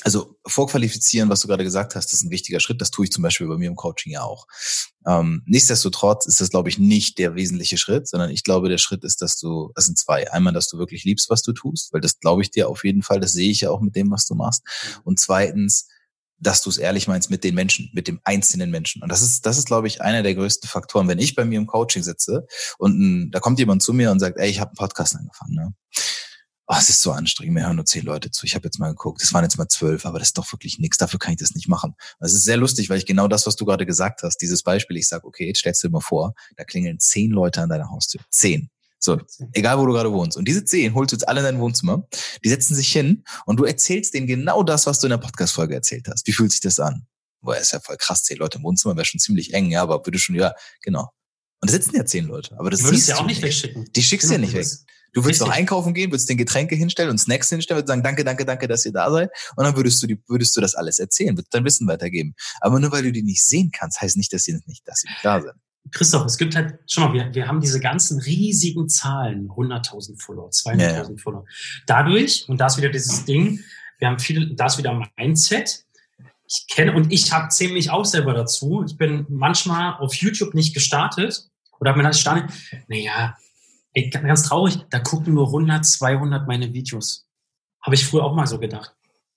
also 0.05 0.37
vorqualifizieren, 0.47 1.29
was 1.29 1.41
du 1.41 1.49
gerade 1.49 1.65
gesagt 1.65 1.95
hast, 1.95 2.13
ist 2.13 2.23
ein 2.23 2.31
wichtiger 2.31 2.61
Schritt. 2.61 2.81
Das 2.81 2.91
tue 2.91 3.05
ich 3.05 3.13
zum 3.13 3.23
Beispiel 3.23 3.47
bei 3.47 3.57
mir 3.57 3.69
im 3.69 3.77
Coaching 3.77 4.13
ja 4.13 4.23
auch. 4.23 4.47
Ähm, 5.07 5.43
nichtsdestotrotz 5.47 6.27
ist 6.27 6.41
das, 6.41 6.51
glaube 6.51 6.69
ich, 6.69 6.79
nicht 6.79 7.19
der 7.19 7.35
wesentliche 7.35 7.79
Schritt, 7.79 8.09
sondern 8.09 8.31
ich 8.31 8.43
glaube, 8.43 8.69
der 8.69 8.79
Schritt 8.79 9.05
ist, 9.05 9.23
dass 9.23 9.39
du, 9.39 9.73
das 9.75 9.87
sind 9.87 9.99
zwei. 9.99 10.31
Einmal, 10.33 10.53
dass 10.53 10.69
du 10.69 10.79
wirklich 10.79 11.05
liebst, 11.05 11.31
was 11.31 11.43
du 11.43 11.53
tust, 11.53 11.93
weil 11.93 12.01
das 12.01 12.19
glaube 12.19 12.43
ich 12.43 12.51
dir 12.51 12.69
auf 12.69 12.85
jeden 12.85 13.03
Fall, 13.03 13.21
das 13.21 13.33
sehe 13.33 13.51
ich 13.51 13.61
ja 13.61 13.71
auch 13.71 13.81
mit 13.81 13.97
dem, 13.97 14.11
was 14.11 14.27
du 14.27 14.35
machst. 14.35 14.63
Mhm. 14.65 15.01
Und 15.05 15.21
zweitens, 15.21 15.89
dass 16.43 16.61
du 16.61 16.71
es 16.71 16.77
ehrlich 16.79 17.07
meinst 17.07 17.31
mit 17.31 17.45
den 17.45 17.55
Menschen, 17.55 17.89
mit 17.93 18.09
dem 18.09 18.21
einzelnen 18.25 18.71
Menschen. 18.71 19.01
Und 19.03 19.11
das 19.11 19.23
ist, 19.23 19.47
das 19.47 19.59
ist, 19.59 19.67
glaube 19.67 19.87
ich, 19.87 20.03
einer 20.03 20.25
der 20.25 20.35
größten 20.35 20.69
Faktoren. 20.69 21.07
Wenn 21.07 21.21
ich 21.21 21.37
bei 21.37 21.45
mir 21.45 21.57
im 21.57 21.69
Coaching 21.69 22.03
sitze 22.03 22.47
und 22.79 22.99
ein, 22.99 23.31
da 23.31 23.39
kommt 23.39 23.61
jemand 23.61 23.83
zu 23.83 23.93
mir 23.93 24.11
und 24.11 24.19
sagt, 24.19 24.39
ey, 24.39 24.51
ich 24.51 24.59
habe 24.59 24.71
einen 24.71 24.77
Podcast 24.77 25.15
angefangen, 25.15 25.55
ne? 25.55 25.75
Oh, 26.73 26.79
es 26.79 26.89
ist 26.89 27.03
so 27.03 27.13
anstrengend, 27.13 27.55
mir 27.55 27.67
hören 27.67 27.77
nur 27.77 27.85
zehn 27.85 28.05
Leute 28.05 28.31
zu. 28.31 28.47
Ich 28.47 28.55
habe 28.55 28.67
jetzt 28.67 28.79
mal 28.79 28.89
geguckt, 28.89 29.23
es 29.23 29.33
waren 29.35 29.45
jetzt 29.45 29.59
mal 29.59 29.69
zwölf, 29.69 30.07
aber 30.07 30.19
das 30.19 30.29
ist 30.29 30.39
doch 30.39 30.51
wirklich 30.53 30.79
nichts, 30.79 30.97
dafür 30.97 31.19
kann 31.19 31.33
ich 31.33 31.39
das 31.39 31.55
nicht 31.55 31.69
machen. 31.69 31.95
Das 32.19 32.33
ist 32.33 32.45
sehr 32.45 32.57
lustig, 32.57 32.89
weil 32.89 32.99
ich 32.99 33.07
genau 33.07 33.29
das, 33.29 33.47
was 33.47 33.57
du 33.57 33.65
gerade 33.65 33.85
gesagt 33.85 34.23
hast, 34.23 34.39
dieses 34.39 34.63
Beispiel, 34.63 34.97
ich 34.97 35.09
sage, 35.09 35.27
okay, 35.27 35.47
jetzt 35.47 35.59
stellst 35.59 35.83
du 35.83 35.89
dir 35.89 35.93
mal 35.93 36.01
vor, 36.01 36.35
da 36.57 36.65
klingeln 36.65 36.99
zehn 36.99 37.31
Leute 37.31 37.61
an 37.61 37.69
deiner 37.69 37.91
Haustür. 37.91 38.23
Zehn. 38.31 38.71
So, 38.99 39.21
egal 39.53 39.79
wo 39.79 39.87
du 39.87 39.93
gerade 39.93 40.13
wohnst. 40.13 40.37
Und 40.37 40.47
diese 40.47 40.65
zehn 40.65 40.95
holst 40.95 41.13
du 41.13 41.17
jetzt 41.17 41.29
alle 41.29 41.41
in 41.41 41.45
dein 41.45 41.59
Wohnzimmer, 41.59 42.07
die 42.45 42.49
setzen 42.49 42.75
sich 42.75 42.91
hin 42.93 43.25
und 43.47 43.59
du 43.59 43.65
erzählst 43.65 44.15
denen 44.15 44.27
genau 44.27 44.63
das, 44.63 44.87
was 44.87 45.01
du 45.01 45.09
in 45.09 45.11
der 45.11 45.19
Podcast-Folge 45.19 45.75
erzählt 45.75 46.09
hast. 46.09 46.27
Wie 46.27 46.33
fühlt 46.33 46.53
sich 46.53 46.61
das 46.61 46.79
an? 46.79 47.07
Boah, 47.41 47.57
ist 47.57 47.73
ja 47.73 47.81
voll 47.81 47.97
krass, 47.97 48.23
zehn 48.23 48.39
Leute 48.39 48.59
im 48.59 48.65
Wohnzimmer 48.65 48.95
wäre 48.95 49.05
schon 49.05 49.19
ziemlich 49.19 49.53
eng, 49.53 49.71
ja, 49.73 49.83
aber 49.83 50.07
würde 50.07 50.21
schon, 50.21 50.37
ja, 50.37 50.55
genau. 50.83 51.11
Und 51.61 51.71
da 51.71 51.73
sitzen 51.73 51.97
ja 51.97 52.07
zehn 52.07 52.27
Leute. 52.27 52.57
Aber 52.59 52.71
das 52.71 52.81
du 52.81 52.95
ja 52.95 53.17
auch 53.17 53.27
nicht 53.27 53.43
wegschicken. 53.43 53.91
Die 53.95 54.03
schickst 54.03 54.29
du 54.29 54.35
ja 54.35 54.39
nicht 54.39 54.55
weg. 54.55 54.67
Du 55.13 55.25
würdest 55.25 55.41
noch 55.41 55.51
einkaufen 55.51 55.93
gehen, 55.93 56.11
würdest 56.11 56.29
den 56.29 56.39
Getränke 56.39 56.75
hinstellen 56.75 57.11
und 57.11 57.19
Snacks 57.19 57.49
hinstellen, 57.49 57.79
würdest 57.79 57.89
sagen, 57.89 58.03
danke, 58.03 58.25
danke, 58.25 58.45
danke, 58.45 58.67
dass 58.67 58.87
ihr 58.87 58.93
da 58.93 59.11
seid. 59.11 59.31
Und 59.57 59.65
dann 59.65 59.77
würdest 59.77 60.03
du, 60.03 60.07
die, 60.07 60.19
würdest 60.27 60.57
du 60.57 60.61
das 60.61 60.75
alles 60.75 60.99
erzählen, 60.99 61.37
würdest 61.37 61.53
dein 61.55 61.65
Wissen 61.65 61.87
weitergeben. 61.87 62.35
Aber 62.61 62.81
nur 62.81 62.93
weil 62.93 63.03
du 63.03 63.13
die 63.13 63.23
nicht 63.23 63.45
sehen 63.45 63.71
kannst, 63.73 64.01
heißt 64.01 64.17
nicht, 64.17 64.33
dass 64.33 64.45
sie 64.45 64.59
nicht, 64.67 64.87
dass 64.87 65.01
sie 65.01 65.09
nicht 65.09 65.25
da 65.25 65.41
sind. 65.41 65.55
Christoph, 65.91 66.25
es 66.25 66.39
gibt 66.39 66.55
halt, 66.55 66.79
schau 66.87 67.09
mal, 67.09 67.13
wir, 67.13 67.35
wir 67.35 67.49
haben 67.49 67.61
diese 67.61 67.81
ganzen 67.81 68.21
riesigen 68.21 68.89
Zahlen, 68.89 69.49
100.000 69.49 70.21
Follower, 70.21 70.49
200.000 70.49 70.79
ja, 70.81 70.91
ja. 70.91 71.09
Follower. 71.17 71.45
Dadurch, 71.87 72.49
und 72.49 72.59
da 72.59 72.67
ist 72.67 72.77
wieder 72.79 72.89
dieses 72.89 73.25
Ding, 73.25 73.61
wir 73.99 74.09
haben 74.09 74.19
viele, 74.19 74.55
da 74.55 74.67
ist 74.67 74.79
wieder 74.79 75.01
Mindset. 75.17 75.85
Ich 76.49 76.67
kenne, 76.69 76.95
und 76.95 77.13
ich 77.13 77.33
habe 77.33 77.49
zähle 77.49 77.73
mich 77.73 77.91
auch 77.91 78.05
selber 78.05 78.33
dazu. 78.33 78.85
Ich 78.87 78.97
bin 78.97 79.27
manchmal 79.29 79.95
auf 79.95 80.15
YouTube 80.15 80.55
nicht 80.55 80.75
gestartet 80.75 81.49
oder 81.81 81.91
habe 81.91 81.99
mir 81.99 82.09
das 82.09 82.17
gestartet, 82.17 82.51
naja, 82.89 83.37
ey, 83.95 84.11
ganz 84.11 84.45
traurig, 84.45 84.79
da 84.91 84.99
gucken 84.99 85.35
nur 85.35 85.47
100, 85.47 85.85
200 85.85 86.47
meine 86.47 86.73
Videos. 86.73 87.27
Habe 87.81 87.95
ich 87.95 88.07
früher 88.07 88.25
auch 88.25 88.35
mal 88.35 88.47
so 88.47 88.59
gedacht. 88.59 88.95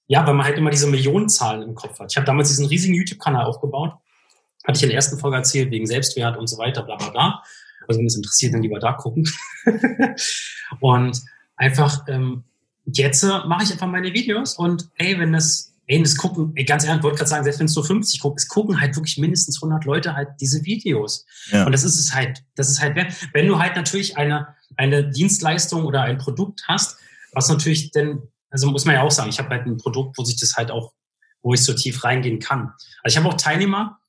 Ja, 0.08 0.26
weil 0.26 0.36
man 0.36 0.46
halt 0.46 0.58
immer 0.58 0.70
diese 0.70 0.88
Millionenzahlen 0.88 1.64
im 1.64 1.76
Kopf 1.76 2.00
hat. 2.00 2.12
Ich 2.12 2.18
habe 2.18 2.26
damals 2.26 2.50
diesen 2.50 2.68
riesigen 2.68 2.94
YouTube-Kanal 2.94 3.46
aufgebaut. 3.46 3.94
Hatte 4.64 4.78
ich 4.78 4.84
in 4.84 4.90
der 4.90 4.96
ersten 4.96 5.18
Folge 5.18 5.38
erzählt, 5.38 5.72
wegen 5.72 5.86
Selbstwert 5.86 6.38
und 6.38 6.48
so 6.48 6.58
weiter, 6.58 6.84
bla 6.84 6.96
bla 6.96 7.10
bla. 7.10 7.44
Also 7.88 8.00
wenn 8.00 8.08
es 8.08 8.16
interessiert, 8.16 8.54
dann 8.54 8.62
lieber 8.62 8.80
da 8.80 8.94
gucken. 8.94 9.28
und 10.80 11.22
einfach, 11.56 12.08
ähm, 12.08 12.44
jetzt 12.86 13.24
äh, 13.24 13.28
mache 13.48 13.64
ich 13.64 13.72
einfach 13.72 13.88
meine 13.88 14.14
Videos 14.14 14.56
und 14.56 14.90
ey, 14.96 15.20
wenn 15.20 15.34
das 15.34 15.75
ey, 15.88 16.02
das 16.02 16.18
gucken, 16.18 16.52
ey, 16.56 16.66
ganz 16.66 16.84
ehrlich, 16.84 17.00
ich 17.00 17.04
wollte 17.04 17.18
gerade 17.18 17.30
sagen, 17.30 17.44
selbst 17.44 17.60
wenn 17.60 17.68
es 17.68 17.76
nur 17.76 17.86
50 17.86 18.20
guckt, 18.20 18.40
es 18.40 18.48
gucken 18.48 18.80
halt 18.80 18.96
wirklich 18.96 19.18
mindestens 19.18 19.62
100 19.62 19.86
Leute 19.86 20.16
halt 20.16 20.30
diese 20.42 20.64
Videos. 20.66 21.26
Ja. 21.52 21.66
Und 21.66 21.72
das 21.72 21.84
ist 21.84 22.00
es 22.00 22.14
halt, 22.14 22.44
das 22.56 22.70
ist 22.70 22.82
halt, 22.82 22.96
wenn 23.34 23.48
du 23.48 23.60
halt 23.60 23.76
natürlich 23.76 24.18
eine, 24.18 24.48
eine 24.78 25.10
Dienstleistung 25.10 25.86
oder 25.86 26.02
ein 26.02 26.18
Produkt 26.18 26.64
hast, 26.68 26.98
was 27.34 27.50
natürlich 27.50 27.92
denn, 27.92 28.22
also 28.50 28.72
muss 28.72 28.86
man 28.86 28.96
ja 28.96 29.02
auch 29.02 29.12
sagen, 29.12 29.30
ich 29.30 29.40
habe 29.40 29.50
halt 29.50 29.66
ein 29.68 29.78
Produkt, 29.78 30.18
wo 30.18 30.24
sich 30.24 30.40
das 30.40 30.56
halt 30.56 30.72
auch, 30.72 30.94
wo 31.42 31.54
ich 31.54 31.64
so 31.64 31.74
tief 31.74 32.04
reingehen 32.04 32.40
kann. 32.40 32.72
Also 33.04 33.14
ich 33.14 33.18
habe 33.18 33.28
auch 33.28 33.38
Teilnehmer, 33.38 34.00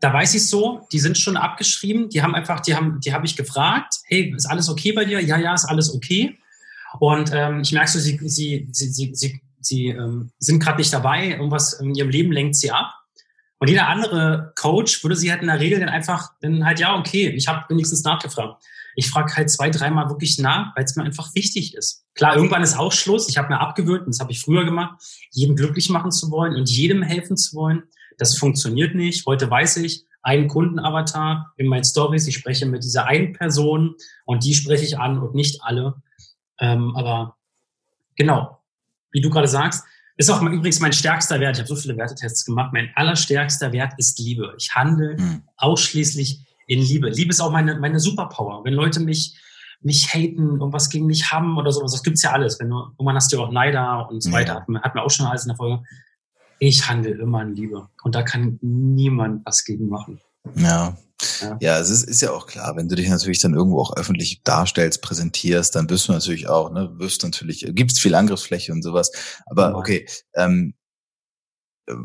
da 0.00 0.12
weiß 0.12 0.34
ich 0.34 0.48
so, 0.48 0.86
die 0.92 0.98
sind 0.98 1.16
schon 1.16 1.36
abgeschrieben, 1.36 2.08
die 2.08 2.22
haben 2.22 2.34
einfach, 2.34 2.60
die 2.60 2.74
haben, 2.74 2.98
die 3.00 3.14
habe 3.14 3.24
ich 3.24 3.36
gefragt, 3.36 3.94
hey, 4.06 4.34
ist 4.36 4.46
alles 4.46 4.68
okay 4.68 4.92
bei 4.92 5.04
dir? 5.04 5.20
Ja, 5.20 5.38
ja, 5.38 5.54
ist 5.54 5.64
alles 5.64 5.94
okay. 5.94 6.38
Und 6.98 7.30
ähm, 7.32 7.60
ich 7.60 7.72
merke 7.72 7.88
so, 7.88 8.00
sie, 8.00 8.18
sie, 8.28 8.68
sie, 8.72 8.88
sie, 8.92 9.14
sie 9.14 9.40
sie 9.64 9.88
ähm, 9.88 10.30
sind 10.38 10.62
gerade 10.62 10.78
nicht 10.78 10.92
dabei, 10.92 11.30
irgendwas 11.30 11.74
in 11.74 11.94
ihrem 11.94 12.10
Leben 12.10 12.32
lenkt 12.32 12.56
sie 12.56 12.70
ab. 12.70 12.94
Und 13.58 13.68
jeder 13.68 13.88
andere 13.88 14.52
Coach 14.56 15.02
würde 15.04 15.14
sie 15.14 15.30
halt 15.30 15.40
in 15.40 15.46
der 15.46 15.60
Regel 15.60 15.78
dann 15.78 15.88
einfach, 15.88 16.32
dann 16.40 16.64
halt, 16.64 16.80
ja, 16.80 16.98
okay, 16.98 17.28
ich 17.28 17.46
habe 17.46 17.64
wenigstens 17.68 18.02
nachgefragt. 18.02 18.62
Ich 18.96 19.08
frage 19.08 19.34
halt 19.36 19.50
zwei, 19.50 19.70
dreimal 19.70 20.08
wirklich 20.08 20.38
nach, 20.38 20.76
weil 20.76 20.84
es 20.84 20.96
mir 20.96 21.04
einfach 21.04 21.34
wichtig 21.34 21.74
ist. 21.74 22.04
Klar, 22.14 22.36
irgendwann 22.36 22.62
ist 22.62 22.76
auch 22.76 22.92
Schluss. 22.92 23.28
Ich 23.28 23.38
habe 23.38 23.48
mir 23.48 23.60
abgewöhnt, 23.60 24.00
und 24.00 24.14
das 24.14 24.20
habe 24.20 24.32
ich 24.32 24.40
früher 24.40 24.64
gemacht, 24.64 25.00
jeden 25.30 25.54
glücklich 25.56 25.88
machen 25.90 26.10
zu 26.10 26.30
wollen 26.30 26.56
und 26.56 26.68
jedem 26.68 27.02
helfen 27.02 27.36
zu 27.36 27.56
wollen. 27.56 27.84
Das 28.18 28.36
funktioniert 28.36 28.94
nicht. 28.94 29.26
Heute 29.26 29.48
weiß 29.48 29.76
ich, 29.78 30.04
einen 30.22 30.48
Kundenavatar 30.48 31.52
in 31.56 31.66
meinen 31.66 31.84
Stories. 31.84 32.26
Ich 32.26 32.36
spreche 32.36 32.66
mit 32.66 32.84
dieser 32.84 33.06
einen 33.06 33.32
Person 33.32 33.94
und 34.24 34.44
die 34.44 34.54
spreche 34.54 34.84
ich 34.84 34.98
an 34.98 35.18
und 35.18 35.34
nicht 35.34 35.62
alle. 35.62 36.02
Ähm, 36.58 36.94
aber 36.96 37.36
genau, 38.16 38.61
wie 39.12 39.20
du 39.20 39.30
gerade 39.30 39.48
sagst, 39.48 39.84
ist 40.16 40.30
auch 40.30 40.42
übrigens 40.42 40.80
mein 40.80 40.92
stärkster 40.92 41.40
Wert. 41.40 41.56
Ich 41.56 41.60
habe 41.60 41.68
so 41.68 41.76
viele 41.76 41.96
Wertetests 41.96 42.44
gemacht. 42.44 42.72
Mein 42.72 42.90
allerstärkster 42.94 43.72
Wert 43.72 43.94
ist 43.96 44.18
Liebe. 44.18 44.54
Ich 44.58 44.74
handle 44.74 45.16
mhm. 45.16 45.42
ausschließlich 45.56 46.40
in 46.66 46.80
Liebe. 46.80 47.08
Liebe 47.08 47.30
ist 47.30 47.40
auch 47.40 47.50
meine, 47.50 47.78
meine 47.78 47.98
Superpower. 47.98 48.64
Wenn 48.64 48.74
Leute 48.74 49.00
mich, 49.00 49.38
mich 49.80 50.12
haten, 50.12 50.60
irgendwas 50.60 50.90
gegen 50.90 51.06
mich 51.06 51.32
haben 51.32 51.56
oder 51.56 51.72
sowas, 51.72 51.92
das 51.92 52.02
gibt's 52.02 52.22
ja 52.22 52.32
alles. 52.32 52.60
Wenn 52.60 52.70
du, 52.70 52.76
irgendwann 52.76 53.16
hast 53.16 53.32
du 53.32 53.36
ja 53.36 53.42
auch 53.42 53.50
Neider 53.50 54.08
und 54.10 54.22
so 54.22 54.28
mhm. 54.28 54.34
weiter. 54.34 54.54
Hat 54.54 54.68
hat 54.82 54.94
man 54.94 55.04
auch 55.04 55.10
schon 55.10 55.26
alles 55.26 55.44
in 55.44 55.48
der 55.48 55.56
Folge. 55.56 55.82
Ich 56.58 56.88
handle 56.88 57.12
immer 57.12 57.42
in 57.42 57.56
Liebe. 57.56 57.88
Und 58.02 58.14
da 58.14 58.22
kann 58.22 58.58
niemand 58.60 59.44
was 59.46 59.64
gegen 59.64 59.88
machen. 59.88 60.20
Ja, 60.54 60.96
ja, 61.40 61.58
ja 61.60 61.78
es 61.78 61.90
ist, 61.90 62.04
ist 62.04 62.22
ja 62.22 62.32
auch 62.32 62.46
klar, 62.46 62.76
wenn 62.76 62.88
du 62.88 62.96
dich 62.96 63.08
natürlich 63.08 63.40
dann 63.40 63.54
irgendwo 63.54 63.80
auch 63.80 63.96
öffentlich 63.96 64.42
darstellst, 64.42 65.02
präsentierst, 65.02 65.74
dann 65.74 65.88
wirst 65.90 66.08
du 66.08 66.12
natürlich 66.12 66.48
auch, 66.48 66.70
ne, 66.70 66.90
wirst 66.98 67.22
natürlich, 67.22 67.66
gibt's 67.70 67.98
viel 67.98 68.14
Angriffsfläche 68.14 68.72
und 68.72 68.82
sowas. 68.82 69.10
Aber 69.46 69.76
okay, 69.76 70.06
ähm, 70.34 70.74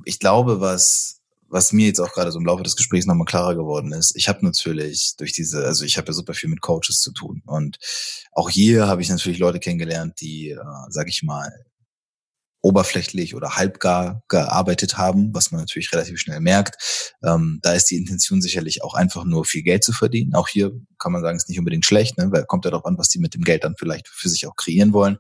ich 0.06 0.20
glaube, 0.20 0.60
was 0.60 1.18
was 1.50 1.72
mir 1.72 1.88
jetzt 1.88 2.00
auch 2.00 2.12
gerade 2.14 2.32
so 2.32 2.40
im 2.40 2.46
Laufe 2.46 2.64
des 2.64 2.76
Gesprächs 2.76 3.06
nochmal 3.06 3.26
klarer 3.26 3.56
geworden 3.56 3.94
ist, 3.94 4.16
ich 4.16 4.28
habe 4.28 4.44
natürlich 4.46 5.16
durch 5.18 5.32
diese, 5.32 5.66
also 5.66 5.86
ich 5.86 5.98
habe 5.98 6.08
ja 6.08 6.14
super 6.14 6.34
viel 6.34 6.50
mit 6.50 6.62
Coaches 6.62 7.00
zu 7.00 7.12
tun. 7.12 7.42
Und 7.46 7.78
auch 8.34 8.50
hier 8.50 8.88
habe 8.88 9.02
ich 9.02 9.10
natürlich 9.10 9.40
Leute 9.40 9.60
kennengelernt, 9.60 10.20
die, 10.22 10.50
äh, 10.50 10.58
sage 10.90 11.10
ich 11.10 11.24
mal, 11.24 11.50
oberflächlich 12.68 13.34
oder 13.34 13.56
halbgar 13.56 14.24
gearbeitet 14.28 14.98
haben, 14.98 15.34
was 15.34 15.52
man 15.52 15.62
natürlich 15.62 15.92
relativ 15.94 16.20
schnell 16.20 16.42
merkt. 16.42 17.16
Ähm, 17.24 17.60
da 17.62 17.74
ist 17.74 17.86
die 17.86 17.96
Intention 17.96 18.42
sicherlich 18.42 18.84
auch 18.84 18.94
einfach 18.94 19.24
nur 19.24 19.46
viel 19.46 19.64
Geld 19.64 19.84
zu 19.84 19.94
verdienen. 19.94 20.36
Auch 20.36 20.50
hier 20.50 20.72
kann 21.00 21.14
man 21.14 21.22
sagen, 21.22 21.38
ist 21.38 21.48
nicht 21.48 21.60
unbedingt 21.60 21.86
schlecht, 21.86 22.18
ne? 22.18 22.30
weil 22.32 22.46
kommt 22.46 22.66
ja 22.66 22.72
darauf 22.72 22.86
an, 22.86 22.98
was 22.98 23.10
die 23.10 23.20
mit 23.20 23.34
dem 23.34 23.44
Geld 23.44 23.64
dann 23.64 23.76
vielleicht 23.78 24.10
für 24.10 24.28
sich 24.28 24.46
auch 24.48 24.56
kreieren 24.56 24.92
wollen. 24.92 25.18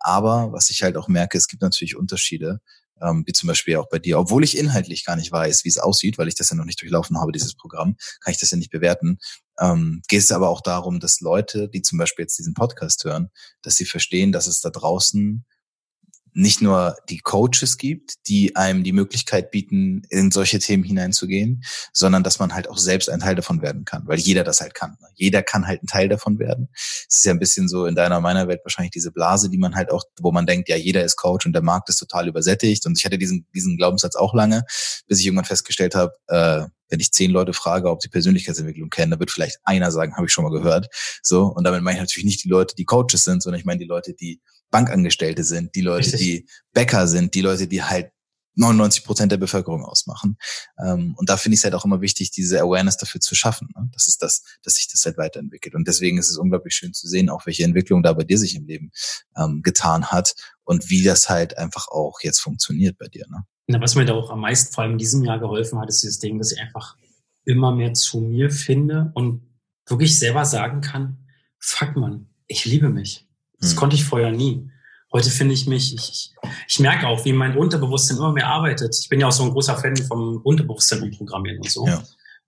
Aber 0.00 0.52
was 0.52 0.70
ich 0.70 0.82
halt 0.82 0.96
auch 0.96 1.08
merke, 1.08 1.36
es 1.36 1.48
gibt 1.48 1.62
natürlich 1.62 1.96
Unterschiede 1.96 2.60
ähm, 3.02 3.24
wie 3.26 3.32
zum 3.32 3.48
Beispiel 3.48 3.76
auch 3.76 3.88
bei 3.88 3.98
dir. 3.98 4.18
Obwohl 4.18 4.44
ich 4.44 4.56
inhaltlich 4.56 5.04
gar 5.04 5.16
nicht 5.16 5.30
weiß, 5.30 5.64
wie 5.64 5.68
es 5.68 5.78
aussieht, 5.78 6.18
weil 6.18 6.28
ich 6.28 6.34
das 6.34 6.50
ja 6.50 6.56
noch 6.56 6.64
nicht 6.64 6.80
durchlaufen 6.80 7.18
habe, 7.18 7.32
dieses 7.32 7.54
Programm, 7.54 7.96
kann 8.20 8.32
ich 8.32 8.38
das 8.38 8.50
ja 8.50 8.56
nicht 8.56 8.70
bewerten. 8.70 9.18
Ähm, 9.60 10.02
geht 10.08 10.20
es 10.20 10.32
aber 10.32 10.48
auch 10.48 10.60
darum, 10.60 11.00
dass 11.00 11.20
Leute, 11.20 11.68
die 11.68 11.82
zum 11.82 11.98
Beispiel 11.98 12.24
jetzt 12.24 12.38
diesen 12.38 12.54
Podcast 12.54 13.04
hören, 13.04 13.28
dass 13.62 13.76
sie 13.76 13.84
verstehen, 13.84 14.32
dass 14.32 14.46
es 14.46 14.60
da 14.60 14.70
draußen 14.70 15.44
nicht 16.36 16.60
nur 16.60 16.96
die 17.08 17.20
Coaches 17.20 17.78
gibt, 17.78 18.28
die 18.28 18.56
einem 18.56 18.84
die 18.84 18.92
Möglichkeit 18.92 19.50
bieten, 19.50 20.02
in 20.10 20.30
solche 20.30 20.58
Themen 20.58 20.84
hineinzugehen, 20.84 21.64
sondern 21.94 22.22
dass 22.22 22.38
man 22.38 22.52
halt 22.52 22.68
auch 22.68 22.76
selbst 22.76 23.08
ein 23.08 23.20
Teil 23.20 23.34
davon 23.34 23.62
werden 23.62 23.86
kann, 23.86 24.06
weil 24.06 24.18
jeder 24.18 24.44
das 24.44 24.60
halt 24.60 24.74
kann. 24.74 24.98
Ne? 25.00 25.08
Jeder 25.14 25.42
kann 25.42 25.66
halt 25.66 25.82
ein 25.82 25.86
Teil 25.86 26.10
davon 26.10 26.38
werden. 26.38 26.68
Es 26.74 27.16
ist 27.16 27.24
ja 27.24 27.32
ein 27.32 27.38
bisschen 27.38 27.68
so 27.68 27.86
in 27.86 27.94
deiner, 27.94 28.20
meiner 28.20 28.48
Welt 28.48 28.60
wahrscheinlich 28.64 28.92
diese 28.92 29.12
Blase, 29.12 29.48
die 29.48 29.56
man 29.56 29.74
halt 29.74 29.90
auch, 29.90 30.04
wo 30.20 30.30
man 30.30 30.44
denkt, 30.44 30.68
ja, 30.68 30.76
jeder 30.76 31.02
ist 31.04 31.16
Coach 31.16 31.46
und 31.46 31.54
der 31.54 31.62
Markt 31.62 31.88
ist 31.88 31.96
total 31.96 32.28
übersättigt. 32.28 32.84
Und 32.84 32.98
ich 32.98 33.06
hatte 33.06 33.16
diesen, 33.16 33.46
diesen 33.54 33.78
Glaubenssatz 33.78 34.14
auch 34.14 34.34
lange, 34.34 34.64
bis 35.08 35.20
ich 35.20 35.26
irgendwann 35.26 35.46
festgestellt 35.46 35.94
habe, 35.94 36.12
äh, 36.28 36.66
wenn 36.88 37.00
ich 37.00 37.12
zehn 37.12 37.30
Leute 37.30 37.54
frage, 37.54 37.90
ob 37.90 38.02
sie 38.02 38.08
Persönlichkeitsentwicklung 38.08 38.90
kennen, 38.90 39.10
dann 39.10 39.20
wird 39.20 39.30
vielleicht 39.30 39.58
einer 39.64 39.90
sagen, 39.90 40.16
habe 40.16 40.26
ich 40.26 40.32
schon 40.32 40.44
mal 40.44 40.52
gehört. 40.52 40.88
So, 41.22 41.46
und 41.46 41.64
damit 41.64 41.82
meine 41.82 41.96
ich 41.96 42.02
natürlich 42.02 42.26
nicht 42.26 42.44
die 42.44 42.48
Leute, 42.48 42.76
die 42.76 42.84
Coaches 42.84 43.24
sind, 43.24 43.42
sondern 43.42 43.58
ich 43.58 43.64
meine 43.64 43.78
die 43.78 43.86
Leute, 43.86 44.12
die 44.12 44.40
Bankangestellte 44.70 45.44
sind, 45.44 45.74
die 45.74 45.80
Leute, 45.80 46.12
Richtig. 46.12 46.20
die 46.20 46.46
Bäcker 46.72 47.06
sind, 47.06 47.34
die 47.34 47.40
Leute, 47.40 47.66
die 47.66 47.82
halt 47.82 48.10
99 48.56 49.04
Prozent 49.04 49.32
der 49.32 49.36
Bevölkerung 49.36 49.84
ausmachen. 49.84 50.38
Ähm, 50.82 51.14
und 51.16 51.28
da 51.28 51.36
finde 51.36 51.54
ich 51.54 51.60
es 51.60 51.64
halt 51.64 51.74
auch 51.74 51.84
immer 51.84 52.00
wichtig, 52.00 52.30
diese 52.30 52.60
Awareness 52.60 52.96
dafür 52.96 53.20
zu 53.20 53.34
schaffen. 53.34 53.68
Ne? 53.76 53.88
Das 53.92 54.08
ist 54.08 54.22
das, 54.22 54.42
dass 54.62 54.74
sich 54.74 54.88
das 54.88 55.04
halt 55.04 55.18
weiterentwickelt. 55.18 55.74
Und 55.74 55.86
deswegen 55.86 56.18
ist 56.18 56.30
es 56.30 56.38
unglaublich 56.38 56.74
schön 56.74 56.94
zu 56.94 57.06
sehen, 57.06 57.28
auch 57.28 57.46
welche 57.46 57.64
Entwicklung 57.64 58.02
da 58.02 58.12
bei 58.14 58.24
dir 58.24 58.38
sich 58.38 58.56
im 58.56 58.66
Leben 58.66 58.90
ähm, 59.36 59.62
getan 59.62 60.06
hat 60.06 60.34
und 60.64 60.88
wie 60.90 61.02
das 61.02 61.28
halt 61.28 61.58
einfach 61.58 61.88
auch 61.88 62.20
jetzt 62.22 62.40
funktioniert 62.40 62.98
bei 62.98 63.08
dir. 63.08 63.26
Ne? 63.28 63.44
Na, 63.68 63.80
was 63.80 63.94
mir 63.94 64.06
da 64.06 64.14
auch 64.14 64.30
am 64.30 64.40
meisten, 64.40 64.72
vor 64.72 64.84
allem 64.84 64.92
in 64.92 64.98
diesem 64.98 65.22
Jahr 65.24 65.38
geholfen 65.38 65.78
hat, 65.78 65.88
ist 65.88 66.02
dieses 66.02 66.18
Ding, 66.18 66.38
dass 66.38 66.52
ich 66.52 66.60
einfach 66.60 66.96
immer 67.44 67.72
mehr 67.74 67.92
zu 67.92 68.20
mir 68.20 68.50
finde 68.50 69.12
und 69.14 69.42
wirklich 69.86 70.18
selber 70.18 70.44
sagen 70.44 70.80
kann, 70.80 71.18
fuck 71.58 71.94
man, 71.96 72.26
ich 72.46 72.64
liebe 72.64 72.88
mich. 72.88 73.25
Das 73.60 73.74
mhm. 73.74 73.78
konnte 73.78 73.96
ich 73.96 74.04
vorher 74.04 74.30
nie. 74.30 74.70
Heute 75.12 75.30
finde 75.30 75.54
ich 75.54 75.66
mich, 75.66 75.94
ich, 75.94 76.10
ich, 76.10 76.34
ich 76.68 76.80
merke 76.80 77.06
auch, 77.06 77.24
wie 77.24 77.32
mein 77.32 77.56
Unterbewusstsein 77.56 78.18
immer 78.18 78.32
mehr 78.32 78.48
arbeitet. 78.48 78.96
Ich 79.00 79.08
bin 79.08 79.20
ja 79.20 79.28
auch 79.28 79.32
so 79.32 79.44
ein 79.44 79.50
großer 79.50 79.76
Fan 79.76 79.96
vom 79.96 80.40
Unterbewusstsein 80.42 81.02
und 81.02 81.16
Programmieren 81.16 81.58
und 81.58 81.70
so. 81.70 81.86
Ja. 81.86 82.02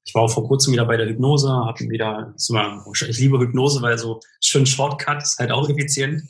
Ich 0.04 0.14
war 0.14 0.22
auch 0.22 0.30
vor 0.30 0.46
kurzem 0.48 0.72
wieder 0.72 0.86
bei 0.86 0.96
der 0.96 1.06
Hypnose, 1.06 1.50
habe 1.50 1.80
wieder, 1.88 2.34
ich 2.36 3.18
liebe 3.18 3.38
Hypnose, 3.38 3.82
weil 3.82 3.98
so 3.98 4.20
schön 4.42 4.64
Shortcut 4.64 5.22
ist 5.22 5.38
halt 5.38 5.50
auch 5.50 5.68
effizient. 5.68 6.22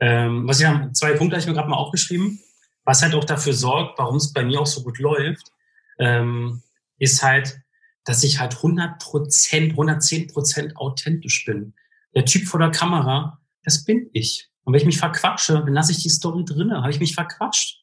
Ähm, 0.00 0.48
was 0.48 0.60
ich 0.60 0.66
haben, 0.66 0.94
zwei 0.94 1.12
Punkte 1.12 1.36
habe 1.36 1.42
ich 1.42 1.46
mir 1.46 1.54
gerade 1.54 1.68
mal 1.68 1.76
aufgeschrieben, 1.76 2.40
was 2.84 3.02
halt 3.02 3.14
auch 3.14 3.24
dafür 3.24 3.52
sorgt, 3.52 3.98
warum 3.98 4.16
es 4.16 4.32
bei 4.32 4.44
mir 4.44 4.60
auch 4.60 4.66
so 4.66 4.82
gut 4.82 4.98
läuft, 4.98 5.52
ähm, 5.98 6.62
ist 6.98 7.22
halt, 7.22 7.60
dass 8.04 8.24
ich 8.24 8.40
halt 8.40 8.56
100 8.56 8.98
Prozent, 8.98 9.72
110 9.72 10.28
Prozent 10.28 10.76
authentisch 10.76 11.44
bin. 11.44 11.74
Der 12.14 12.24
Typ 12.24 12.48
vor 12.48 12.60
der 12.60 12.70
Kamera, 12.70 13.38
das 13.64 13.84
bin 13.84 14.10
ich. 14.12 14.48
Und 14.64 14.72
wenn 14.72 14.80
ich 14.80 14.86
mich 14.86 14.98
verquatsche, 14.98 15.54
dann 15.54 15.72
lasse 15.72 15.92
ich 15.92 16.02
die 16.02 16.08
Story 16.08 16.44
drinne. 16.44 16.82
Habe 16.82 16.90
ich 16.90 17.00
mich 17.00 17.14
verquatscht? 17.14 17.82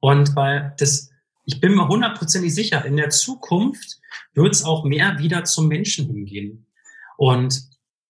Und 0.00 0.36
weil 0.36 0.74
das, 0.78 1.10
ich 1.44 1.60
bin 1.60 1.74
mir 1.74 1.88
hundertprozentig 1.88 2.54
sicher, 2.54 2.84
in 2.84 2.96
der 2.96 3.10
Zukunft 3.10 3.98
wird 4.34 4.54
es 4.54 4.64
auch 4.64 4.84
mehr 4.84 5.18
wieder 5.18 5.44
zum 5.44 5.68
Menschen 5.68 6.06
hingehen. 6.06 6.66
Und 7.16 7.60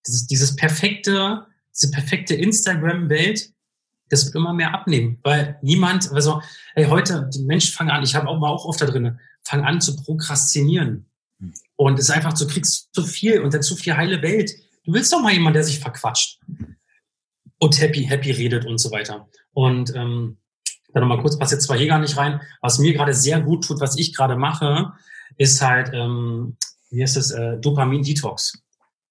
dieses, 0.05 0.27
dieses 0.27 0.55
perfekte, 0.55 1.47
diese 1.75 1.91
perfekte 1.91 2.35
Instagram-Welt, 2.35 3.51
das 4.09 4.25
wird 4.25 4.35
immer 4.35 4.53
mehr 4.53 4.73
abnehmen, 4.73 5.19
weil 5.23 5.57
niemand, 5.61 6.11
also 6.13 6.41
hey, 6.75 6.85
heute, 6.85 7.29
die 7.33 7.43
Menschen 7.43 7.73
fangen 7.73 7.89
an, 7.89 8.03
ich 8.03 8.15
habe 8.15 8.27
auch 8.27 8.39
mal 8.39 8.49
auch 8.49 8.65
oft 8.65 8.81
da 8.81 8.85
drin, 8.85 9.19
fangen 9.43 9.65
an 9.65 9.81
zu 9.81 9.95
prokrastinieren. 9.97 11.07
Hm. 11.39 11.53
Und 11.75 11.99
es 11.99 12.05
ist 12.05 12.11
einfach, 12.11 12.33
du 12.33 12.47
kriegst 12.47 12.93
zu 12.93 13.03
viel 13.03 13.41
und 13.41 13.53
dann 13.53 13.63
zu 13.63 13.75
viel 13.75 13.97
heile 13.97 14.21
Welt. 14.21 14.51
Du 14.85 14.93
willst 14.93 15.11
doch 15.11 15.21
mal 15.21 15.33
jemanden, 15.33 15.55
der 15.55 15.63
sich 15.63 15.79
verquatscht 15.79 16.39
und 17.59 17.79
happy, 17.79 18.03
happy 18.03 18.31
redet 18.31 18.65
und 18.65 18.77
so 18.77 18.91
weiter. 18.91 19.27
Und 19.53 19.95
ähm, 19.95 20.37
dann 20.93 21.01
nochmal 21.01 21.21
kurz, 21.21 21.37
passt 21.37 21.51
jetzt 21.51 21.65
zwar 21.65 21.77
hier 21.77 21.87
gar 21.87 21.99
nicht 21.99 22.17
rein, 22.17 22.41
was 22.61 22.79
mir 22.79 22.93
gerade 22.93 23.13
sehr 23.13 23.41
gut 23.41 23.65
tut, 23.65 23.79
was 23.79 23.97
ich 23.97 24.15
gerade 24.15 24.35
mache, 24.35 24.93
ist 25.37 25.61
halt, 25.61 25.91
ähm, 25.93 26.57
wie 26.89 27.01
heißt 27.01 27.17
das, 27.17 27.31
äh, 27.31 27.57
Dopamin-Detox. 27.59 28.63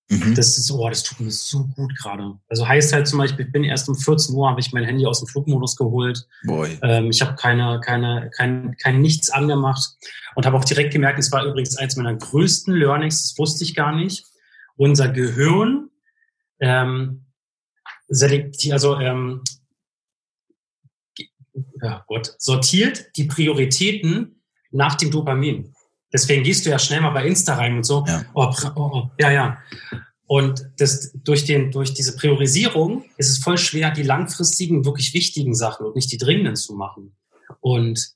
Mhm. 0.09 0.35
Das 0.37 0.57
ist, 0.57 0.71
oh, 0.71 0.89
das 0.89 1.03
tut 1.03 1.21
mir 1.21 1.31
so 1.33 1.67
gut 1.67 1.97
gerade. 1.99 2.39
Also 2.49 2.67
heißt 2.67 2.93
halt 2.93 3.09
zum 3.09 3.19
Beispiel, 3.19 3.47
ich 3.47 3.53
bin 3.53 3.65
erst 3.65 3.89
um 3.89 3.97
14 3.97 4.35
Uhr, 4.35 4.49
habe 4.49 4.61
ich 4.61 4.73
mein 4.73 4.85
Handy 4.85 5.05
aus 5.05 5.19
dem 5.19 5.27
Flugmodus 5.27 5.77
geholt. 5.77 6.27
Boy. 6.45 6.79
Ähm, 6.83 7.11
ich 7.11 7.21
habe 7.21 7.35
keine, 7.35 7.81
keine, 7.81 8.31
kein, 8.37 8.77
kein 8.77 9.01
nichts 9.01 9.31
angemacht 9.31 9.97
und 10.37 10.47
habe 10.47 10.57
auch 10.57 10.65
direkt 10.65 10.93
gemerkt, 10.93 11.19
es 11.19 11.33
war 11.33 11.45
übrigens 11.45 11.77
eins 11.77 11.97
meiner 11.97 12.15
größten 12.15 12.73
Learnings, 12.75 13.23
das 13.23 13.39
wusste 13.39 13.65
ich 13.65 13.75
gar 13.75 13.95
nicht. 13.95 14.25
Unser 14.77 15.09
Gehirn 15.09 15.91
ähm, 16.61 17.26
selektiert, 18.09 18.73
also 18.73 18.99
ähm, 18.99 19.42
ja 21.83 22.05
Gott, 22.07 22.35
sortiert 22.38 23.16
die 23.16 23.25
Prioritäten 23.25 24.42
nach 24.71 24.95
dem 24.95 25.11
Dopamin. 25.11 25.75
Deswegen 26.12 26.45
gehst 26.45 26.64
du 26.64 26.71
ja 26.71 26.79
schnell 26.79 27.01
mal 27.01 27.11
bei 27.11 27.27
Insta 27.27 27.55
rein 27.55 27.77
und 27.77 27.85
so. 27.85 28.05
Ja, 28.07 28.25
oh, 28.35 28.53
oh, 28.77 28.81
oh, 28.81 29.11
ja, 29.19 29.31
ja. 29.31 29.59
Und 30.27 30.71
das, 30.79 31.12
durch, 31.14 31.45
den, 31.45 31.71
durch 31.71 31.95
diese 31.95 32.16
Priorisierung 32.16 33.05
ist 33.16 33.31
es 33.31 33.38
voll 33.38 33.59
schwer, 33.59 33.90
die 33.92 34.03
langfristigen, 34.03 34.85
wirklich 34.85 35.14
wichtigen 35.14 35.55
Sachen 35.55 35.87
und 35.87 35.95
nicht 35.95 36.11
die 36.11 36.19
dringenden 36.19 36.57
zu 36.57 36.75
machen. 36.75 37.16
Und 37.61 38.14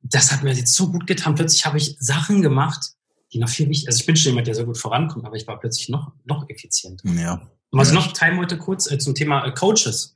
das 0.00 0.32
hat 0.32 0.42
mir 0.42 0.52
jetzt 0.52 0.74
so 0.74 0.90
gut 0.90 1.06
getan. 1.06 1.34
Plötzlich 1.34 1.66
habe 1.66 1.78
ich 1.78 1.96
Sachen 1.98 2.40
gemacht, 2.40 2.92
die 3.32 3.38
noch 3.38 3.48
viel 3.48 3.68
wichtiger, 3.68 3.90
also 3.90 4.00
ich 4.00 4.06
bin 4.06 4.16
schon 4.16 4.30
jemand, 4.30 4.46
der 4.46 4.54
sehr 4.54 4.64
gut 4.64 4.78
vorankommt, 4.78 5.24
aber 5.24 5.36
ich 5.36 5.46
war 5.46 5.58
plötzlich 5.60 5.88
noch, 5.88 6.12
noch 6.24 6.48
effizienter. 6.48 7.08
Ja. 7.10 7.34
Und 7.70 7.78
was 7.78 7.88
ja. 7.88 7.94
noch 7.94 8.12
teilen 8.12 8.38
wollte 8.38 8.58
kurz 8.58 8.90
äh, 8.90 8.98
zum 8.98 9.14
Thema 9.14 9.44
äh, 9.44 9.52
Coaches. 9.52 10.14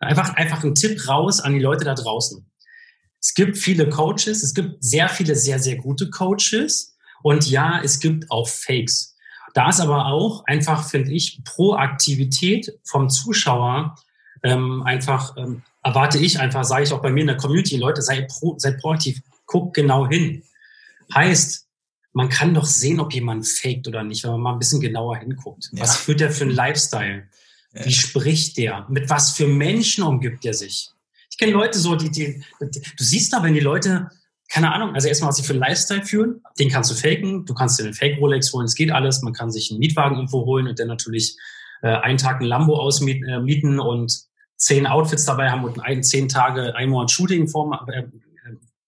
Einfach, 0.00 0.34
einfach 0.34 0.64
ein 0.64 0.74
Tipp 0.74 1.08
raus 1.08 1.40
an 1.40 1.54
die 1.54 1.60
Leute 1.60 1.84
da 1.84 1.94
draußen. 1.94 2.44
Es 3.20 3.34
gibt 3.34 3.56
viele 3.56 3.88
Coaches, 3.88 4.42
es 4.42 4.52
gibt 4.52 4.82
sehr 4.82 5.08
viele 5.08 5.36
sehr, 5.36 5.60
sehr 5.60 5.76
gute 5.76 6.10
Coaches 6.10 6.96
und 7.22 7.48
ja, 7.48 7.80
es 7.82 8.00
gibt 8.00 8.30
auch 8.30 8.48
Fakes. 8.48 9.14
Da 9.54 9.68
ist 9.68 9.80
aber 9.80 10.06
auch 10.06 10.44
einfach, 10.46 10.88
finde 10.88 11.12
ich, 11.12 11.42
Proaktivität 11.44 12.78
vom 12.84 13.08
Zuschauer 13.10 13.94
ähm, 14.42 14.82
einfach, 14.82 15.36
ähm, 15.36 15.62
erwarte 15.82 16.18
ich 16.18 16.40
einfach, 16.40 16.64
sage 16.64 16.84
ich 16.84 16.92
auch 16.92 17.02
bei 17.02 17.10
mir 17.10 17.20
in 17.20 17.26
der 17.28 17.36
Community, 17.36 17.76
Leute, 17.76 18.02
seid, 18.02 18.28
pro, 18.28 18.58
seid 18.58 18.78
proaktiv, 18.78 19.20
guckt 19.46 19.74
genau 19.74 20.08
hin. 20.08 20.42
Heißt, 21.14 21.68
man 22.12 22.28
kann 22.28 22.54
doch 22.54 22.66
sehen, 22.66 23.00
ob 23.00 23.12
jemand 23.14 23.46
faked 23.46 23.88
oder 23.88 24.02
nicht, 24.02 24.24
wenn 24.24 24.32
man 24.32 24.40
mal 24.40 24.52
ein 24.52 24.58
bisschen 24.58 24.80
genauer 24.80 25.16
hinguckt. 25.16 25.70
Ja. 25.72 25.82
Was 25.82 25.96
führt 25.96 26.20
der 26.20 26.30
für 26.30 26.44
einen 26.44 26.54
Lifestyle? 26.54 27.28
Ja. 27.72 27.84
Wie 27.84 27.92
spricht 27.92 28.58
der? 28.58 28.86
Mit 28.90 29.08
was 29.08 29.32
für 29.32 29.46
Menschen 29.46 30.04
umgibt 30.04 30.44
er 30.44 30.54
sich? 30.54 30.90
Ich 31.30 31.38
kenne 31.38 31.52
Leute 31.52 31.78
so, 31.78 31.96
die, 31.96 32.10
die, 32.10 32.44
du 32.60 33.04
siehst 33.04 33.32
da, 33.32 33.42
wenn 33.42 33.54
die 33.54 33.60
Leute, 33.60 34.10
keine 34.50 34.72
Ahnung, 34.72 34.94
also 34.94 35.08
erstmal, 35.08 35.30
was 35.30 35.36
sie 35.36 35.42
für 35.42 35.54
einen 35.54 35.60
Lifestyle 35.60 36.04
führen, 36.04 36.42
den 36.58 36.68
kannst 36.68 36.90
du 36.90 36.94
faken, 36.94 37.46
du 37.46 37.54
kannst 37.54 37.78
dir 37.78 37.84
einen 37.84 37.94
Fake-Rolex 37.94 38.52
holen, 38.52 38.66
es 38.66 38.74
geht 38.74 38.90
alles, 38.90 39.22
man 39.22 39.32
kann 39.32 39.50
sich 39.50 39.70
einen 39.70 39.78
Mietwagen 39.78 40.16
irgendwo 40.16 40.44
holen 40.44 40.66
und 40.66 40.78
dann 40.78 40.88
natürlich 40.88 41.36
äh, 41.80 41.88
einen 41.88 42.18
Tag 42.18 42.40
ein 42.40 42.46
Lambo 42.46 42.76
ausmieten 42.78 43.78
äh, 43.78 43.82
und 43.82 44.26
zehn 44.56 44.86
Outfits 44.86 45.24
dabei 45.24 45.50
haben 45.50 45.64
und 45.64 45.80
ein, 45.80 46.04
zehn 46.04 46.28
Tage, 46.28 46.76
ein 46.76 46.90
Monat 46.90 47.10
Shooting 47.10 47.48
vorm, 47.48 47.72
äh, 47.88 48.00
äh, 48.00 48.04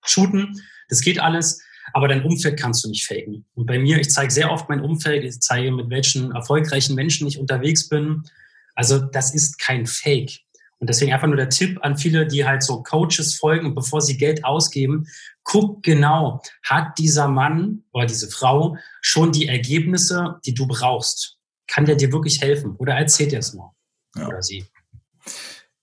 shooten. 0.04 0.60
Das 0.90 1.00
geht 1.00 1.18
alles 1.18 1.62
aber 1.94 2.08
dein 2.08 2.24
Umfeld 2.24 2.58
kannst 2.58 2.84
du 2.84 2.88
nicht 2.88 3.06
faken. 3.06 3.46
Und 3.54 3.66
bei 3.66 3.78
mir, 3.78 4.00
ich 4.00 4.10
zeige 4.10 4.32
sehr 4.32 4.50
oft 4.50 4.68
mein 4.68 4.80
Umfeld, 4.80 5.22
ich 5.22 5.40
zeige, 5.40 5.70
mit 5.70 5.90
welchen 5.90 6.32
erfolgreichen 6.32 6.96
Menschen 6.96 7.26
ich 7.28 7.38
unterwegs 7.38 7.88
bin. 7.88 8.24
Also 8.74 8.98
das 8.98 9.32
ist 9.32 9.60
kein 9.60 9.86
Fake. 9.86 10.40
Und 10.80 10.90
deswegen 10.90 11.12
einfach 11.12 11.28
nur 11.28 11.36
der 11.36 11.50
Tipp 11.50 11.78
an 11.82 11.96
viele, 11.96 12.26
die 12.26 12.44
halt 12.44 12.64
so 12.64 12.82
Coaches 12.82 13.36
folgen 13.36 13.66
und 13.66 13.76
bevor 13.76 14.02
sie 14.02 14.16
Geld 14.16 14.44
ausgeben, 14.44 15.06
guck 15.44 15.84
genau, 15.84 16.42
hat 16.64 16.98
dieser 16.98 17.28
Mann 17.28 17.84
oder 17.92 18.06
diese 18.06 18.28
Frau 18.28 18.76
schon 19.00 19.30
die 19.30 19.46
Ergebnisse, 19.46 20.40
die 20.44 20.52
du 20.52 20.66
brauchst? 20.66 21.38
Kann 21.68 21.84
der 21.84 21.94
dir 21.94 22.10
wirklich 22.10 22.40
helfen? 22.40 22.74
Oder 22.76 22.94
erzählt 22.94 23.32
er 23.32 23.38
es 23.38 23.54
nur? 23.54 23.72
Ja. 24.16 24.26
Oder 24.26 24.42
sie? 24.42 24.66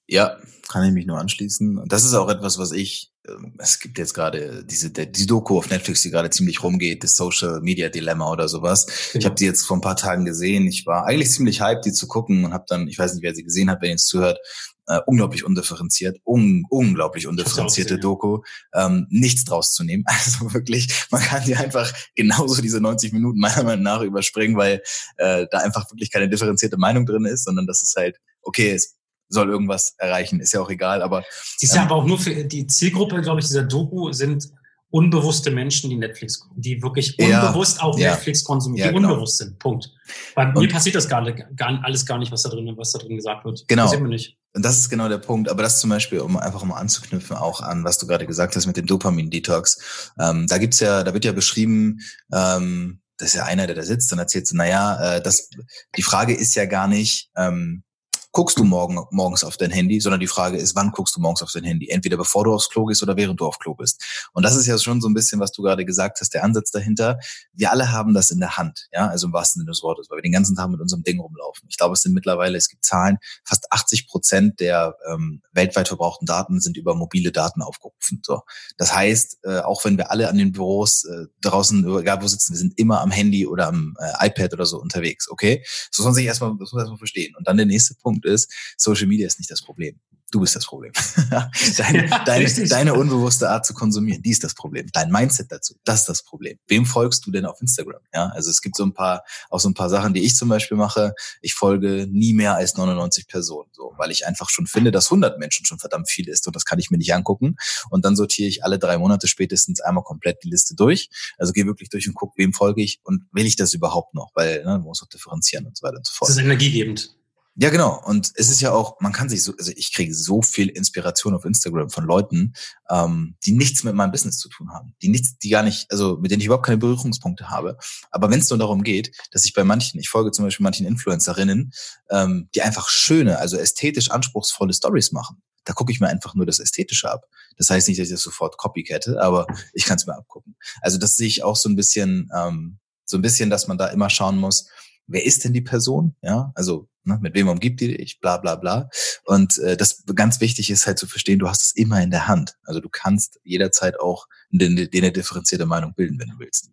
Ja, 0.08 0.38
kann 0.68 0.84
ich 0.84 0.92
mich 0.92 1.06
nur 1.06 1.20
anschließen. 1.20 1.78
Und 1.78 1.92
das 1.92 2.04
ist 2.04 2.16
auch 2.16 2.28
etwas, 2.28 2.58
was 2.58 2.74
ich 2.74 3.11
es 3.60 3.80
gibt 3.80 3.98
jetzt 3.98 4.14
gerade 4.14 4.64
diese 4.66 4.90
die 4.90 5.26
Doku 5.28 5.58
auf 5.58 5.70
Netflix, 5.70 6.02
die 6.02 6.10
gerade 6.10 6.30
ziemlich 6.30 6.64
rumgeht, 6.64 7.04
das 7.04 7.16
Social 7.16 7.62
Media 7.62 7.90
Dilemma 7.90 8.32
oder 8.32 8.48
sowas. 8.48 8.86
Genau. 8.86 9.20
Ich 9.20 9.26
habe 9.26 9.36
die 9.36 9.46
jetzt 9.46 9.66
vor 9.66 9.78
ein 9.78 9.82
paar 9.82 9.96
Tagen 9.96 10.26
gesehen. 10.26 10.66
Ich 10.68 10.86
war 10.86 11.06
eigentlich 11.06 11.32
ziemlich 11.32 11.62
hyped, 11.62 11.86
die 11.86 11.92
zu 11.92 12.08
gucken 12.08 12.46
und 12.46 12.54
habe 12.54 12.66
dann, 12.68 12.88
ich 12.88 12.98
weiß 12.98 13.14
nicht, 13.14 13.24
wer 13.24 13.36
sie 13.36 13.44
gesehen 13.44 13.70
hat, 13.70 13.82
wenn 13.82 13.90
ihr 13.90 13.96
es 13.96 14.06
zuhört, 14.06 14.40
äh, 14.88 15.00
unglaublich 15.06 15.46
undifferenziert, 15.46 16.18
un 16.26 16.66
unglaublich 16.70 17.28
undifferenzierte 17.28 17.96
gesehen, 17.96 18.02
Doku, 18.02 18.42
ähm, 18.74 19.06
nichts 19.10 19.46
draus 19.46 19.74
zu 19.74 19.84
nehmen. 19.84 20.04
Also 20.12 20.54
wirklich, 20.54 20.88
man 21.12 21.22
kann 21.22 21.44
die 21.46 21.56
einfach 21.56 21.94
genauso 22.16 22.62
diese 22.62 22.82
90 22.82 23.14
Minuten 23.14 23.40
meiner 23.40 23.64
Meinung 23.64 23.84
nach 23.84 24.02
überspringen, 24.02 24.58
weil 24.58 24.82
äh, 25.18 25.46
da 25.52 25.60
einfach 25.60 25.90
wirklich 25.92 26.12
keine 26.12 26.30
differenzierte 26.30 26.78
Meinung 26.78 27.06
drin 27.06 27.26
ist, 27.26 27.44
sondern 27.44 27.68
das 27.68 27.82
ist 27.82 27.96
halt, 27.96 28.18
okay, 28.42 28.72
es 28.72 28.96
soll 29.32 29.50
irgendwas 29.50 29.96
erreichen, 29.98 30.40
ist 30.40 30.54
ja 30.54 30.62
auch 30.62 30.70
egal, 30.70 31.02
aber. 31.02 31.24
Ist 31.60 31.74
ja 31.74 31.82
ähm, 31.82 31.88
aber 31.88 31.96
auch 31.96 32.06
nur 32.06 32.20
für 32.20 32.44
die 32.44 32.68
Zielgruppe, 32.68 33.22
glaube 33.22 33.40
ich, 33.40 33.48
dieser 33.48 33.64
Doku 33.64 34.12
sind 34.12 34.52
unbewusste 34.92 35.52
Menschen, 35.52 35.90
die 35.90 35.96
Netflix, 35.96 36.48
die 36.56 36.82
wirklich 36.84 37.18
unbewusst 37.18 37.78
ja, 37.78 37.84
auch 37.84 37.98
ja, 37.98 38.12
Netflix 38.12 38.44
konsumieren, 38.44 38.88
ja, 38.88 38.92
die 38.92 38.96
genau. 38.98 39.10
unbewusst 39.14 39.38
sind. 39.38 39.58
Punkt. 39.58 39.90
Bei 40.36 40.46
und 40.46 40.56
mir 40.56 40.68
passiert 40.68 40.96
das 40.96 41.08
gar, 41.08 41.24
gar 41.32 41.84
alles 41.84 42.06
gar 42.06 42.20
nicht, 42.20 42.32
was 42.32 42.44
da 42.44 42.50
drin, 42.50 42.72
was 42.76 42.92
da 42.92 43.00
drin 43.00 43.16
gesagt 43.16 43.46
wird. 43.46 43.66
Genau. 43.68 43.84
Das 43.84 43.92
sehen 43.92 44.04
wir 44.04 44.10
nicht. 44.10 44.38
Und 44.54 44.66
das 44.66 44.78
ist 44.78 44.90
genau 44.90 45.08
der 45.08 45.18
Punkt. 45.18 45.50
Aber 45.50 45.64
das 45.64 45.80
zum 45.80 45.90
Beispiel, 45.90 46.20
um 46.20 46.36
einfach 46.36 46.64
mal 46.66 46.76
anzuknüpfen, 46.76 47.38
auch 47.38 47.62
an, 47.62 47.86
was 47.86 47.98
du 47.98 48.06
gerade 48.08 48.28
gesagt 48.28 48.56
hast 48.56 48.68
mit 48.68 48.76
dem 48.76 48.86
Dopamin-Detox. 48.86 50.12
Ähm, 50.20 50.46
da 50.48 50.58
gibt's 50.58 50.82
ja, 50.82 51.04
da 51.04 51.14
wird 51.14 51.24
ja 51.24 51.32
beschrieben, 51.32 52.00
ähm, 52.34 53.00
das 53.18 53.30
ist 53.30 53.36
ja 53.36 53.46
einer, 53.46 53.68
der 53.68 53.76
da 53.76 53.84
sitzt 53.84 54.12
und 54.12 54.20
erzählt 54.20 54.48
so, 54.48 54.58
naja, 54.58 55.16
äh, 55.16 55.22
das, 55.22 55.50
die 55.96 56.02
Frage 56.02 56.34
ist 56.34 56.56
ja 56.56 56.66
gar 56.66 56.88
nicht, 56.88 57.30
ähm, 57.38 57.84
guckst 58.32 58.58
du 58.58 58.64
morgen, 58.64 58.98
morgens 59.12 59.44
auf 59.44 59.58
dein 59.58 59.72
Handy, 59.72 60.00
sondern 60.00 60.20
die 60.20 60.28
Frage 60.28 60.58
ist, 60.58 60.76
wann 60.76 60.92
guckst 60.92 61.16
du 61.16 61.20
morgens 61.20 61.42
auf 61.42 61.52
dein 61.52 61.64
Handy? 61.64 61.90
Entweder 61.90 62.18
bevor 62.18 62.46
du 62.46 62.54
aufs 62.54 62.70
Klo 62.70 62.86
gehst 62.86 63.04
oder 63.04 63.18
während 63.18 63.40
du 63.40 63.46
auf 63.46 63.60
Klo 63.60 63.76
bist. 63.76 64.30
Und 64.34 64.44
das 64.44 64.56
ist 64.56 64.68
ja 64.68 64.78
schon 64.78 65.02
so 65.02 65.10
ein 65.10 65.14
bisschen, 65.14 65.40
was 65.40 65.52
du 65.52 65.62
gerade 65.62 65.86
gesagt 65.86 66.20
hast, 66.22 66.34
der 66.34 66.44
Ansatz 66.44 66.72
dahinter. 66.72 67.20
Wir 67.54 67.72
alle 67.72 67.92
haben 67.92 68.14
das 68.14 68.32
in 68.32 68.40
der 68.40 68.58
Hand, 68.58 68.88
ja, 68.94 69.08
also 69.08 69.28
im 69.28 69.34
wahrsten 69.34 69.62
Sinne 69.62 69.72
des 69.72 69.84
Wortes, 69.84 70.10
weil 70.10 70.18
wir 70.18 70.22
den 70.22 70.32
ganzen 70.32 70.56
Tag 70.56 70.70
mit 70.70 70.80
unserem 70.80 71.04
Ding 71.04 71.20
rumlaufen. 71.20 71.68
Ich 71.70 71.78
glaube, 71.78 71.94
es 71.94 72.02
sind 72.02 72.14
mittlerweile, 72.14 72.58
es 72.58 72.70
gibt 72.70 72.86
Zahlen, 72.86 73.18
fast 73.44 73.72
80 73.72 74.08
Prozent 74.08 74.60
der 74.60 74.96
ähm, 75.12 75.42
weltweit 75.52 75.90
verbrauchten 75.90 76.26
Daten 76.26 76.62
sind 76.62 76.78
über 76.78 76.96
mobile 76.96 77.32
Daten 77.32 77.62
aufgerufen. 77.62 78.22
So. 78.26 78.42
Das 78.78 78.96
heißt, 78.96 79.40
äh, 79.44 79.60
auch 79.60 79.84
wenn 79.84 79.98
wir 79.98 80.12
alle 80.12 80.30
an 80.30 80.38
den 80.38 80.52
Büros 80.54 81.04
äh, 81.06 81.26
draußen, 81.42 81.86
egal 82.00 82.22
wo 82.22 82.28
sitzen, 82.28 82.54
wir 82.54 82.60
sind 82.60 82.78
immer 82.78 83.02
am 83.02 83.12
Handy 83.12 83.46
oder 83.46 83.68
am 83.68 83.96
äh, 84.00 84.28
iPad 84.28 84.54
oder 84.54 84.66
so 84.66 84.80
unterwegs, 84.80 85.30
okay? 85.30 85.64
So 85.92 86.04
soll 86.04 86.14
sich 86.14 86.26
erstmal, 86.26 86.52
das 86.52 86.60
muss 86.60 86.74
man 86.74 86.82
erstmal 86.82 86.98
verstehen. 86.98 87.36
Und 87.38 87.48
dann 87.48 87.58
der 87.58 87.66
nächste 87.66 87.96
Punkt 87.96 88.21
Punkt 88.22 88.26
ist, 88.26 88.52
Social 88.78 89.08
Media 89.08 89.28
ist 89.28 89.40
nicht 89.40 89.52
das 89.52 89.62
Problem. 89.62 90.00
Du 90.32 90.40
bist 90.40 90.56
das 90.56 90.66
Problem. 90.66 90.94
deine, 91.78 92.08
ja, 92.08 92.24
deine, 92.24 92.68
deine 92.68 92.94
unbewusste 92.94 93.50
Art 93.50 93.66
zu 93.66 93.74
konsumieren, 93.74 94.22
die 94.22 94.30
ist 94.30 94.46
das 94.46 94.54
Problem. 94.54 94.88
Dein 94.94 95.12
Mindset 95.12 95.52
dazu, 95.52 95.76
das 95.84 96.02
ist 96.02 96.10
das 96.10 96.24
Problem. 96.24 96.58
Wem 96.68 96.86
folgst 96.86 97.26
du 97.26 97.32
denn 97.32 97.46
auf 97.46 97.60
Instagram? 97.60 98.00
Ja, 98.14 98.28
also 98.28 98.50
es 98.50 98.62
gibt 98.62 98.78
so 98.78 98.86
ein 98.86 98.94
paar, 98.94 99.26
auch 99.50 99.60
so 99.60 99.68
ein 99.68 99.74
paar 99.74 99.90
Sachen, 99.90 100.14
die 100.14 100.24
ich 100.24 100.38
zum 100.38 100.48
Beispiel 100.48 100.78
mache. 100.78 101.14
Ich 101.42 101.54
folge 101.54 102.08
nie 102.10 102.34
mehr 102.34 102.56
als 102.56 102.78
99 102.78 103.28
Personen, 103.28 103.70
so, 103.74 103.94
weil 103.98 104.10
ich 104.10 104.26
einfach 104.26 104.50
schon 104.50 104.68
finde, 104.68 104.92
dass 104.92 105.08
100 105.08 105.38
Menschen 105.38 105.66
schon 105.66 105.80
verdammt 105.80 106.10
viel 106.10 106.30
ist 106.30 106.48
und 106.48 106.56
das 106.56 106.64
kann 106.64 106.80
ich 106.80 106.90
mir 106.92 106.98
nicht 106.98 107.14
angucken. 107.14 107.58
Und 107.90 108.06
dann 108.06 108.16
sortiere 108.16 108.48
ich 108.48 108.64
alle 108.64 108.80
drei 108.80 108.98
Monate 108.98 109.28
spätestens 109.28 109.82
einmal 109.82 110.06
komplett 110.06 110.46
die 110.46 110.50
Liste 110.50 110.76
durch. 110.76 111.10
Also 111.40 111.52
gehe 111.52 111.66
wirklich 111.66 111.90
durch 111.90 112.08
und 112.08 112.14
gucke, 112.14 112.36
wem 112.38 112.54
folge 112.54 112.82
ich 112.82 113.02
und 113.04 113.26
will 113.34 113.46
ich 113.46 113.58
das 113.58 113.74
überhaupt 113.74 114.14
noch? 114.14 114.32
Weil 114.34 114.60
ne, 114.60 114.72
man 114.72 114.84
muss 114.84 115.04
auch 115.04 115.10
differenzieren 115.10 115.66
und 115.66 115.78
so 115.78 115.86
weiter 115.86 115.98
und 115.98 116.08
so 116.08 116.14
fort. 116.14 116.30
Das 116.30 116.38
ist 116.38 116.44
energiegebend. 116.44 117.21
Ja, 117.56 117.70
genau. 117.70 118.02
Und 118.06 118.32
es 118.36 118.50
ist 118.50 118.62
ja 118.62 118.72
auch, 118.72 119.02
man 119.02 119.12
kann 119.12 119.28
sich 119.28 119.44
so, 119.44 119.54
also 119.58 119.74
ich 119.76 119.92
kriege 119.92 120.14
so 120.14 120.42
viel 120.42 120.70
Inspiration 120.70 121.34
auf 121.34 121.44
Instagram 121.44 121.90
von 121.90 122.06
Leuten, 122.06 122.54
ähm, 122.90 123.36
die 123.46 123.52
nichts 123.52 123.84
mit 123.84 123.94
meinem 123.94 124.12
Business 124.12 124.38
zu 124.38 124.48
tun 124.48 124.72
haben, 124.72 124.96
die 125.02 125.10
nichts, 125.10 125.38
die 125.38 125.50
gar 125.50 125.62
nicht, 125.62 125.92
also 125.92 126.18
mit 126.18 126.32
denen 126.32 126.40
ich 126.40 126.46
überhaupt 126.46 126.66
keine 126.66 126.78
Berührungspunkte 126.78 127.50
habe. 127.50 127.78
Aber 128.10 128.30
wenn 128.30 128.40
es 128.40 128.50
nur 128.50 128.58
darum 128.58 128.84
geht, 128.84 129.12
dass 129.32 129.44
ich 129.44 129.54
bei 129.54 129.66
manchen, 129.66 130.00
ich 130.00 130.08
folge 130.08 130.32
zum 130.32 130.46
Beispiel 130.46 130.64
manchen 130.64 130.88
Influencerinnen, 130.88 131.74
ähm, 132.10 132.50
die 132.56 132.62
einfach 132.62 132.88
schöne, 132.88 133.38
also 133.40 133.58
ästhetisch 133.58 134.12
anspruchsvolle 134.12 134.74
Stories 134.74 135.12
machen. 135.12 135.42
Da 135.66 135.74
gucke 135.74 135.92
ich 135.92 136.00
mir 136.00 136.08
einfach 136.08 136.34
nur 136.36 136.46
das 136.46 136.60
Ästhetische 136.60 137.12
ab. 137.12 137.26
Das 137.58 137.70
heißt 137.70 137.90
nicht, 137.90 138.00
dass 138.00 138.08
ich 138.08 138.14
das 138.14 138.22
sofort 138.22 138.58
copycatte, 138.58 139.22
aber 139.22 139.46
ich 139.74 139.84
kann 139.84 139.98
es 139.98 140.08
mir 140.08 140.16
abgucken. 140.16 140.56
Also 140.82 140.98
das 140.98 141.18
sehe 141.18 141.28
ich 141.28 141.44
auch 141.44 141.58
so 141.58 141.68
ein 141.68 141.76
bisschen, 141.76 142.30
ähm, 142.34 142.80
so 143.04 143.18
ein 143.18 143.22
bisschen, 143.22 143.50
dass 143.50 143.68
man 143.68 143.78
da 143.78 143.88
immer 143.88 144.10
schauen 144.10 144.38
muss, 144.38 144.68
wer 145.12 145.26
ist 145.26 145.44
denn 145.44 145.54
die 145.54 145.62
Person? 145.62 146.16
Ja, 146.22 146.52
also 146.56 146.88
ne, 147.04 147.20
mit 147.22 147.34
wem 147.36 147.48
umgibt 147.48 147.80
die 147.82 147.96
dich? 147.98 148.20
Bla 148.20 148.38
bla 148.38 148.56
bla. 148.56 148.90
Und 149.26 149.58
äh, 149.60 149.78
das 149.78 150.04
ganz 150.16 150.40
wichtig 150.42 150.70
ist 150.70 150.88
halt 150.88 151.00
zu 151.00 151.08
verstehen, 151.08 151.40
du 151.40 151.50
hast 151.50 151.66
es 151.66 151.76
immer 151.76 152.02
in 152.02 152.12
der 152.12 152.28
Hand. 152.28 152.58
Also 152.64 152.80
du 152.80 152.90
kannst 152.90 153.40
jederzeit 153.44 154.00
auch 154.00 154.28
eine, 154.54 154.90
eine 154.94 155.12
differenzierte 155.12 155.66
Meinung 155.66 155.94
bilden, 155.94 156.20
wenn 156.20 156.30
du 156.30 156.40
willst. 156.40 156.72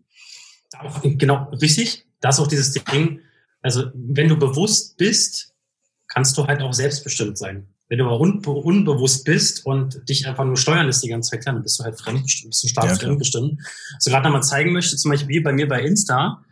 Genau, 1.02 1.48
richtig. 1.62 2.06
Das 2.20 2.36
ist 2.36 2.40
auch 2.40 2.48
dieses 2.48 2.72
Ding. 2.72 3.20
Also 3.62 3.90
wenn 3.94 4.28
du 4.28 4.38
bewusst 4.38 4.96
bist, 4.96 5.54
kannst 6.08 6.36
du 6.36 6.46
halt 6.46 6.62
auch 6.62 6.72
selbstbestimmt 6.72 7.38
sein. 7.38 7.68
Wenn 7.88 7.98
du 7.98 8.04
aber 8.04 8.20
unbe 8.20 8.50
unbewusst 8.50 9.24
bist 9.24 9.64
und 9.64 10.06
dich 10.08 10.26
einfach 10.26 10.44
nur 10.44 10.58
steuern 10.58 10.86
lässt 10.86 11.02
die 11.02 11.08
ganze 11.08 11.30
Zeit, 11.30 11.46
dann 11.46 11.62
bist 11.62 11.80
du 11.80 11.84
halt 11.84 11.98
fremdbestimmt, 11.98 12.50
bist 12.50 12.64
du 12.64 12.68
stark 12.68 12.86
ja, 12.86 12.94
fremdbestimmt. 12.96 13.62
Also 13.94 14.10
gerade 14.10 14.24
nochmal 14.24 14.42
zeigen 14.42 14.72
möchte, 14.72 14.96
zum 14.96 15.10
Beispiel 15.10 15.42
bei 15.42 15.52
mir 15.52 15.66
bei 15.66 15.80
Insta, 15.80 16.44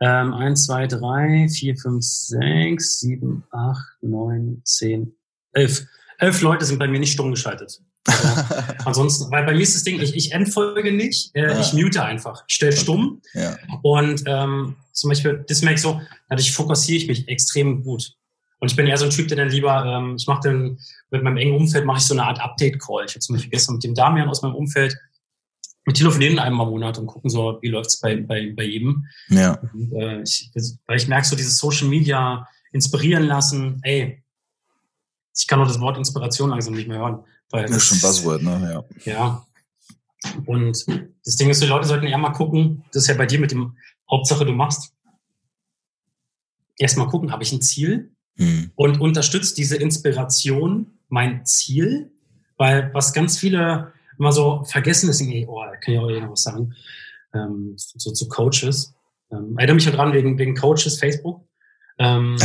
ähm, 0.00 0.34
1, 0.34 0.66
2, 0.66 0.86
3, 0.86 1.48
4, 1.48 1.76
5, 1.76 2.04
6, 2.04 3.00
7, 3.00 3.44
8, 3.50 3.78
9, 4.02 4.60
10, 4.64 5.14
11. 5.52 5.86
Elf 6.18 6.40
Leute 6.42 6.64
sind 6.64 6.78
bei 6.78 6.88
mir 6.88 7.00
nicht 7.00 7.12
stumm 7.12 7.30
geschaltet. 7.30 7.80
Also, 8.06 8.28
ansonsten, 8.84 9.30
weil 9.30 9.44
bei 9.44 9.54
mir 9.54 9.62
ist 9.62 9.74
das 9.74 9.84
Ding, 9.84 10.00
ich, 10.00 10.14
ich 10.14 10.32
entfolge 10.32 10.92
nicht, 10.92 11.34
äh, 11.34 11.42
ja. 11.42 11.60
ich 11.60 11.72
mute 11.72 12.02
einfach. 12.02 12.44
Ich 12.46 12.54
stelle 12.54 12.72
stumm. 12.72 13.20
Ja. 13.34 13.56
Und 13.82 14.22
ähm, 14.26 14.76
zum 14.92 15.10
Beispiel, 15.10 15.44
das 15.48 15.62
merke 15.62 15.76
ich 15.76 15.82
so, 15.82 16.00
dadurch 16.28 16.52
fokussiere 16.52 16.98
ich 16.98 17.08
mich 17.08 17.28
extrem 17.28 17.82
gut. 17.82 18.12
Und 18.58 18.70
ich 18.70 18.76
bin 18.76 18.86
eher 18.86 18.96
so 18.96 19.04
ein 19.04 19.10
Typ, 19.10 19.28
der 19.28 19.36
dann 19.36 19.50
lieber, 19.50 19.84
ähm, 19.84 20.16
ich 20.18 20.26
mache 20.26 20.48
dann 20.48 20.78
mit 21.10 21.22
meinem 21.22 21.36
engen 21.36 21.56
Umfeld 21.56 21.84
mache 21.84 21.98
ich 21.98 22.04
so 22.04 22.14
eine 22.14 22.24
Art 22.24 22.40
Update-Call. 22.40 23.04
Ich 23.06 23.12
habe 23.12 23.20
zum 23.20 23.34
Beispiel 23.34 23.50
gestern 23.50 23.74
mit 23.74 23.84
dem 23.84 23.94
Damian 23.94 24.28
aus 24.28 24.42
meinem 24.42 24.54
Umfeld 24.54 24.96
wir 25.86 25.94
telefonieren 25.94 26.40
einmal 26.40 26.66
im 26.66 26.72
Monat 26.72 26.98
und 26.98 27.06
gucken 27.06 27.30
so, 27.30 27.58
wie 27.62 27.68
läuft's 27.68 28.00
bei, 28.00 28.16
bei, 28.16 28.52
bei 28.54 28.64
jedem. 28.64 29.06
Ja. 29.28 29.56
Und, 29.72 29.92
äh, 29.92 30.22
ich, 30.22 30.50
weil 30.86 30.96
ich 30.96 31.06
merke 31.06 31.26
so 31.26 31.36
dieses 31.36 31.58
Social 31.58 31.86
Media 31.86 32.46
inspirieren 32.72 33.22
lassen, 33.24 33.78
ey, 33.82 34.22
ich 35.36 35.46
kann 35.46 35.60
nur 35.60 35.68
das 35.68 35.78
Wort 35.78 35.96
Inspiration 35.96 36.50
langsam 36.50 36.74
nicht 36.74 36.88
mehr 36.88 36.98
hören. 36.98 37.24
Weil 37.50 37.66
das 37.66 37.76
ist 37.76 37.84
schon 37.84 38.00
Buzzword, 38.00 38.42
ne? 38.42 38.84
Ja. 39.04 39.12
Ja. 39.12 39.46
Und 40.46 40.84
das 41.24 41.36
Ding 41.36 41.50
ist, 41.50 41.62
die 41.62 41.66
Leute 41.66 41.86
sollten 41.86 42.06
eher 42.06 42.18
mal 42.18 42.30
gucken, 42.30 42.84
das 42.92 43.04
ist 43.04 43.08
ja 43.08 43.14
bei 43.14 43.26
dir 43.26 43.38
mit 43.38 43.52
dem 43.52 43.76
Hauptsache, 44.10 44.44
du 44.44 44.52
machst. 44.52 44.92
Erstmal 46.78 47.06
gucken, 47.06 47.30
habe 47.30 47.44
ich 47.44 47.52
ein 47.52 47.62
Ziel? 47.62 48.10
Hm. 48.36 48.72
Und 48.74 49.00
unterstützt 49.00 49.56
diese 49.56 49.76
Inspiration 49.76 50.98
mein 51.08 51.46
Ziel? 51.46 52.10
Weil 52.56 52.92
was 52.92 53.12
ganz 53.12 53.38
viele 53.38 53.92
immer 54.18 54.32
so 54.32 54.64
vergessen 54.64 55.10
ist, 55.10 55.20
irgendwie, 55.20 55.46
oh, 55.46 55.62
da 55.64 55.76
kann 55.76 55.94
ich 55.94 56.00
auch 56.00 56.08
noch 56.08 56.32
was 56.32 56.42
sagen, 56.42 56.74
ähm, 57.34 57.74
so 57.76 58.12
zu 58.12 58.28
Coaches. 58.28 58.94
Ähm, 59.32 59.56
erinnere 59.58 59.74
mich 59.74 59.86
halt 59.86 59.96
dran 59.96 60.12
wegen, 60.12 60.38
wegen 60.38 60.54
Coaches 60.54 60.98
Facebook. 60.98 61.46
Ähm, 61.98 62.36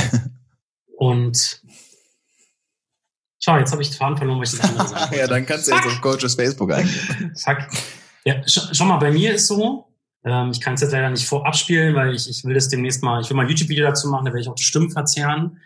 und 0.97 1.61
schau, 3.39 3.57
jetzt 3.57 3.71
habe 3.71 3.81
ich 3.81 3.89
den 3.89 3.97
Faden 3.97 4.17
verloren, 4.17 4.37
weil 4.37 4.45
ich 4.45 4.51
das 4.51 4.61
andere 4.61 4.87
sagen 4.87 5.15
Ja, 5.15 5.27
dann 5.27 5.45
kannst 5.45 5.67
du 5.67 5.75
jetzt 5.75 5.85
auf 5.85 6.01
Coaches 6.01 6.35
Facebook 6.35 6.71
eingehen. 6.71 7.33
Fuck. 7.35 7.57
Ja, 8.23 8.47
sch 8.47 8.69
schau 8.71 8.85
mal, 8.85 8.97
bei 8.97 9.11
mir 9.11 9.33
ist 9.33 9.47
so, 9.47 9.85
ähm, 10.23 10.51
ich 10.51 10.61
kann 10.61 10.75
es 10.75 10.81
jetzt 10.81 10.91
leider 10.91 11.09
nicht 11.09 11.27
vorab 11.27 11.55
spielen, 11.55 11.95
weil 11.95 12.13
ich, 12.13 12.29
ich 12.29 12.43
will 12.43 12.53
das 12.53 12.69
demnächst 12.69 13.01
mal, 13.01 13.21
ich 13.21 13.29
will 13.29 13.37
mal 13.37 13.43
ein 13.43 13.49
YouTube-Video 13.49 13.85
dazu 13.85 14.09
machen, 14.09 14.25
da 14.25 14.31
werde 14.31 14.41
ich 14.41 14.49
auch 14.49 14.55
die 14.55 14.63
Stimmen 14.63 14.91
verzerren 14.91 15.59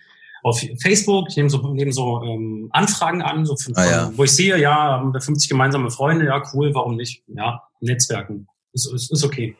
auf 0.45 0.63
Facebook, 0.79 1.29
ich 1.29 1.37
nehme 1.37 1.49
so, 1.49 1.73
nehme 1.73 1.91
so 1.91 2.21
ähm, 2.21 2.69
Anfragen 2.71 3.23
an, 3.23 3.47
so 3.47 3.57
von, 3.57 3.75
ah, 3.75 3.85
ja. 3.89 4.11
wo 4.15 4.25
ich 4.25 4.31
sehe, 4.31 4.55
ja, 4.59 4.75
haben 4.75 5.11
wir 5.11 5.19
50 5.19 5.49
gemeinsame 5.49 5.89
Freunde, 5.89 6.27
ja, 6.27 6.39
cool, 6.53 6.71
warum 6.75 6.97
nicht? 6.97 7.23
Ja, 7.25 7.63
Netzwerken, 7.79 8.47
ist, 8.71 8.85
ist, 8.93 9.11
ist 9.11 9.23
okay. 9.23 9.57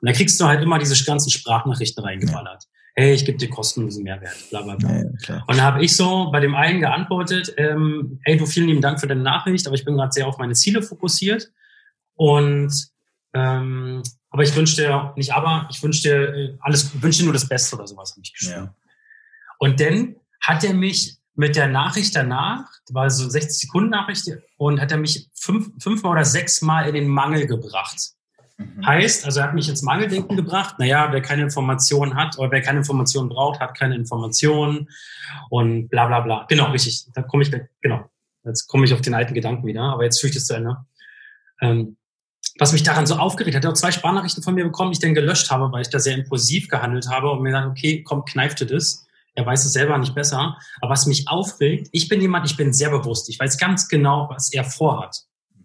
Und 0.00 0.08
da 0.08 0.12
kriegst 0.12 0.40
du 0.40 0.46
halt 0.46 0.60
immer 0.60 0.80
diese 0.80 1.02
ganzen 1.04 1.30
Sprachnachrichten 1.30 2.02
reingeballert. 2.02 2.64
Ja. 2.64 2.68
Hey, 2.96 3.14
ich 3.14 3.24
gebe 3.24 3.38
dir 3.38 3.48
kostenlosen 3.48 4.02
Mehrwert, 4.02 4.34
bla 4.50 4.62
bla 4.62 4.74
bla. 4.74 5.02
Ja, 5.28 5.44
und 5.46 5.56
da 5.56 5.62
habe 5.62 5.84
ich 5.84 5.94
so 5.94 6.32
bei 6.32 6.40
dem 6.40 6.56
einen 6.56 6.80
geantwortet, 6.80 7.54
ähm, 7.56 8.18
hey, 8.24 8.36
du, 8.36 8.44
vielen 8.46 8.66
lieben 8.66 8.82
Dank 8.82 8.98
für 8.98 9.06
deine 9.06 9.22
Nachricht, 9.22 9.68
aber 9.68 9.76
ich 9.76 9.84
bin 9.84 9.94
gerade 9.94 10.10
sehr 10.10 10.26
auf 10.26 10.38
meine 10.38 10.54
Ziele 10.54 10.82
fokussiert. 10.82 11.52
Und 12.16 12.72
ähm, 13.34 14.02
aber 14.30 14.42
ich 14.42 14.56
wünsche 14.56 14.74
dir, 14.74 15.12
nicht 15.14 15.32
aber, 15.32 15.68
ich 15.70 15.80
wünsche 15.80 16.02
dir 16.02 16.34
äh, 16.34 16.58
alles, 16.58 16.90
wünsche 17.00 17.20
dir 17.20 17.26
nur 17.26 17.34
das 17.34 17.48
Beste 17.48 17.76
oder 17.76 17.86
sowas, 17.86 18.10
habe 18.10 18.22
ich 18.24 18.32
geschrieben. 18.32 18.64
Ja. 18.64 18.74
Und 19.60 19.78
dann 19.78 20.16
hat 20.46 20.64
er 20.64 20.74
mich 20.74 21.18
mit 21.34 21.56
der 21.56 21.68
Nachricht 21.68 22.14
danach, 22.14 22.66
war 22.90 23.10
so 23.10 23.28
60 23.28 23.58
Sekunden 23.58 23.90
Nachricht, 23.90 24.30
und 24.56 24.80
hat 24.80 24.92
er 24.92 24.98
mich 24.98 25.28
fünf, 25.34 25.70
fünfmal 25.82 26.12
oder 26.12 26.24
sechsmal 26.24 26.88
in 26.88 26.94
den 26.94 27.08
Mangel 27.08 27.46
gebracht. 27.46 28.12
Mhm. 28.56 28.86
Heißt, 28.86 29.24
also 29.24 29.40
er 29.40 29.46
hat 29.46 29.54
mich 29.54 29.68
ins 29.68 29.82
Mangeldenken 29.82 30.36
gebracht. 30.36 30.78
Naja, 30.78 31.08
wer 31.10 31.20
keine 31.20 31.42
Informationen 31.42 32.14
hat 32.14 32.38
oder 32.38 32.50
wer 32.52 32.62
keine 32.62 32.78
Informationen 32.78 33.28
braucht, 33.28 33.58
hat 33.60 33.76
keine 33.76 33.96
Informationen 33.96 34.88
und 35.50 35.88
bla 35.88 36.06
bla 36.06 36.20
bla. 36.20 36.46
Genau, 36.48 36.70
richtig. 36.70 37.06
Da 37.14 37.22
komme 37.22 37.42
ich, 37.42 37.50
genau. 37.80 38.08
Jetzt 38.44 38.68
komme 38.68 38.84
ich 38.84 38.94
auf 38.94 39.00
den 39.00 39.14
alten 39.14 39.34
Gedanken 39.34 39.66
wieder, 39.66 39.82
aber 39.82 40.04
jetzt 40.04 40.20
führe 40.20 40.28
ich 40.28 40.36
das 40.36 40.46
zu 40.46 40.54
Ende. 40.54 40.76
ähm, 41.60 41.96
was 42.58 42.72
mich 42.72 42.84
daran 42.84 43.06
so 43.06 43.16
aufgeregt 43.16 43.56
hat, 43.56 43.64
er 43.64 43.68
hat 43.68 43.74
auch 43.74 43.80
zwei 43.80 43.90
Sprachnachrichten 43.90 44.42
von 44.42 44.54
mir 44.54 44.64
bekommen, 44.64 44.92
die 44.92 44.96
ich 44.96 45.00
dann 45.00 45.14
gelöscht 45.14 45.50
habe, 45.50 45.72
weil 45.72 45.82
ich 45.82 45.88
da 45.88 45.98
sehr 45.98 46.14
impulsiv 46.14 46.68
gehandelt 46.68 47.08
habe 47.08 47.30
und 47.30 47.42
mir 47.42 47.50
gesagt, 47.50 47.66
okay, 47.66 48.04
komm, 48.04 48.24
kneifte 48.24 48.64
das. 48.64 49.03
Er 49.34 49.46
weiß 49.46 49.64
es 49.64 49.72
selber 49.72 49.98
nicht 49.98 50.14
besser. 50.14 50.56
Aber 50.80 50.90
was 50.90 51.06
mich 51.06 51.28
aufregt, 51.28 51.88
ich 51.92 52.08
bin 52.08 52.20
jemand, 52.20 52.46
ich 52.50 52.56
bin 52.56 52.72
sehr 52.72 52.90
bewusst. 52.90 53.28
Ich 53.28 53.38
weiß 53.38 53.58
ganz 53.58 53.88
genau, 53.88 54.28
was 54.30 54.52
er 54.52 54.64
vorhat. 54.64 55.22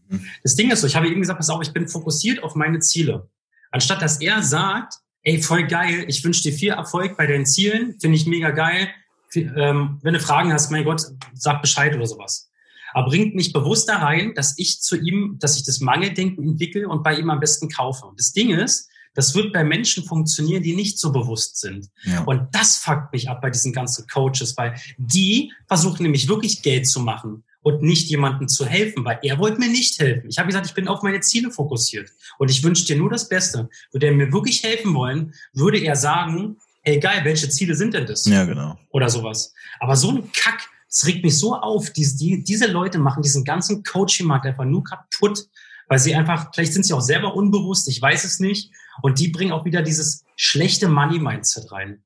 Mhm. 0.07 0.25
Das 0.43 0.55
Ding 0.55 0.71
ist 0.71 0.81
so, 0.81 0.87
ich 0.87 0.95
habe 0.95 1.07
ihm 1.07 1.19
gesagt, 1.19 1.37
pass 1.37 1.49
auf, 1.49 1.61
ich 1.61 1.73
bin 1.73 1.87
fokussiert 1.87 2.43
auf 2.43 2.55
meine 2.55 2.79
Ziele. 2.79 3.29
Anstatt 3.71 4.01
dass 4.01 4.19
er 4.19 4.41
sagt, 4.41 4.95
ey, 5.23 5.41
voll 5.41 5.67
geil, 5.67 6.05
ich 6.07 6.23
wünsche 6.23 6.43
dir 6.43 6.53
viel 6.53 6.71
Erfolg 6.71 7.17
bei 7.17 7.27
deinen 7.27 7.45
Zielen, 7.45 7.99
finde 7.99 8.17
ich 8.17 8.25
mega 8.25 8.49
geil. 8.51 8.89
Ähm, 9.35 9.99
wenn 10.01 10.15
du 10.15 10.19
Fragen 10.19 10.51
hast, 10.51 10.71
mein 10.71 10.85
Gott, 10.85 11.03
sag 11.33 11.61
Bescheid 11.61 11.93
oder 11.95 12.07
sowas. 12.07 12.49
Aber 12.93 13.09
bringt 13.09 13.35
mich 13.35 13.53
bewusst 13.53 13.87
da 13.87 13.97
rein, 13.97 14.33
dass 14.33 14.57
ich 14.57 14.81
zu 14.81 14.97
ihm, 14.97 15.37
dass 15.39 15.57
ich 15.57 15.63
das 15.63 15.79
Mangeldenken 15.79 16.43
entwickle 16.43 16.87
und 16.87 17.03
bei 17.03 17.15
ihm 17.15 17.29
am 17.29 17.39
besten 17.39 17.69
kaufe. 17.69 18.07
Und 18.07 18.19
das 18.19 18.33
Ding 18.33 18.49
ist, 18.49 18.88
das 19.13 19.35
wird 19.35 19.53
bei 19.53 19.63
Menschen 19.63 20.03
funktionieren, 20.03 20.63
die 20.63 20.75
nicht 20.75 20.99
so 20.99 21.11
bewusst 21.11 21.57
sind. 21.57 21.89
Ja. 22.03 22.23
Und 22.23 22.47
das 22.53 22.77
fuckt 22.77 23.11
mich 23.11 23.29
ab 23.29 23.41
bei 23.41 23.49
diesen 23.49 23.73
ganzen 23.73 24.07
Coaches, 24.07 24.55
weil 24.57 24.75
die 24.97 25.51
versuchen 25.67 26.03
nämlich 26.03 26.27
wirklich 26.27 26.61
Geld 26.61 26.87
zu 26.87 26.99
machen 26.99 27.43
und 27.61 27.81
nicht 27.81 28.09
jemandem 28.09 28.47
zu 28.47 28.65
helfen, 28.65 29.03
weil 29.03 29.19
er 29.21 29.37
wollte 29.37 29.59
mir 29.59 29.69
nicht 29.69 29.99
helfen. 29.99 30.29
Ich 30.29 30.37
habe 30.37 30.47
gesagt, 30.47 30.67
ich 30.67 30.73
bin 30.73 30.87
auf 30.87 31.01
meine 31.01 31.19
Ziele 31.19 31.51
fokussiert 31.51 32.09
und 32.37 32.49
ich 32.49 32.63
wünsche 32.63 32.85
dir 32.85 32.97
nur 32.97 33.09
das 33.09 33.27
Beste. 33.27 33.69
Würde 33.91 34.07
er 34.07 34.13
mir 34.13 34.31
wirklich 34.31 34.63
helfen 34.63 34.93
wollen, 34.93 35.33
würde 35.53 35.79
er 35.79 35.95
sagen, 35.95 36.57
hey 36.81 36.99
geil, 36.99 37.21
welche 37.23 37.49
Ziele 37.49 37.75
sind 37.75 37.93
denn 37.93 38.05
das? 38.05 38.25
Ja, 38.25 38.45
genau. 38.45 38.77
Oder 38.91 39.09
sowas. 39.09 39.53
Aber 39.79 39.95
so 39.95 40.11
ein 40.11 40.31
Kack, 40.31 40.69
es 40.89 41.05
regt 41.05 41.23
mich 41.23 41.37
so 41.37 41.55
auf. 41.55 41.91
Die, 41.91 42.07
die, 42.15 42.43
diese 42.43 42.67
Leute 42.67 42.97
machen 42.97 43.21
diesen 43.21 43.43
ganzen 43.43 43.83
Coaching-Markt 43.83 44.45
einfach 44.45 44.65
nur 44.65 44.83
kaputt, 44.83 45.47
weil 45.87 45.99
sie 45.99 46.15
einfach, 46.15 46.51
vielleicht 46.53 46.73
sind 46.73 46.85
sie 46.85 46.93
auch 46.93 47.01
selber 47.01 47.35
unbewusst, 47.35 47.87
ich 47.87 48.01
weiß 48.01 48.23
es 48.23 48.39
nicht. 48.39 48.71
Und 49.01 49.19
die 49.19 49.29
bringen 49.29 49.51
auch 49.51 49.65
wieder 49.65 49.81
dieses 49.81 50.25
schlechte 50.35 50.87
Money-Mindset 50.87 51.71
rein. 51.71 52.03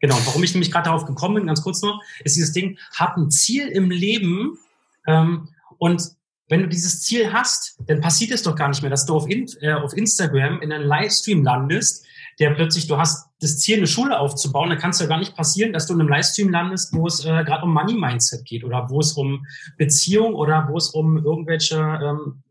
Genau, 0.00 0.16
warum 0.26 0.42
ich 0.42 0.52
nämlich 0.52 0.70
gerade 0.70 0.86
darauf 0.86 1.06
gekommen 1.06 1.36
bin, 1.36 1.46
ganz 1.46 1.62
kurz 1.62 1.82
noch, 1.82 2.02
ist 2.22 2.36
dieses 2.36 2.52
Ding, 2.52 2.78
hab 2.94 3.16
ein 3.16 3.30
Ziel 3.30 3.68
im 3.68 3.90
Leben 3.90 4.58
ähm, 5.06 5.48
und 5.78 6.16
wenn 6.48 6.60
du 6.60 6.68
dieses 6.68 7.02
Ziel 7.02 7.32
hast, 7.32 7.80
dann 7.86 8.00
passiert 8.00 8.30
es 8.30 8.42
doch 8.42 8.54
gar 8.54 8.68
nicht 8.68 8.80
mehr, 8.82 8.90
dass 8.90 9.04
du 9.04 9.16
auf, 9.16 9.28
in, 9.28 9.46
äh, 9.62 9.72
auf 9.72 9.96
Instagram 9.96 10.60
in 10.60 10.72
einem 10.72 10.86
Livestream 10.86 11.42
landest, 11.42 12.04
der 12.38 12.50
plötzlich, 12.50 12.86
du 12.86 12.98
hast 12.98 13.30
das 13.40 13.58
Ziel, 13.58 13.78
eine 13.78 13.86
Schule 13.86 14.18
aufzubauen, 14.18 14.70
dann 14.70 14.78
kann 14.78 14.90
es 14.90 15.00
ja 15.00 15.06
gar 15.06 15.18
nicht 15.18 15.34
passieren, 15.34 15.72
dass 15.72 15.86
du 15.86 15.94
in 15.94 16.00
einem 16.00 16.08
Livestream 16.08 16.50
landest, 16.50 16.92
wo 16.92 17.06
es 17.06 17.24
äh, 17.24 17.44
gerade 17.44 17.64
um 17.64 17.72
Money 17.72 17.94
Mindset 17.94 18.44
geht 18.44 18.62
oder 18.62 18.88
wo 18.90 19.00
es 19.00 19.12
um 19.14 19.46
Beziehung 19.76 20.34
oder 20.34 20.68
wo 20.70 20.76
es 20.76 20.90
um 20.90 21.16
irgendwelche 21.18 21.76
ähm, 21.76 22.42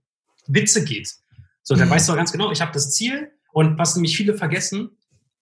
Witze 0.47 0.83
geht. 0.83 1.09
So, 1.61 1.75
dann 1.75 1.87
mhm. 1.87 1.93
weißt 1.93 2.09
du 2.09 2.15
ganz 2.15 2.31
genau, 2.31 2.51
ich 2.51 2.61
habe 2.61 2.71
das 2.73 2.91
Ziel 2.91 3.31
und 3.55 3.77
was 3.77 3.95
nämlich 3.95 4.17
viele 4.17 4.33
vergessen, 4.33 4.89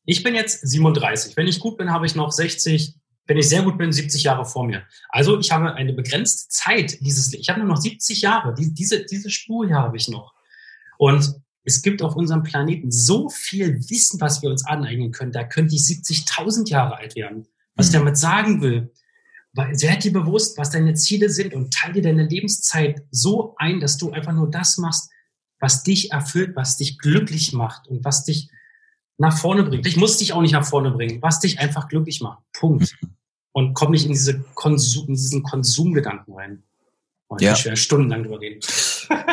ich 0.05 0.21
bin 0.21 0.35
jetzt 0.35 0.61
37. 0.67 1.35
Wenn 1.35 1.47
ich 1.47 1.59
gut 1.59 1.79
bin, 1.79 1.89
habe 1.89 2.05
ich 2.05 2.13
noch 2.13 2.31
60, 2.31 2.93
wenn 3.25 3.39
ich 3.39 3.49
sehr 3.49 3.63
gut 3.63 3.79
bin, 3.79 3.91
70 3.91 4.21
Jahre 4.21 4.45
vor 4.45 4.67
mir. 4.67 4.83
Also 5.09 5.39
ich 5.39 5.51
habe 5.51 5.73
eine 5.73 5.93
begrenzte 5.93 6.47
Zeit 6.49 6.99
dieses, 7.01 7.33
ich 7.33 7.49
habe 7.49 7.61
nur 7.61 7.69
noch 7.69 7.81
70 7.81 8.21
Jahre, 8.21 8.53
die, 8.53 8.71
diese, 8.71 9.03
diese 9.03 9.31
Spur 9.31 9.65
hier 9.65 9.77
habe 9.77 9.97
ich 9.97 10.09
noch. 10.09 10.35
Und 10.99 11.33
es 11.63 11.81
gibt 11.81 12.03
auf 12.03 12.15
unserem 12.15 12.43
Planeten 12.43 12.91
so 12.91 13.29
viel 13.29 13.79
Wissen, 13.89 14.21
was 14.21 14.43
wir 14.43 14.51
uns 14.51 14.63
aneignen 14.63 15.11
können. 15.11 15.31
Da 15.31 15.43
könnte 15.43 15.73
ich 15.73 15.81
70.000 15.81 16.69
Jahre 16.69 16.97
alt 16.97 17.15
werden. 17.15 17.47
Was 17.73 17.87
ich 17.87 17.93
mhm. 17.93 17.97
damit 17.97 18.17
sagen 18.19 18.61
will, 18.61 18.93
werd 19.53 20.03
dir 20.03 20.13
bewusst, 20.13 20.59
was 20.59 20.69
deine 20.69 20.93
Ziele 20.93 21.29
sind 21.29 21.55
und 21.55 21.73
teile 21.73 21.93
dir 21.93 22.03
deine 22.03 22.27
Lebenszeit 22.27 23.01
so 23.09 23.55
ein, 23.57 23.79
dass 23.79 23.97
du 23.97 24.11
einfach 24.11 24.33
nur 24.33 24.51
das 24.51 24.77
machst, 24.77 25.09
was 25.63 25.81
dich 25.81 26.11
erfüllt, 26.11 26.57
was 26.57 26.75
dich 26.75 26.99
glücklich 26.99 27.53
macht 27.53 27.87
und 27.87 28.03
was 28.03 28.25
dich 28.25 28.49
nach 29.17 29.37
vorne 29.37 29.63
bringt. 29.63 29.87
Ich 29.87 29.95
muss 29.95 30.17
dich 30.17 30.33
auch 30.33 30.41
nicht 30.41 30.51
nach 30.51 30.65
vorne 30.65 30.91
bringen, 30.91 31.21
was 31.21 31.39
dich 31.39 31.57
einfach 31.57 31.87
glücklich 31.87 32.19
macht. 32.19 32.43
Punkt. 32.51 32.95
Und 33.55 33.75
komm 33.75 33.91
nicht 33.91 34.05
in, 34.05 34.13
diese 34.13 34.39
Konsum, 34.55 35.09
in 35.09 35.13
diesen 35.13 35.43
Konsumgedanken 35.43 36.33
rein. 36.33 36.63
Oh, 37.29 37.37
ja. 37.39 37.53
Ich 37.53 37.79
stundenlang 37.79 38.23
drüber 38.23 38.41
reden. 38.41 38.61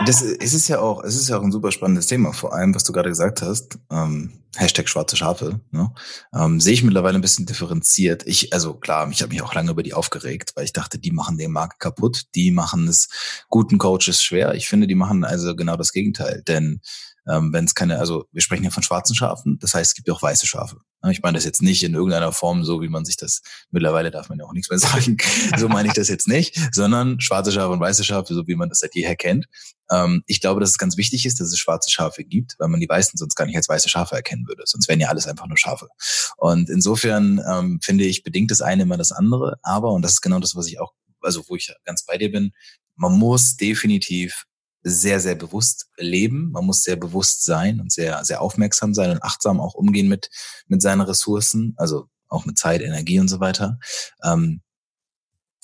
Das 0.06 0.22
es 0.22 0.54
ist 0.54 0.68
ja 0.68 0.80
auch, 0.80 1.04
es 1.04 1.16
ist 1.16 1.28
ja 1.28 1.38
auch 1.38 1.42
ein 1.42 1.52
super 1.52 1.72
spannendes 1.72 2.06
Thema, 2.06 2.32
vor 2.32 2.54
allem, 2.54 2.74
was 2.74 2.84
du 2.84 2.92
gerade 2.92 3.08
gesagt 3.08 3.42
hast. 3.42 3.78
Ähm, 3.90 4.32
Hashtag 4.56 4.88
schwarze 4.88 5.16
Schafe. 5.16 5.60
Ne? 5.70 5.92
Ähm, 6.34 6.60
sehe 6.60 6.72
ich 6.72 6.82
mittlerweile 6.82 7.16
ein 7.16 7.20
bisschen 7.20 7.46
differenziert. 7.46 8.26
Ich, 8.26 8.52
also 8.52 8.74
klar, 8.74 9.08
ich 9.10 9.22
habe 9.22 9.32
mich 9.32 9.42
auch 9.42 9.54
lange 9.54 9.70
über 9.70 9.82
die 9.82 9.94
aufgeregt, 9.94 10.52
weil 10.56 10.64
ich 10.64 10.72
dachte, 10.72 10.98
die 10.98 11.12
machen 11.12 11.38
den 11.38 11.52
Markt 11.52 11.78
kaputt, 11.78 12.22
die 12.34 12.50
machen 12.50 12.88
es 12.88 13.08
guten 13.48 13.78
Coaches 13.78 14.22
schwer. 14.22 14.54
Ich 14.54 14.68
finde, 14.68 14.86
die 14.86 14.96
machen 14.96 15.24
also 15.24 15.54
genau 15.54 15.76
das 15.76 15.92
Gegenteil. 15.92 16.42
Denn 16.48 16.80
ähm, 17.28 17.52
wenn 17.52 17.64
es 17.64 17.74
keine, 17.74 17.98
also 17.98 18.26
wir 18.32 18.42
sprechen 18.42 18.64
ja 18.64 18.70
von 18.70 18.82
schwarzen 18.82 19.14
Schafen, 19.14 19.58
das 19.60 19.74
heißt, 19.74 19.92
es 19.92 19.94
gibt 19.94 20.08
ja 20.08 20.14
auch 20.14 20.22
weiße 20.22 20.46
Schafe. 20.46 20.78
Ich 21.08 21.22
meine 21.22 21.38
das 21.38 21.44
jetzt 21.44 21.62
nicht 21.62 21.82
in 21.82 21.94
irgendeiner 21.94 22.32
Form 22.32 22.64
so, 22.64 22.82
wie 22.82 22.88
man 22.88 23.04
sich 23.06 23.16
das, 23.16 23.40
mittlerweile 23.70 24.10
darf 24.10 24.28
man 24.28 24.38
ja 24.38 24.44
auch 24.44 24.52
nichts 24.52 24.68
mehr 24.68 24.78
sagen, 24.80 25.16
so 25.56 25.68
meine 25.68 25.88
ich 25.88 25.94
das 25.94 26.08
jetzt 26.08 26.28
nicht, 26.28 26.58
sondern 26.72 27.20
schwarze 27.20 27.52
Schafe 27.52 27.72
und 27.72 27.80
weiße 27.80 28.04
Schafe, 28.04 28.34
so 28.34 28.46
wie 28.46 28.54
man 28.54 28.68
das 28.68 28.80
seit 28.80 28.94
jeher 28.94 29.16
kennt. 29.16 29.46
Ähm, 29.90 30.22
ich 30.26 30.40
glaube, 30.40 30.60
dass 30.60 30.70
es 30.70 30.78
ganz 30.78 30.96
wichtig 30.96 31.24
ist, 31.24 31.40
dass 31.40 31.48
es 31.48 31.58
schwarze 31.58 31.90
Schafe 31.90 32.24
gibt, 32.24 32.56
weil 32.58 32.68
man 32.68 32.80
die 32.80 32.88
Weißen 32.88 33.16
sonst 33.16 33.34
gar 33.34 33.46
nicht 33.46 33.56
als 33.56 33.68
weiße 33.68 33.88
Schafe 33.88 34.14
erkennen 34.14 34.46
würde. 34.46 34.62
Sonst 34.66 34.88
wären 34.88 35.00
ja 35.00 35.08
alles 35.08 35.26
einfach 35.26 35.46
nur 35.46 35.56
Schafe. 35.56 35.88
Und 36.36 36.68
insofern 36.68 37.40
ähm, 37.50 37.80
finde 37.82 38.04
ich, 38.04 38.22
bedingt 38.22 38.50
das 38.50 38.60
eine 38.60 38.82
immer 38.82 38.98
das 38.98 39.12
andere. 39.12 39.58
Aber, 39.62 39.92
und 39.92 40.02
das 40.02 40.12
ist 40.12 40.20
genau 40.20 40.38
das, 40.38 40.54
was 40.54 40.66
ich 40.66 40.80
auch, 40.80 40.92
also 41.22 41.44
wo 41.48 41.56
ich 41.56 41.74
ganz 41.84 42.04
bei 42.04 42.18
dir 42.18 42.30
bin, 42.30 42.52
man 42.96 43.18
muss 43.18 43.56
definitiv 43.56 44.44
sehr, 44.82 45.20
sehr 45.20 45.34
bewusst 45.34 45.88
leben. 45.96 46.50
Man 46.52 46.64
muss 46.64 46.82
sehr 46.82 46.96
bewusst 46.96 47.44
sein 47.44 47.80
und 47.80 47.92
sehr, 47.92 48.24
sehr 48.24 48.40
aufmerksam 48.40 48.94
sein 48.94 49.10
und 49.10 49.22
achtsam 49.22 49.60
auch 49.60 49.74
umgehen 49.74 50.08
mit, 50.08 50.30
mit 50.66 50.80
seinen 50.82 51.02
Ressourcen, 51.02 51.74
also 51.76 52.06
auch 52.28 52.46
mit 52.46 52.58
Zeit, 52.58 52.80
Energie 52.80 53.20
und 53.20 53.28
so 53.28 53.40
weiter. 53.40 53.78
Ähm, 54.22 54.62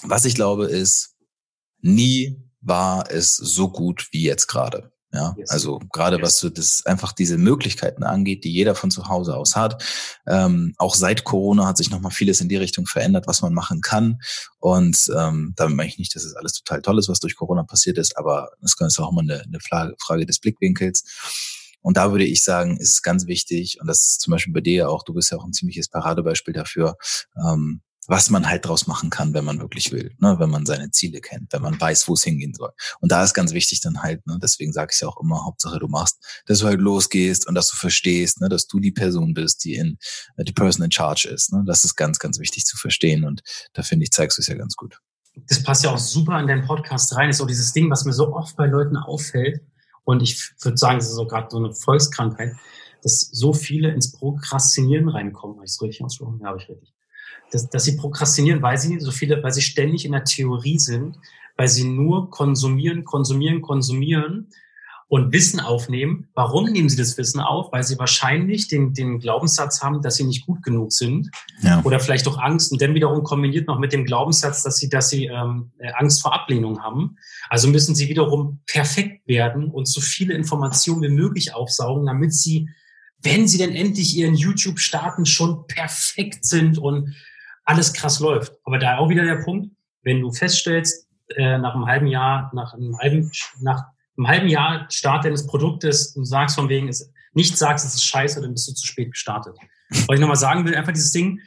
was 0.02 0.24
ich 0.24 0.34
glaube 0.34 0.66
ist, 0.66 1.14
nie 1.80 2.42
war 2.60 3.10
es 3.10 3.36
so 3.36 3.70
gut 3.70 4.08
wie 4.10 4.24
jetzt 4.24 4.48
gerade. 4.48 4.92
Ja, 5.12 5.34
yes. 5.38 5.50
also 5.50 5.78
gerade 5.92 6.16
yes. 6.16 6.24
was 6.24 6.38
so 6.38 6.50
das 6.50 6.84
einfach 6.84 7.12
diese 7.12 7.38
Möglichkeiten 7.38 8.02
angeht, 8.02 8.44
die 8.44 8.52
jeder 8.52 8.74
von 8.74 8.90
zu 8.90 9.08
Hause 9.08 9.36
aus 9.36 9.56
hat. 9.56 9.82
Ähm, 10.26 10.74
auch 10.78 10.94
seit 10.94 11.24
Corona 11.24 11.66
hat 11.66 11.76
sich 11.76 11.90
nochmal 11.90 12.12
vieles 12.12 12.40
in 12.40 12.48
die 12.48 12.56
Richtung 12.56 12.86
verändert, 12.86 13.26
was 13.26 13.40
man 13.40 13.54
machen 13.54 13.80
kann. 13.80 14.20
Und 14.58 15.10
ähm, 15.16 15.54
damit 15.56 15.76
meine 15.76 15.88
ich 15.88 15.98
nicht, 15.98 16.14
dass 16.14 16.24
es 16.24 16.34
alles 16.34 16.54
total 16.54 16.82
toll 16.82 16.98
ist, 16.98 17.08
was 17.08 17.20
durch 17.20 17.36
Corona 17.36 17.62
passiert 17.62 17.98
ist, 17.98 18.18
aber 18.18 18.50
das 18.60 18.74
ist 18.78 18.98
auch 18.98 19.12
mal 19.12 19.22
eine, 19.22 19.42
eine 19.42 19.60
Frage 19.60 20.26
des 20.26 20.40
Blickwinkels. 20.40 21.04
Und 21.86 21.96
da 21.96 22.10
würde 22.10 22.24
ich 22.24 22.42
sagen, 22.42 22.78
ist 22.78 22.90
es 22.94 23.02
ganz 23.02 23.28
wichtig, 23.28 23.80
und 23.80 23.86
das 23.86 24.00
ist 24.00 24.20
zum 24.20 24.32
Beispiel 24.32 24.52
bei 24.52 24.60
dir 24.60 24.90
auch, 24.90 25.04
du 25.04 25.14
bist 25.14 25.30
ja 25.30 25.38
auch 25.38 25.44
ein 25.44 25.52
ziemliches 25.52 25.88
Paradebeispiel 25.88 26.52
dafür, 26.52 26.96
ähm, 27.36 27.80
was 28.06 28.30
man 28.30 28.48
halt 28.48 28.64
draus 28.64 28.86
machen 28.86 29.10
kann, 29.10 29.34
wenn 29.34 29.44
man 29.44 29.60
wirklich 29.60 29.90
will, 29.92 30.14
ne? 30.18 30.36
wenn 30.38 30.50
man 30.50 30.64
seine 30.64 30.90
Ziele 30.90 31.20
kennt, 31.20 31.52
wenn 31.52 31.62
man 31.62 31.80
weiß, 31.80 32.08
wo 32.08 32.14
es 32.14 32.22
hingehen 32.22 32.54
soll. 32.54 32.70
Und 33.00 33.10
da 33.10 33.24
ist 33.24 33.34
ganz 33.34 33.52
wichtig 33.52 33.80
dann 33.80 34.02
halt, 34.02 34.26
ne? 34.26 34.38
deswegen 34.40 34.72
sage 34.72 34.90
ich 34.94 35.00
ja 35.00 35.08
auch 35.08 35.20
immer, 35.20 35.44
Hauptsache 35.44 35.78
du 35.78 35.88
machst, 35.88 36.18
dass 36.46 36.60
du 36.60 36.66
halt 36.66 36.80
losgehst 36.80 37.46
und 37.46 37.54
dass 37.54 37.68
du 37.68 37.76
verstehst, 37.76 38.40
ne? 38.40 38.48
dass 38.48 38.66
du 38.66 38.78
die 38.78 38.92
Person 38.92 39.34
bist, 39.34 39.64
die 39.64 39.74
in 39.74 39.98
äh, 40.36 40.44
die 40.44 40.52
Person 40.52 40.84
in 40.84 40.92
Charge 40.92 41.28
ist. 41.28 41.52
Ne? 41.52 41.64
Das 41.66 41.84
ist 41.84 41.96
ganz, 41.96 42.18
ganz 42.18 42.38
wichtig 42.38 42.64
zu 42.64 42.76
verstehen 42.76 43.24
und 43.24 43.42
da 43.72 43.82
finde 43.82 44.04
ich, 44.04 44.12
zeigst 44.12 44.38
du 44.38 44.42
es 44.42 44.46
ja 44.46 44.54
ganz 44.54 44.76
gut. 44.76 45.00
Das 45.48 45.62
passt 45.62 45.84
ja 45.84 45.90
auch 45.90 45.98
super 45.98 46.40
in 46.40 46.46
deinen 46.46 46.64
Podcast 46.64 47.14
rein. 47.14 47.28
Ist 47.28 47.38
so 47.38 47.44
dieses 47.44 47.72
Ding, 47.72 47.90
was 47.90 48.04
mir 48.06 48.14
so 48.14 48.34
oft 48.34 48.56
bei 48.56 48.66
Leuten 48.66 48.96
auffällt. 48.96 49.60
Und 50.04 50.22
ich 50.22 50.52
würde 50.62 50.78
sagen, 50.78 50.98
das 50.98 51.08
ist 51.08 51.16
so 51.16 51.26
gerade 51.26 51.48
so 51.50 51.58
eine 51.58 51.74
Volkskrankheit, 51.74 52.54
dass 53.02 53.28
so 53.32 53.52
viele 53.52 53.92
ins 53.92 54.12
Prokrastinieren 54.12 55.08
reinkommen. 55.10 55.56
Habe 55.56 55.66
ich 55.66 55.72
es 55.72 55.82
richtig 55.82 56.04
ausgesprochen? 56.04 56.40
Ja, 56.40 56.48
habe 56.48 56.58
ich 56.58 56.68
richtig 56.70 56.95
dass, 57.52 57.68
dass 57.68 57.84
sie 57.84 57.96
prokrastinieren, 57.96 58.62
weil 58.62 58.78
sie 58.78 58.98
so 59.00 59.10
viele, 59.10 59.42
weil 59.42 59.52
sie 59.52 59.62
ständig 59.62 60.04
in 60.04 60.12
der 60.12 60.24
Theorie 60.24 60.78
sind, 60.78 61.16
weil 61.56 61.68
sie 61.68 61.84
nur 61.84 62.30
konsumieren, 62.30 63.04
konsumieren, 63.04 63.62
konsumieren 63.62 64.48
und 65.08 65.32
Wissen 65.32 65.60
aufnehmen. 65.60 66.28
Warum 66.34 66.66
nehmen 66.66 66.88
sie 66.88 66.96
das 66.96 67.16
Wissen 67.16 67.40
auf? 67.40 67.72
Weil 67.72 67.84
sie 67.84 67.98
wahrscheinlich 67.98 68.66
den, 68.66 68.92
den 68.92 69.20
Glaubenssatz 69.20 69.80
haben, 69.80 70.02
dass 70.02 70.16
sie 70.16 70.24
nicht 70.24 70.46
gut 70.46 70.62
genug 70.62 70.92
sind 70.92 71.30
ja. 71.62 71.80
oder 71.84 72.00
vielleicht 72.00 72.26
auch 72.26 72.38
Angst 72.38 72.72
und 72.72 72.82
dann 72.82 72.94
wiederum 72.94 73.22
kombiniert 73.22 73.68
noch 73.68 73.78
mit 73.78 73.92
dem 73.92 74.04
Glaubenssatz, 74.04 74.64
dass 74.64 74.78
sie, 74.78 74.88
dass 74.88 75.08
sie 75.08 75.26
ähm, 75.26 75.70
äh, 75.78 75.92
Angst 75.94 76.22
vor 76.22 76.34
Ablehnung 76.34 76.82
haben. 76.82 77.16
Also 77.48 77.68
müssen 77.68 77.94
sie 77.94 78.08
wiederum 78.08 78.60
perfekt 78.66 79.26
werden 79.28 79.70
und 79.70 79.86
so 79.86 80.00
viele 80.00 80.34
Informationen 80.34 81.02
wie 81.02 81.08
möglich 81.08 81.54
aufsaugen, 81.54 82.06
damit 82.06 82.34
sie, 82.34 82.68
wenn 83.22 83.46
sie 83.46 83.58
denn 83.58 83.72
endlich 83.72 84.16
ihren 84.16 84.34
YouTube 84.34 84.80
starten, 84.80 85.24
schon 85.24 85.68
perfekt 85.68 86.44
sind 86.44 86.78
und 86.78 87.14
alles 87.66 87.92
krass 87.92 88.20
läuft. 88.20 88.54
Aber 88.64 88.78
da 88.78 88.98
auch 88.98 89.08
wieder 89.10 89.24
der 89.24 89.42
Punkt, 89.42 89.70
wenn 90.02 90.20
du 90.20 90.32
feststellst, 90.32 91.06
äh, 91.34 91.58
nach 91.58 91.74
einem 91.74 91.86
halben 91.86 92.06
Jahr, 92.06 92.50
nach 92.54 92.72
einem 92.72 92.98
halben, 92.98 93.30
nach 93.60 93.84
einem 94.16 94.28
halben 94.28 94.48
Jahr 94.48 94.86
Start 94.90 95.24
deines 95.24 95.46
Produktes 95.46 96.16
und 96.16 96.24
sagst 96.24 96.56
von 96.56 96.68
wegen, 96.68 96.88
es, 96.88 97.12
nicht 97.34 97.58
sagst, 97.58 97.84
es 97.84 97.94
ist 97.94 98.04
scheiße, 98.04 98.40
dann 98.40 98.52
bist 98.52 98.68
du 98.68 98.72
zu 98.72 98.86
spät 98.86 99.12
gestartet. 99.12 99.58
Was 99.90 100.14
ich 100.14 100.20
nochmal 100.20 100.36
sagen 100.36 100.64
will, 100.64 100.74
einfach 100.74 100.92
dieses 100.92 101.12
Ding, 101.12 101.40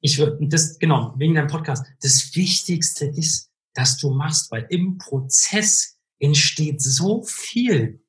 ich 0.00 0.18
würde, 0.18 0.38
das, 0.42 0.78
genau, 0.78 1.14
wegen 1.16 1.34
deinem 1.34 1.48
Podcast, 1.48 1.84
das 2.00 2.36
Wichtigste 2.36 3.06
ist, 3.06 3.50
dass 3.74 3.96
du 3.96 4.10
machst, 4.10 4.50
weil 4.52 4.66
im 4.70 4.98
Prozess 4.98 5.98
entsteht 6.18 6.80
so 6.80 7.22
viel. 7.22 8.00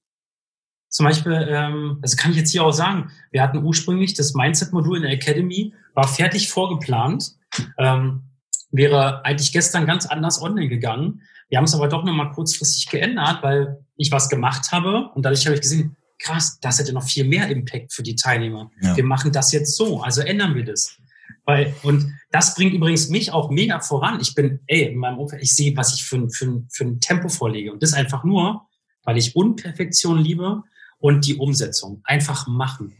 Zum 0.89 1.05
Beispiel, 1.05 1.47
ähm, 1.49 1.99
also 2.01 2.15
kann 2.15 2.31
ich 2.31 2.37
jetzt 2.37 2.51
hier 2.51 2.63
auch 2.63 2.71
sagen, 2.71 3.11
wir 3.31 3.41
hatten 3.41 3.63
ursprünglich 3.63 4.13
das 4.13 4.33
Mindset-Modul 4.33 4.97
in 4.97 5.03
der 5.03 5.11
Academy, 5.11 5.73
war 5.93 6.07
fertig 6.07 6.49
vorgeplant, 6.49 7.35
ähm, 7.77 8.23
wäre 8.71 9.25
eigentlich 9.25 9.51
gestern 9.51 9.85
ganz 9.85 10.05
anders 10.05 10.41
online 10.41 10.69
gegangen. 10.69 11.21
Wir 11.49 11.57
haben 11.57 11.65
es 11.65 11.73
aber 11.73 11.87
doch 11.87 12.03
nochmal 12.03 12.31
kurzfristig 12.31 12.89
geändert, 12.89 13.41
weil 13.41 13.85
ich 13.95 14.11
was 14.11 14.29
gemacht 14.29 14.71
habe 14.71 15.09
und 15.13 15.23
dadurch 15.23 15.45
habe 15.45 15.55
ich 15.55 15.61
gesehen, 15.61 15.95
krass, 16.19 16.59
das 16.61 16.79
hätte 16.79 16.93
noch 16.93 17.03
viel 17.03 17.25
mehr 17.25 17.47
Impact 17.47 17.93
für 17.93 18.03
die 18.03 18.15
Teilnehmer. 18.15 18.71
Ja. 18.81 18.95
Wir 18.95 19.03
machen 19.03 19.31
das 19.31 19.51
jetzt 19.51 19.75
so, 19.75 20.01
also 20.01 20.21
ändern 20.21 20.55
wir 20.55 20.65
das. 20.65 20.97
Weil, 21.45 21.73
und 21.83 22.13
das 22.31 22.55
bringt 22.55 22.73
übrigens 22.73 23.09
mich 23.09 23.31
auch 23.31 23.49
mega 23.49 23.79
voran. 23.79 24.19
Ich 24.19 24.35
bin, 24.35 24.59
ey, 24.67 24.83
in 24.91 24.97
meinem 24.97 25.17
Umfeld, 25.17 25.41
ich 25.41 25.55
sehe, 25.55 25.75
was 25.77 25.93
ich 25.93 26.03
für, 26.03 26.29
für, 26.29 26.63
für 26.69 26.83
ein 26.83 26.99
Tempo 26.99 27.29
vorlege. 27.29 27.71
Und 27.71 27.81
das 27.81 27.93
einfach 27.93 28.25
nur, 28.25 28.67
weil 29.03 29.17
ich 29.17 29.35
Unperfektion 29.35 30.17
liebe 30.17 30.63
und 30.99 31.25
die 31.25 31.35
Umsetzung. 31.35 32.01
Einfach 32.03 32.47
machen. 32.47 32.97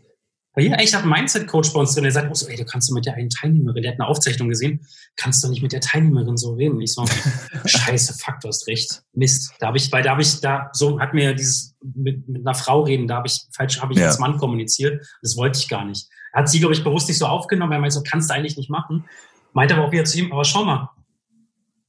Weil 0.57 0.65
hier, 0.65 0.79
ich 0.79 0.95
habe 0.95 1.03
einen 1.03 1.13
Mindset-Coach 1.13 1.71
bei 1.71 1.79
uns 1.79 1.93
drin, 1.93 2.03
der 2.03 2.11
sagt 2.11 2.31
auch 2.31 2.35
so, 2.35 2.47
ey, 2.47 2.57
du 2.57 2.65
kannst 2.65 2.89
du 2.89 2.95
mit 2.95 3.05
der 3.05 3.13
einen 3.13 3.29
Teilnehmerin, 3.29 3.83
der 3.83 3.91
hat 3.91 3.99
eine 3.99 4.09
Aufzeichnung 4.09 4.49
gesehen, 4.49 4.83
kannst 5.15 5.43
du 5.43 5.49
nicht 5.49 5.61
mit 5.61 5.71
der 5.71 5.81
Teilnehmerin 5.81 6.35
so 6.35 6.53
reden. 6.53 6.81
Ich 6.81 6.93
so, 6.93 7.05
scheiße, 7.65 8.15
fuck, 8.15 8.39
du 8.41 8.47
hast 8.47 8.65
recht. 8.65 9.03
Mist. 9.13 9.53
Da 9.59 9.67
habe 9.67 9.77
ich, 9.77 9.91
weil 9.91 10.01
da 10.01 10.11
habe 10.11 10.23
ich, 10.23 10.41
da, 10.41 10.71
so 10.73 10.99
hat 10.99 11.13
mir 11.13 11.35
dieses 11.35 11.75
mit, 11.81 12.27
mit 12.27 12.41
einer 12.41 12.55
Frau 12.55 12.81
reden, 12.81 13.07
da 13.07 13.17
habe 13.17 13.27
ich 13.27 13.45
falsch, 13.55 13.79
habe 13.81 13.93
ich 13.93 13.99
ja. 13.99 14.07
als 14.07 14.17
Mann 14.17 14.37
kommuniziert. 14.37 15.05
Das 15.21 15.37
wollte 15.37 15.59
ich 15.59 15.69
gar 15.69 15.85
nicht. 15.85 16.07
Hat 16.33 16.49
sie, 16.49 16.59
glaube 16.59 16.73
ich, 16.73 16.83
bewusst 16.83 17.07
nicht 17.07 17.19
so 17.19 17.27
aufgenommen, 17.27 17.69
weil 17.69 17.77
er 17.77 17.81
meinte 17.81 17.95
so, 17.95 18.01
kannst 18.01 18.31
du 18.31 18.33
eigentlich 18.33 18.57
nicht 18.57 18.71
machen. 18.71 19.05
Meinte 19.53 19.75
aber 19.75 19.85
auch 19.85 19.91
wieder 19.91 20.05
zu 20.05 20.17
ihm, 20.17 20.31
aber 20.31 20.43
schau 20.43 20.65
mal, 20.65 20.89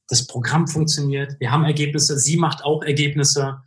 das 0.09 0.27
Programm 0.27 0.67
funktioniert, 0.67 1.39
wir 1.39 1.51
haben 1.51 1.63
Ergebnisse, 1.63 2.19
sie 2.19 2.37
macht 2.37 2.63
auch 2.63 2.83
Ergebnisse. 2.83 3.61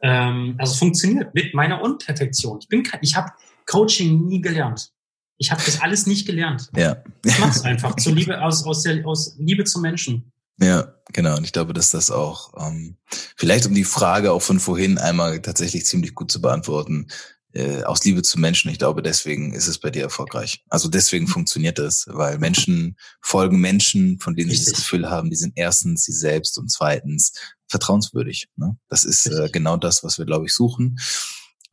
Ähm, 0.00 0.54
also 0.58 0.72
es 0.72 0.78
funktioniert 0.78 1.34
mit 1.34 1.54
meiner 1.54 1.82
Unperfektion. 1.82 2.58
Ich 2.60 2.68
bin, 2.68 2.82
ich 3.00 3.16
habe 3.16 3.32
Coaching 3.66 4.26
nie 4.26 4.40
gelernt. 4.40 4.92
Ich 5.38 5.50
habe 5.50 5.62
das 5.64 5.80
alles 5.80 6.06
nicht 6.06 6.26
gelernt. 6.26 6.70
Ja. 6.76 7.02
Ich 7.24 7.38
mache 7.38 7.50
es 7.50 7.62
einfach 7.62 7.94
zur 7.96 8.12
Liebe, 8.12 8.42
aus, 8.42 8.64
aus, 8.64 8.82
der, 8.82 9.06
aus 9.06 9.36
Liebe 9.38 9.64
zum 9.64 9.82
Menschen. 9.82 10.32
Ja, 10.60 10.92
genau. 11.12 11.36
Und 11.36 11.44
ich 11.44 11.52
glaube, 11.52 11.72
dass 11.72 11.90
das 11.90 12.10
auch, 12.10 12.52
ähm, 12.58 12.96
vielleicht 13.36 13.66
um 13.66 13.74
die 13.74 13.84
Frage 13.84 14.32
auch 14.32 14.42
von 14.42 14.58
vorhin 14.58 14.98
einmal 14.98 15.40
tatsächlich 15.40 15.86
ziemlich 15.86 16.14
gut 16.14 16.32
zu 16.32 16.40
beantworten, 16.40 17.06
äh, 17.52 17.82
aus 17.84 18.04
Liebe 18.04 18.22
zu 18.22 18.38
Menschen. 18.38 18.70
Ich 18.70 18.78
glaube, 18.78 19.02
deswegen 19.02 19.54
ist 19.54 19.68
es 19.68 19.78
bei 19.78 19.90
dir 19.90 20.02
erfolgreich. 20.02 20.64
Also 20.68 20.88
deswegen 20.88 21.28
funktioniert 21.28 21.78
es, 21.78 22.06
weil 22.10 22.38
Menschen 22.38 22.96
folgen 23.20 23.60
Menschen, 23.60 24.18
von 24.18 24.34
denen 24.34 24.50
Richtig. 24.50 24.66
sie 24.66 24.72
das 24.72 24.80
Gefühl 24.80 25.08
haben, 25.08 25.30
die 25.30 25.36
sind 25.36 25.52
erstens 25.56 26.04
sie 26.04 26.12
selbst 26.12 26.58
und 26.58 26.70
zweitens 26.70 27.32
vertrauenswürdig. 27.68 28.48
Ne? 28.56 28.76
Das 28.88 29.04
ist 29.04 29.26
äh, 29.26 29.48
genau 29.50 29.76
das, 29.76 30.02
was 30.02 30.18
wir, 30.18 30.26
glaube 30.26 30.46
ich, 30.46 30.54
suchen. 30.54 30.98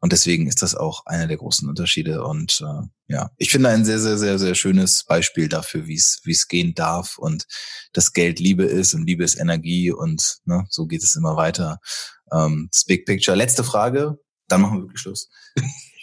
Und 0.01 0.11
deswegen 0.11 0.47
ist 0.47 0.61
das 0.61 0.75
auch 0.75 1.05
einer 1.05 1.25
der 1.27 1.37
großen 1.37 1.67
Unterschiede. 1.67 2.23
Und 2.23 2.61
äh, 2.61 2.87
ja, 3.07 3.31
ich 3.37 3.49
finde 3.49 3.69
ein 3.69 3.85
sehr, 3.85 3.99
sehr, 3.99 4.17
sehr, 4.17 4.37
sehr 4.37 4.53
schönes 4.53 5.03
Beispiel 5.05 5.49
dafür, 5.49 5.87
wie 5.87 5.95
es 5.95 6.21
wie 6.23 6.31
es 6.31 6.47
gehen 6.47 6.75
darf 6.75 7.17
und 7.17 7.47
dass 7.93 8.13
Geld 8.13 8.39
Liebe 8.39 8.65
ist 8.65 8.93
und 8.93 9.07
Liebe 9.07 9.23
ist 9.23 9.39
Energie 9.39 9.91
und 9.91 10.37
ne, 10.45 10.65
so 10.69 10.85
geht 10.85 11.01
es 11.01 11.15
immer 11.15 11.35
weiter. 11.37 11.79
Ähm, 12.31 12.69
das 12.71 12.83
Big 12.85 13.05
Picture. 13.05 13.35
Letzte 13.35 13.63
Frage, 13.63 14.19
dann 14.47 14.61
machen 14.61 14.77
wir 14.77 14.83
wirklich 14.83 15.01
Schluss. 15.01 15.29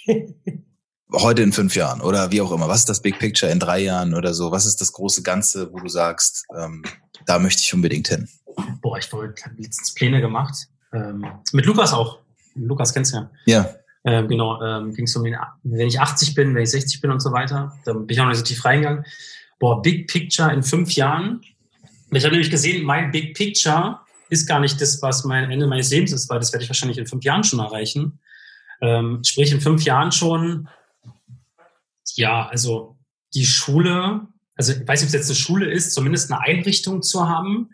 Heute 1.15 1.43
in 1.43 1.53
fünf 1.53 1.77
Jahren 1.77 2.01
oder 2.01 2.31
wie 2.31 2.41
auch 2.41 2.53
immer. 2.53 2.69
Was 2.69 2.81
ist 2.81 2.89
das 2.89 3.03
Big 3.03 3.19
Picture 3.19 3.51
in 3.53 3.59
drei 3.59 3.81
Jahren 3.81 4.15
oder 4.15 4.33
so? 4.33 4.51
Was 4.51 4.65
ist 4.65 4.81
das 4.81 4.93
große 4.93 5.23
Ganze, 5.23 5.73
wo 5.73 5.79
du 5.79 5.89
sagst, 5.89 6.47
ähm, 6.59 6.83
da 7.27 7.39
möchte 7.39 7.61
ich 7.61 7.75
unbedingt 7.75 8.09
hin? 8.09 8.29
Boah, 8.81 8.99
ich 8.99 9.13
wollte 9.13 9.43
letztens 9.59 9.93
Pläne 9.95 10.21
gemacht. 10.21 10.69
Ähm, 10.93 11.27
mit 11.53 11.67
Lukas 11.67 11.93
auch. 11.93 12.19
Lukas 12.55 12.95
kennst 12.95 13.13
du 13.13 13.19
ja. 13.19 13.31
Ja. 13.47 13.75
Ähm, 14.05 14.29
genau, 14.29 14.61
ähm, 14.63 14.93
ging 14.95 15.05
es 15.05 15.15
um 15.15 15.25
den, 15.25 15.37
wenn 15.63 15.87
ich 15.87 16.01
80 16.01 16.35
bin, 16.35 16.55
wenn 16.55 16.63
ich 16.63 16.71
60 16.71 17.01
bin 17.01 17.11
und 17.11 17.21
so 17.21 17.31
weiter. 17.31 17.73
Dann 17.85 18.07
bin 18.07 18.15
ich 18.15 18.21
auch 18.21 18.25
noch 18.25 18.31
nicht 18.31 18.39
so 18.39 18.45
tief 18.45 18.65
reingegangen. 18.65 19.05
Boah, 19.59 19.81
Big 19.81 20.09
Picture 20.09 20.53
in 20.53 20.63
fünf 20.63 20.93
Jahren. 20.93 21.43
Ich 22.11 22.25
habe 22.25 22.33
nämlich 22.33 22.51
gesehen, 22.51 22.85
mein 22.85 23.11
Big 23.11 23.35
Picture 23.35 24.01
ist 24.29 24.47
gar 24.47 24.61
nicht 24.61 24.81
das, 24.81 25.01
was 25.03 25.25
mein 25.25 25.51
Ende 25.51 25.67
meines 25.67 25.91
Lebens 25.91 26.13
ist, 26.13 26.29
weil 26.29 26.41
das 26.41 26.53
werde 26.53 26.65
ich 26.65 26.71
wahrscheinlich 26.71 26.99
in 26.99 27.07
fünf 27.07 27.23
Jahren 27.23 27.45
schon 27.45 27.61
erreichen. 27.61 28.19
Ähm, 28.81 29.23
sprich, 29.25 29.53
in 29.53 29.61
fünf 29.61 29.85
Jahren 29.85 30.11
schon, 30.11 30.69
ja, 32.15 32.47
also 32.49 32.99
die 33.35 33.47
Schule, 33.47 34.29
also 34.57 34.73
ich 34.73 34.87
weiß 34.87 35.01
nicht, 35.01 35.09
ob 35.09 35.09
es 35.09 35.13
jetzt 35.13 35.29
eine 35.29 35.37
Schule 35.37 35.71
ist, 35.71 35.95
zumindest 35.95 36.31
eine 36.31 36.41
Einrichtung 36.41 37.03
zu 37.03 37.29
haben, 37.29 37.71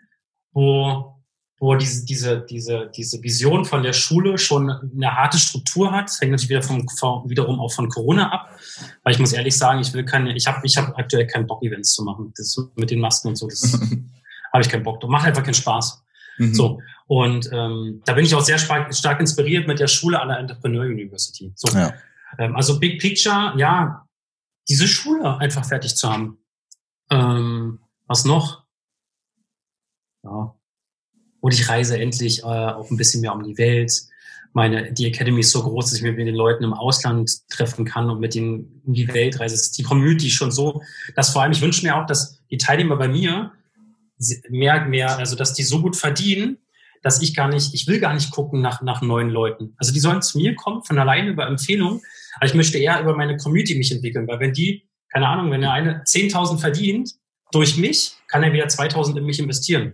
wo 0.51 1.19
wo 1.59 1.75
diese, 1.75 2.05
diese, 2.05 2.45
diese, 2.49 2.89
diese 2.95 3.21
Vision 3.21 3.65
von 3.65 3.83
der 3.83 3.91
Schule 3.91 4.37
schon 4.37 4.69
eine 4.69 5.15
harte 5.15 5.37
Struktur 5.37 5.91
hat. 5.91 6.05
Das 6.05 6.21
hängt 6.21 6.31
natürlich 6.31 6.49
wieder 6.49 6.63
vom, 6.63 6.87
vom, 6.87 7.29
wiederum 7.29 7.59
auch 7.59 7.71
von 7.71 7.89
Corona 7.89 8.31
ab. 8.31 8.57
Weil 9.03 9.13
ich 9.13 9.19
muss 9.19 9.33
ehrlich 9.33 9.57
sagen, 9.57 9.81
ich 9.81 9.93
will 9.93 10.05
keine, 10.05 10.35
ich 10.35 10.47
habe 10.47 10.61
ich 10.63 10.77
hab 10.77 10.97
aktuell 10.97 11.27
keinen 11.27 11.47
Bock, 11.47 11.61
Events 11.61 11.93
zu 11.93 12.03
machen. 12.03 12.33
Das 12.37 12.57
mit 12.75 12.91
den 12.91 13.01
Masken 13.01 13.29
und 13.29 13.35
so, 13.35 13.47
das 13.47 13.73
habe 14.53 14.61
ich 14.61 14.69
keinen 14.69 14.83
Bock. 14.83 15.03
Macht 15.09 15.27
einfach 15.27 15.43
keinen 15.43 15.53
Spaß. 15.53 16.01
Mhm. 16.37 16.53
So. 16.53 16.81
Und 17.07 17.49
ähm, 17.51 18.01
da 18.05 18.13
bin 18.13 18.23
ich 18.23 18.33
auch 18.33 18.41
sehr 18.41 18.57
stark, 18.57 18.95
stark 18.95 19.19
inspiriert 19.19 19.67
mit 19.67 19.79
der 19.79 19.87
Schule 19.87 20.21
an 20.21 20.29
der 20.29 20.39
Entrepreneur 20.39 20.85
University. 20.85 21.51
So. 21.55 21.77
Ja. 21.77 21.93
Ähm, 22.37 22.55
also 22.55 22.79
Big 22.79 23.01
Picture, 23.01 23.53
ja, 23.57 24.07
diese 24.69 24.87
Schule 24.87 25.37
einfach 25.37 25.65
fertig 25.65 25.95
zu 25.95 26.11
haben. 26.11 26.37
Ähm, 27.09 27.79
was 28.07 28.25
noch? 28.25 28.63
Ja, 30.23 30.55
und 31.41 31.53
ich 31.53 31.69
reise 31.69 31.99
endlich 31.99 32.39
äh, 32.39 32.45
auch 32.45 32.89
ein 32.91 32.97
bisschen 32.97 33.21
mehr 33.21 33.33
um 33.33 33.43
die 33.43 33.57
Welt. 33.57 33.91
Meine, 34.53 34.91
die 34.91 35.05
Academy 35.05 35.41
ist 35.41 35.51
so 35.51 35.61
groß, 35.61 35.85
dass 35.85 35.97
ich 35.97 36.01
mich 36.01 36.15
mit 36.15 36.27
den 36.27 36.35
Leuten 36.35 36.63
im 36.63 36.73
Ausland 36.73 37.31
treffen 37.49 37.85
kann 37.85 38.09
und 38.09 38.19
mit 38.19 38.33
denen 38.33 38.81
um 38.85 38.93
die 38.93 39.07
Welt 39.13 39.39
reise. 39.39 39.71
Die 39.73 39.83
Community 39.83 40.29
schon 40.29 40.51
so, 40.51 40.81
dass 41.15 41.29
vor 41.29 41.43
allem, 41.43 41.51
ich 41.51 41.61
wünsche 41.61 41.85
mir 41.85 41.95
auch, 41.95 42.05
dass 42.05 42.39
die 42.49 42.57
Teilnehmer 42.57 42.95
bei 42.95 43.07
mir 43.07 43.51
mehr, 44.49 44.85
mehr, 44.85 45.17
also 45.17 45.35
dass 45.35 45.53
die 45.53 45.63
so 45.63 45.81
gut 45.81 45.95
verdienen, 45.95 46.57
dass 47.01 47.21
ich 47.21 47.35
gar 47.35 47.47
nicht, 47.47 47.73
ich 47.73 47.87
will 47.87 47.99
gar 47.99 48.13
nicht 48.13 48.31
gucken 48.31 48.61
nach, 48.61 48.81
nach 48.81 49.01
neuen 49.01 49.29
Leuten. 49.29 49.73
Also 49.77 49.93
die 49.93 49.99
sollen 49.99 50.21
zu 50.21 50.37
mir 50.37 50.55
kommen, 50.55 50.83
von 50.83 50.97
alleine 50.97 51.29
über 51.29 51.47
Empfehlung, 51.47 52.01
aber 52.35 52.45
ich 52.45 52.53
möchte 52.53 52.77
eher 52.77 52.99
über 53.01 53.15
meine 53.15 53.37
Community 53.37 53.75
mich 53.75 53.91
entwickeln, 53.91 54.27
weil 54.27 54.39
wenn 54.39 54.53
die, 54.53 54.87
keine 55.11 55.27
Ahnung, 55.27 55.51
wenn 55.51 55.61
der 55.61 55.71
eine 55.71 56.03
10.000 56.03 56.59
verdient, 56.59 57.11
durch 57.51 57.77
mich, 57.77 58.13
kann 58.27 58.43
er 58.43 58.53
wieder 58.53 58.67
2.000 58.67 59.17
in 59.17 59.25
mich 59.25 59.39
investieren. 59.39 59.93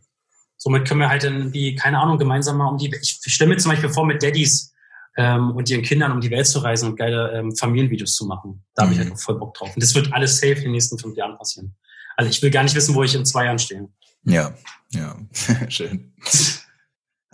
Somit 0.57 0.87
können 0.87 0.99
wir 1.01 1.09
halt 1.09 1.23
irgendwie, 1.23 1.75
keine 1.75 1.99
Ahnung, 1.99 2.17
gemeinsam 2.17 2.57
mal 2.57 2.67
um 2.67 2.77
die, 2.77 2.93
ich 3.01 3.19
stelle 3.25 3.49
mir 3.49 3.57
zum 3.57 3.71
Beispiel 3.71 3.89
vor, 3.89 4.05
mit 4.05 4.23
Daddys 4.23 4.73
ähm, 5.17 5.51
und 5.51 5.69
ihren 5.69 5.83
Kindern 5.83 6.11
um 6.11 6.21
die 6.21 6.31
Welt 6.31 6.47
zu 6.47 6.59
reisen 6.59 6.89
und 6.89 6.97
geile 6.97 7.31
ähm, 7.33 7.55
Familienvideos 7.55 8.15
zu 8.15 8.25
machen. 8.25 8.63
Da 8.73 8.83
mhm. 8.83 8.85
habe 8.85 8.93
ich 9.01 9.07
halt 9.07 9.19
voll 9.21 9.39
Bock 9.39 9.53
drauf. 9.53 9.73
Und 9.73 9.81
das 9.81 9.95
wird 9.95 10.11
alles 10.13 10.37
safe 10.37 10.53
in 10.53 10.63
den 10.63 10.71
nächsten 10.71 10.97
fünf 10.97 11.15
Jahren 11.15 11.37
passieren. 11.37 11.75
Also 12.17 12.29
ich 12.29 12.41
will 12.41 12.51
gar 12.51 12.63
nicht 12.63 12.75
wissen, 12.75 12.95
wo 12.95 13.03
ich 13.03 13.15
in 13.15 13.25
zwei 13.25 13.45
Jahren 13.45 13.59
stehe. 13.59 13.89
Ja, 14.23 14.53
ja, 14.91 15.15
schön. 15.69 16.13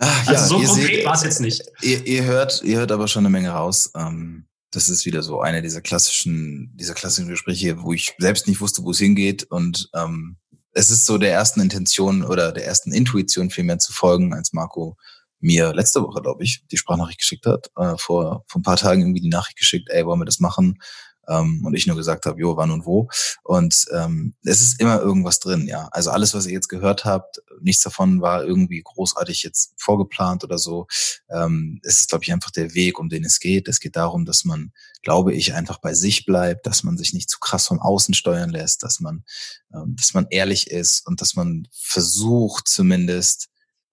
Ach, 0.04 0.28
also 0.28 0.60
ja, 0.60 0.66
so 0.66 0.72
konkret 0.74 1.04
war 1.04 1.14
es 1.14 1.22
jetzt 1.22 1.40
nicht. 1.40 1.62
Ihr, 1.80 2.04
ihr, 2.06 2.24
hört, 2.24 2.60
ihr 2.64 2.78
hört 2.78 2.90
aber 2.90 3.06
schon 3.06 3.24
eine 3.24 3.30
Menge 3.30 3.50
raus. 3.50 3.92
Ähm, 3.96 4.46
das 4.72 4.88
ist 4.88 5.06
wieder 5.06 5.22
so 5.22 5.40
eine 5.40 5.62
dieser 5.62 5.80
klassischen, 5.80 6.72
dieser 6.74 6.94
klassischen 6.94 7.28
Gespräche, 7.28 7.82
wo 7.82 7.92
ich 7.92 8.14
selbst 8.18 8.48
nicht 8.48 8.60
wusste, 8.60 8.82
wo 8.82 8.90
es 8.90 8.98
hingeht 8.98 9.44
und 9.44 9.90
ähm, 9.94 10.38
es 10.72 10.90
ist 10.90 11.04
so 11.04 11.18
der 11.18 11.32
ersten 11.32 11.60
Intention 11.60 12.24
oder 12.24 12.50
der 12.50 12.66
ersten 12.66 12.92
Intuition 12.92 13.50
vielmehr 13.50 13.78
zu 13.78 13.92
folgen, 13.92 14.32
als 14.32 14.52
Marco 14.52 14.96
mir 15.38 15.74
letzte 15.74 16.02
Woche, 16.02 16.22
glaube 16.22 16.42
ich, 16.42 16.64
die 16.70 16.78
Sprachnachricht 16.78 17.18
geschickt 17.18 17.46
hat, 17.46 17.70
äh, 17.76 17.94
vor, 17.98 18.44
vor 18.46 18.60
ein 18.60 18.62
paar 18.62 18.76
Tagen 18.76 19.02
irgendwie 19.02 19.20
die 19.20 19.28
Nachricht 19.28 19.58
geschickt, 19.58 19.88
ey, 19.90 20.06
wollen 20.06 20.20
wir 20.20 20.24
das 20.24 20.40
machen? 20.40 20.78
Ähm, 21.28 21.64
und 21.64 21.74
ich 21.74 21.86
nur 21.86 21.96
gesagt 21.96 22.26
habe, 22.26 22.40
jo, 22.40 22.56
wann 22.56 22.70
und 22.70 22.84
wo. 22.84 23.08
Und 23.42 23.86
ähm, 23.92 24.34
es 24.44 24.60
ist 24.60 24.80
immer 24.80 25.00
irgendwas 25.00 25.38
drin, 25.40 25.66
ja. 25.66 25.88
Also 25.92 26.10
alles, 26.10 26.34
was 26.34 26.46
ihr 26.46 26.52
jetzt 26.52 26.68
gehört 26.68 27.04
habt, 27.04 27.42
nichts 27.60 27.82
davon 27.82 28.20
war 28.20 28.44
irgendwie 28.44 28.82
großartig 28.82 29.42
jetzt 29.42 29.74
vorgeplant 29.76 30.44
oder 30.44 30.58
so. 30.58 30.86
Ähm, 31.30 31.80
es 31.84 32.00
ist, 32.00 32.08
glaube 32.08 32.24
ich, 32.24 32.32
einfach 32.32 32.50
der 32.50 32.74
Weg, 32.74 32.98
um 32.98 33.08
den 33.08 33.24
es 33.24 33.40
geht. 33.40 33.68
Es 33.68 33.80
geht 33.80 33.96
darum, 33.96 34.24
dass 34.24 34.44
man, 34.44 34.72
glaube 35.02 35.32
ich, 35.32 35.54
einfach 35.54 35.78
bei 35.78 35.94
sich 35.94 36.24
bleibt, 36.24 36.66
dass 36.66 36.82
man 36.82 36.98
sich 36.98 37.12
nicht 37.12 37.30
zu 37.30 37.38
krass 37.38 37.66
vom 37.66 37.80
Außen 37.80 38.14
steuern 38.14 38.50
lässt, 38.50 38.82
dass 38.82 39.00
man, 39.00 39.24
ähm, 39.74 39.94
dass 39.96 40.14
man 40.14 40.26
ehrlich 40.30 40.70
ist 40.70 41.06
und 41.06 41.20
dass 41.20 41.34
man 41.34 41.68
versucht 41.72 42.68
zumindest 42.68 43.48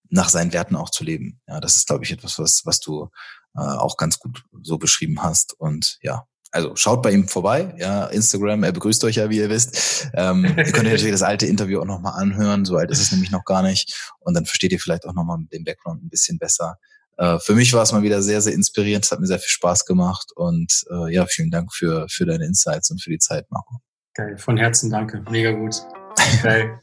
nach 0.10 0.30
seinen 0.30 0.54
Werten 0.54 0.76
auch 0.76 0.90
zu 0.90 1.04
leben. 1.04 1.40
Ja, 1.48 1.60
das 1.60 1.78
ist, 1.78 1.88
glaube 1.88 2.04
ich, 2.04 2.12
etwas, 2.12 2.40
was, 2.40 2.66
was 2.66 2.80
du 2.80 3.10
äh, 3.56 3.62
auch 3.62 3.98
ganz 3.98 4.20
gut 4.20 4.44
so 4.62 4.78
beschrieben 4.78 5.22
hast. 5.22 5.54
Und 5.54 6.00
ja, 6.02 6.26
also 6.52 6.76
schaut 6.76 7.02
bei 7.02 7.12
ihm 7.12 7.28
vorbei, 7.28 7.76
ja, 7.78 8.06
Instagram, 8.08 8.64
er 8.64 8.72
begrüßt 8.72 9.04
euch 9.04 9.16
ja, 9.16 9.30
wie 9.30 9.38
ihr 9.38 9.50
wisst. 9.50 10.10
Ähm, 10.14 10.46
ihr 10.58 10.72
könnt 10.72 10.86
natürlich 10.86 11.12
das 11.12 11.22
alte 11.22 11.46
Interview 11.46 11.82
auch 11.82 11.86
nochmal 11.86 12.20
anhören, 12.20 12.66
so 12.66 12.78
alt 12.78 12.92
ist 12.92 13.02
es 13.02 13.12
nämlich 13.12 13.32
noch 13.32 13.46
gar 13.46 13.62
nicht. 13.62 14.12
Und 14.20 14.34
dann 14.34 14.46
versteht 14.46 14.72
ihr 14.72 14.80
vielleicht 14.80 15.06
auch 15.06 15.14
nochmal 15.14 15.38
den 15.52 15.64
Background 15.64 16.04
ein 16.04 16.10
bisschen 16.10 16.40
besser. 16.40 16.78
Äh, 17.18 17.40
für 17.40 17.54
mich 17.54 17.74
war 17.74 17.84
es 17.84 17.92
mal 17.92 18.02
wieder 18.02 18.22
sehr, 18.22 18.42
sehr 18.42 18.54
inspirierend, 18.54 19.06
es 19.06 19.12
hat 19.12 19.20
mir 19.20 19.28
sehr 19.28 19.40
viel 19.40 19.50
Spaß 19.50 19.86
gemacht 19.86 20.32
und 20.36 20.86
äh, 20.92 21.14
ja, 21.14 21.26
vielen 21.26 21.52
Dank 21.52 21.74
für, 21.74 22.08
für 22.10 22.26
deine 22.26 22.46
Insights 22.46 22.90
und 22.90 23.02
für 23.02 23.10
die 23.10 23.20
Zeit, 23.20 23.50
Marco. 23.52 23.80
Geil, 24.14 24.38
von 24.38 24.58
Herzen 24.58 24.90
danke, 24.90 25.24
mega 25.30 25.52
gut. 25.52 25.76
Geil, 26.44 26.80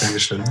Dankeschön. 0.00 0.44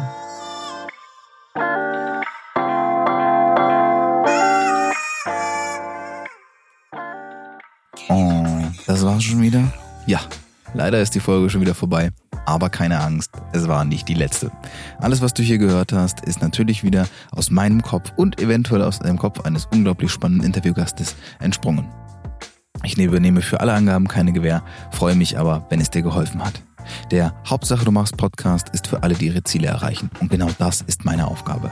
War's 9.03 9.23
schon 9.23 9.41
wieder? 9.41 9.71
Ja, 10.05 10.21
leider 10.73 11.01
ist 11.01 11.15
die 11.15 11.19
Folge 11.19 11.49
schon 11.49 11.61
wieder 11.61 11.75
vorbei. 11.75 12.11
Aber 12.45 12.69
keine 12.69 12.99
Angst, 12.99 13.31
es 13.53 13.67
war 13.67 13.85
nicht 13.85 14.07
die 14.07 14.13
letzte. 14.15 14.51
Alles, 14.99 15.21
was 15.21 15.33
du 15.33 15.43
hier 15.43 15.57
gehört 15.57 15.93
hast, 15.93 16.21
ist 16.21 16.41
natürlich 16.41 16.83
wieder 16.83 17.07
aus 17.31 17.51
meinem 17.51 17.81
Kopf 17.81 18.11
und 18.15 18.41
eventuell 18.41 18.81
aus 18.81 18.99
dem 18.99 19.17
Kopf 19.17 19.41
eines 19.41 19.67
unglaublich 19.67 20.11
spannenden 20.11 20.47
Interviewgastes 20.47 21.15
entsprungen. 21.39 21.87
Ich 22.83 22.97
übernehme 22.97 23.41
für 23.41 23.59
alle 23.59 23.73
Angaben 23.73 24.07
keine 24.07 24.33
Gewähr, 24.33 24.63
freue 24.91 25.15
mich 25.15 25.37
aber, 25.37 25.65
wenn 25.69 25.79
es 25.79 25.91
dir 25.91 26.01
geholfen 26.01 26.43
hat. 26.43 26.63
Der 27.11 27.33
Hauptsache 27.47 27.85
du 27.85 27.91
machst 27.91 28.17
Podcast 28.17 28.69
ist 28.69 28.87
für 28.87 29.03
alle, 29.03 29.13
die 29.13 29.27
ihre 29.27 29.43
Ziele 29.43 29.67
erreichen. 29.67 30.09
Und 30.19 30.31
genau 30.31 30.49
das 30.57 30.81
ist 30.81 31.05
meine 31.05 31.27
Aufgabe. 31.27 31.71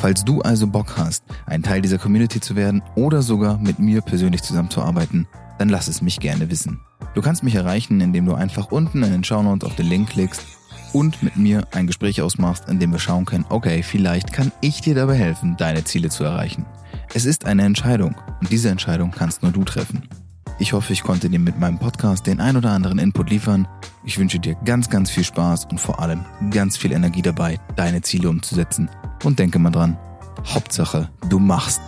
Falls 0.00 0.24
du 0.24 0.40
also 0.40 0.66
Bock 0.66 0.96
hast, 0.96 1.24
ein 1.44 1.62
Teil 1.62 1.82
dieser 1.82 1.98
Community 1.98 2.40
zu 2.40 2.56
werden 2.56 2.82
oder 2.94 3.20
sogar 3.20 3.58
mit 3.58 3.78
mir 3.78 4.00
persönlich 4.00 4.42
zusammenzuarbeiten, 4.42 5.28
dann 5.58 5.68
lass 5.68 5.88
es 5.88 6.00
mich 6.00 6.20
gerne 6.20 6.50
wissen. 6.50 6.80
Du 7.14 7.20
kannst 7.20 7.42
mich 7.42 7.54
erreichen, 7.54 8.00
indem 8.00 8.24
du 8.24 8.32
einfach 8.32 8.70
unten 8.70 9.02
in 9.02 9.12
den 9.12 9.24
Shownotes 9.24 9.68
auf 9.68 9.76
den 9.76 9.86
Link 9.86 10.08
klickst 10.08 10.42
und 10.94 11.22
mit 11.22 11.36
mir 11.36 11.66
ein 11.72 11.86
Gespräch 11.86 12.22
ausmachst, 12.22 12.66
in 12.66 12.80
dem 12.80 12.92
wir 12.92 12.98
schauen 12.98 13.26
können, 13.26 13.44
okay, 13.50 13.82
vielleicht 13.82 14.32
kann 14.32 14.52
ich 14.62 14.80
dir 14.80 14.94
dabei 14.94 15.16
helfen, 15.16 15.58
deine 15.58 15.84
Ziele 15.84 16.08
zu 16.08 16.24
erreichen. 16.24 16.64
Es 17.12 17.26
ist 17.26 17.44
eine 17.44 17.64
Entscheidung 17.64 18.14
und 18.40 18.50
diese 18.50 18.70
Entscheidung 18.70 19.10
kannst 19.10 19.42
nur 19.42 19.52
du 19.52 19.64
treffen. 19.64 20.08
Ich 20.60 20.74
hoffe, 20.74 20.92
ich 20.92 21.02
konnte 21.02 21.30
dir 21.30 21.40
mit 21.40 21.58
meinem 21.58 21.78
Podcast 21.78 22.26
den 22.26 22.38
ein 22.38 22.54
oder 22.54 22.70
anderen 22.72 22.98
Input 22.98 23.30
liefern. 23.30 23.66
Ich 24.04 24.18
wünsche 24.18 24.38
dir 24.38 24.56
ganz, 24.56 24.90
ganz 24.90 25.10
viel 25.10 25.24
Spaß 25.24 25.64
und 25.70 25.80
vor 25.80 26.00
allem 26.00 26.26
ganz 26.50 26.76
viel 26.76 26.92
Energie 26.92 27.22
dabei, 27.22 27.58
deine 27.76 28.02
Ziele 28.02 28.28
umzusetzen. 28.28 28.90
Und 29.24 29.38
denke 29.38 29.58
mal 29.58 29.70
dran, 29.70 29.96
Hauptsache, 30.44 31.08
du 31.30 31.38
machst. 31.38 31.80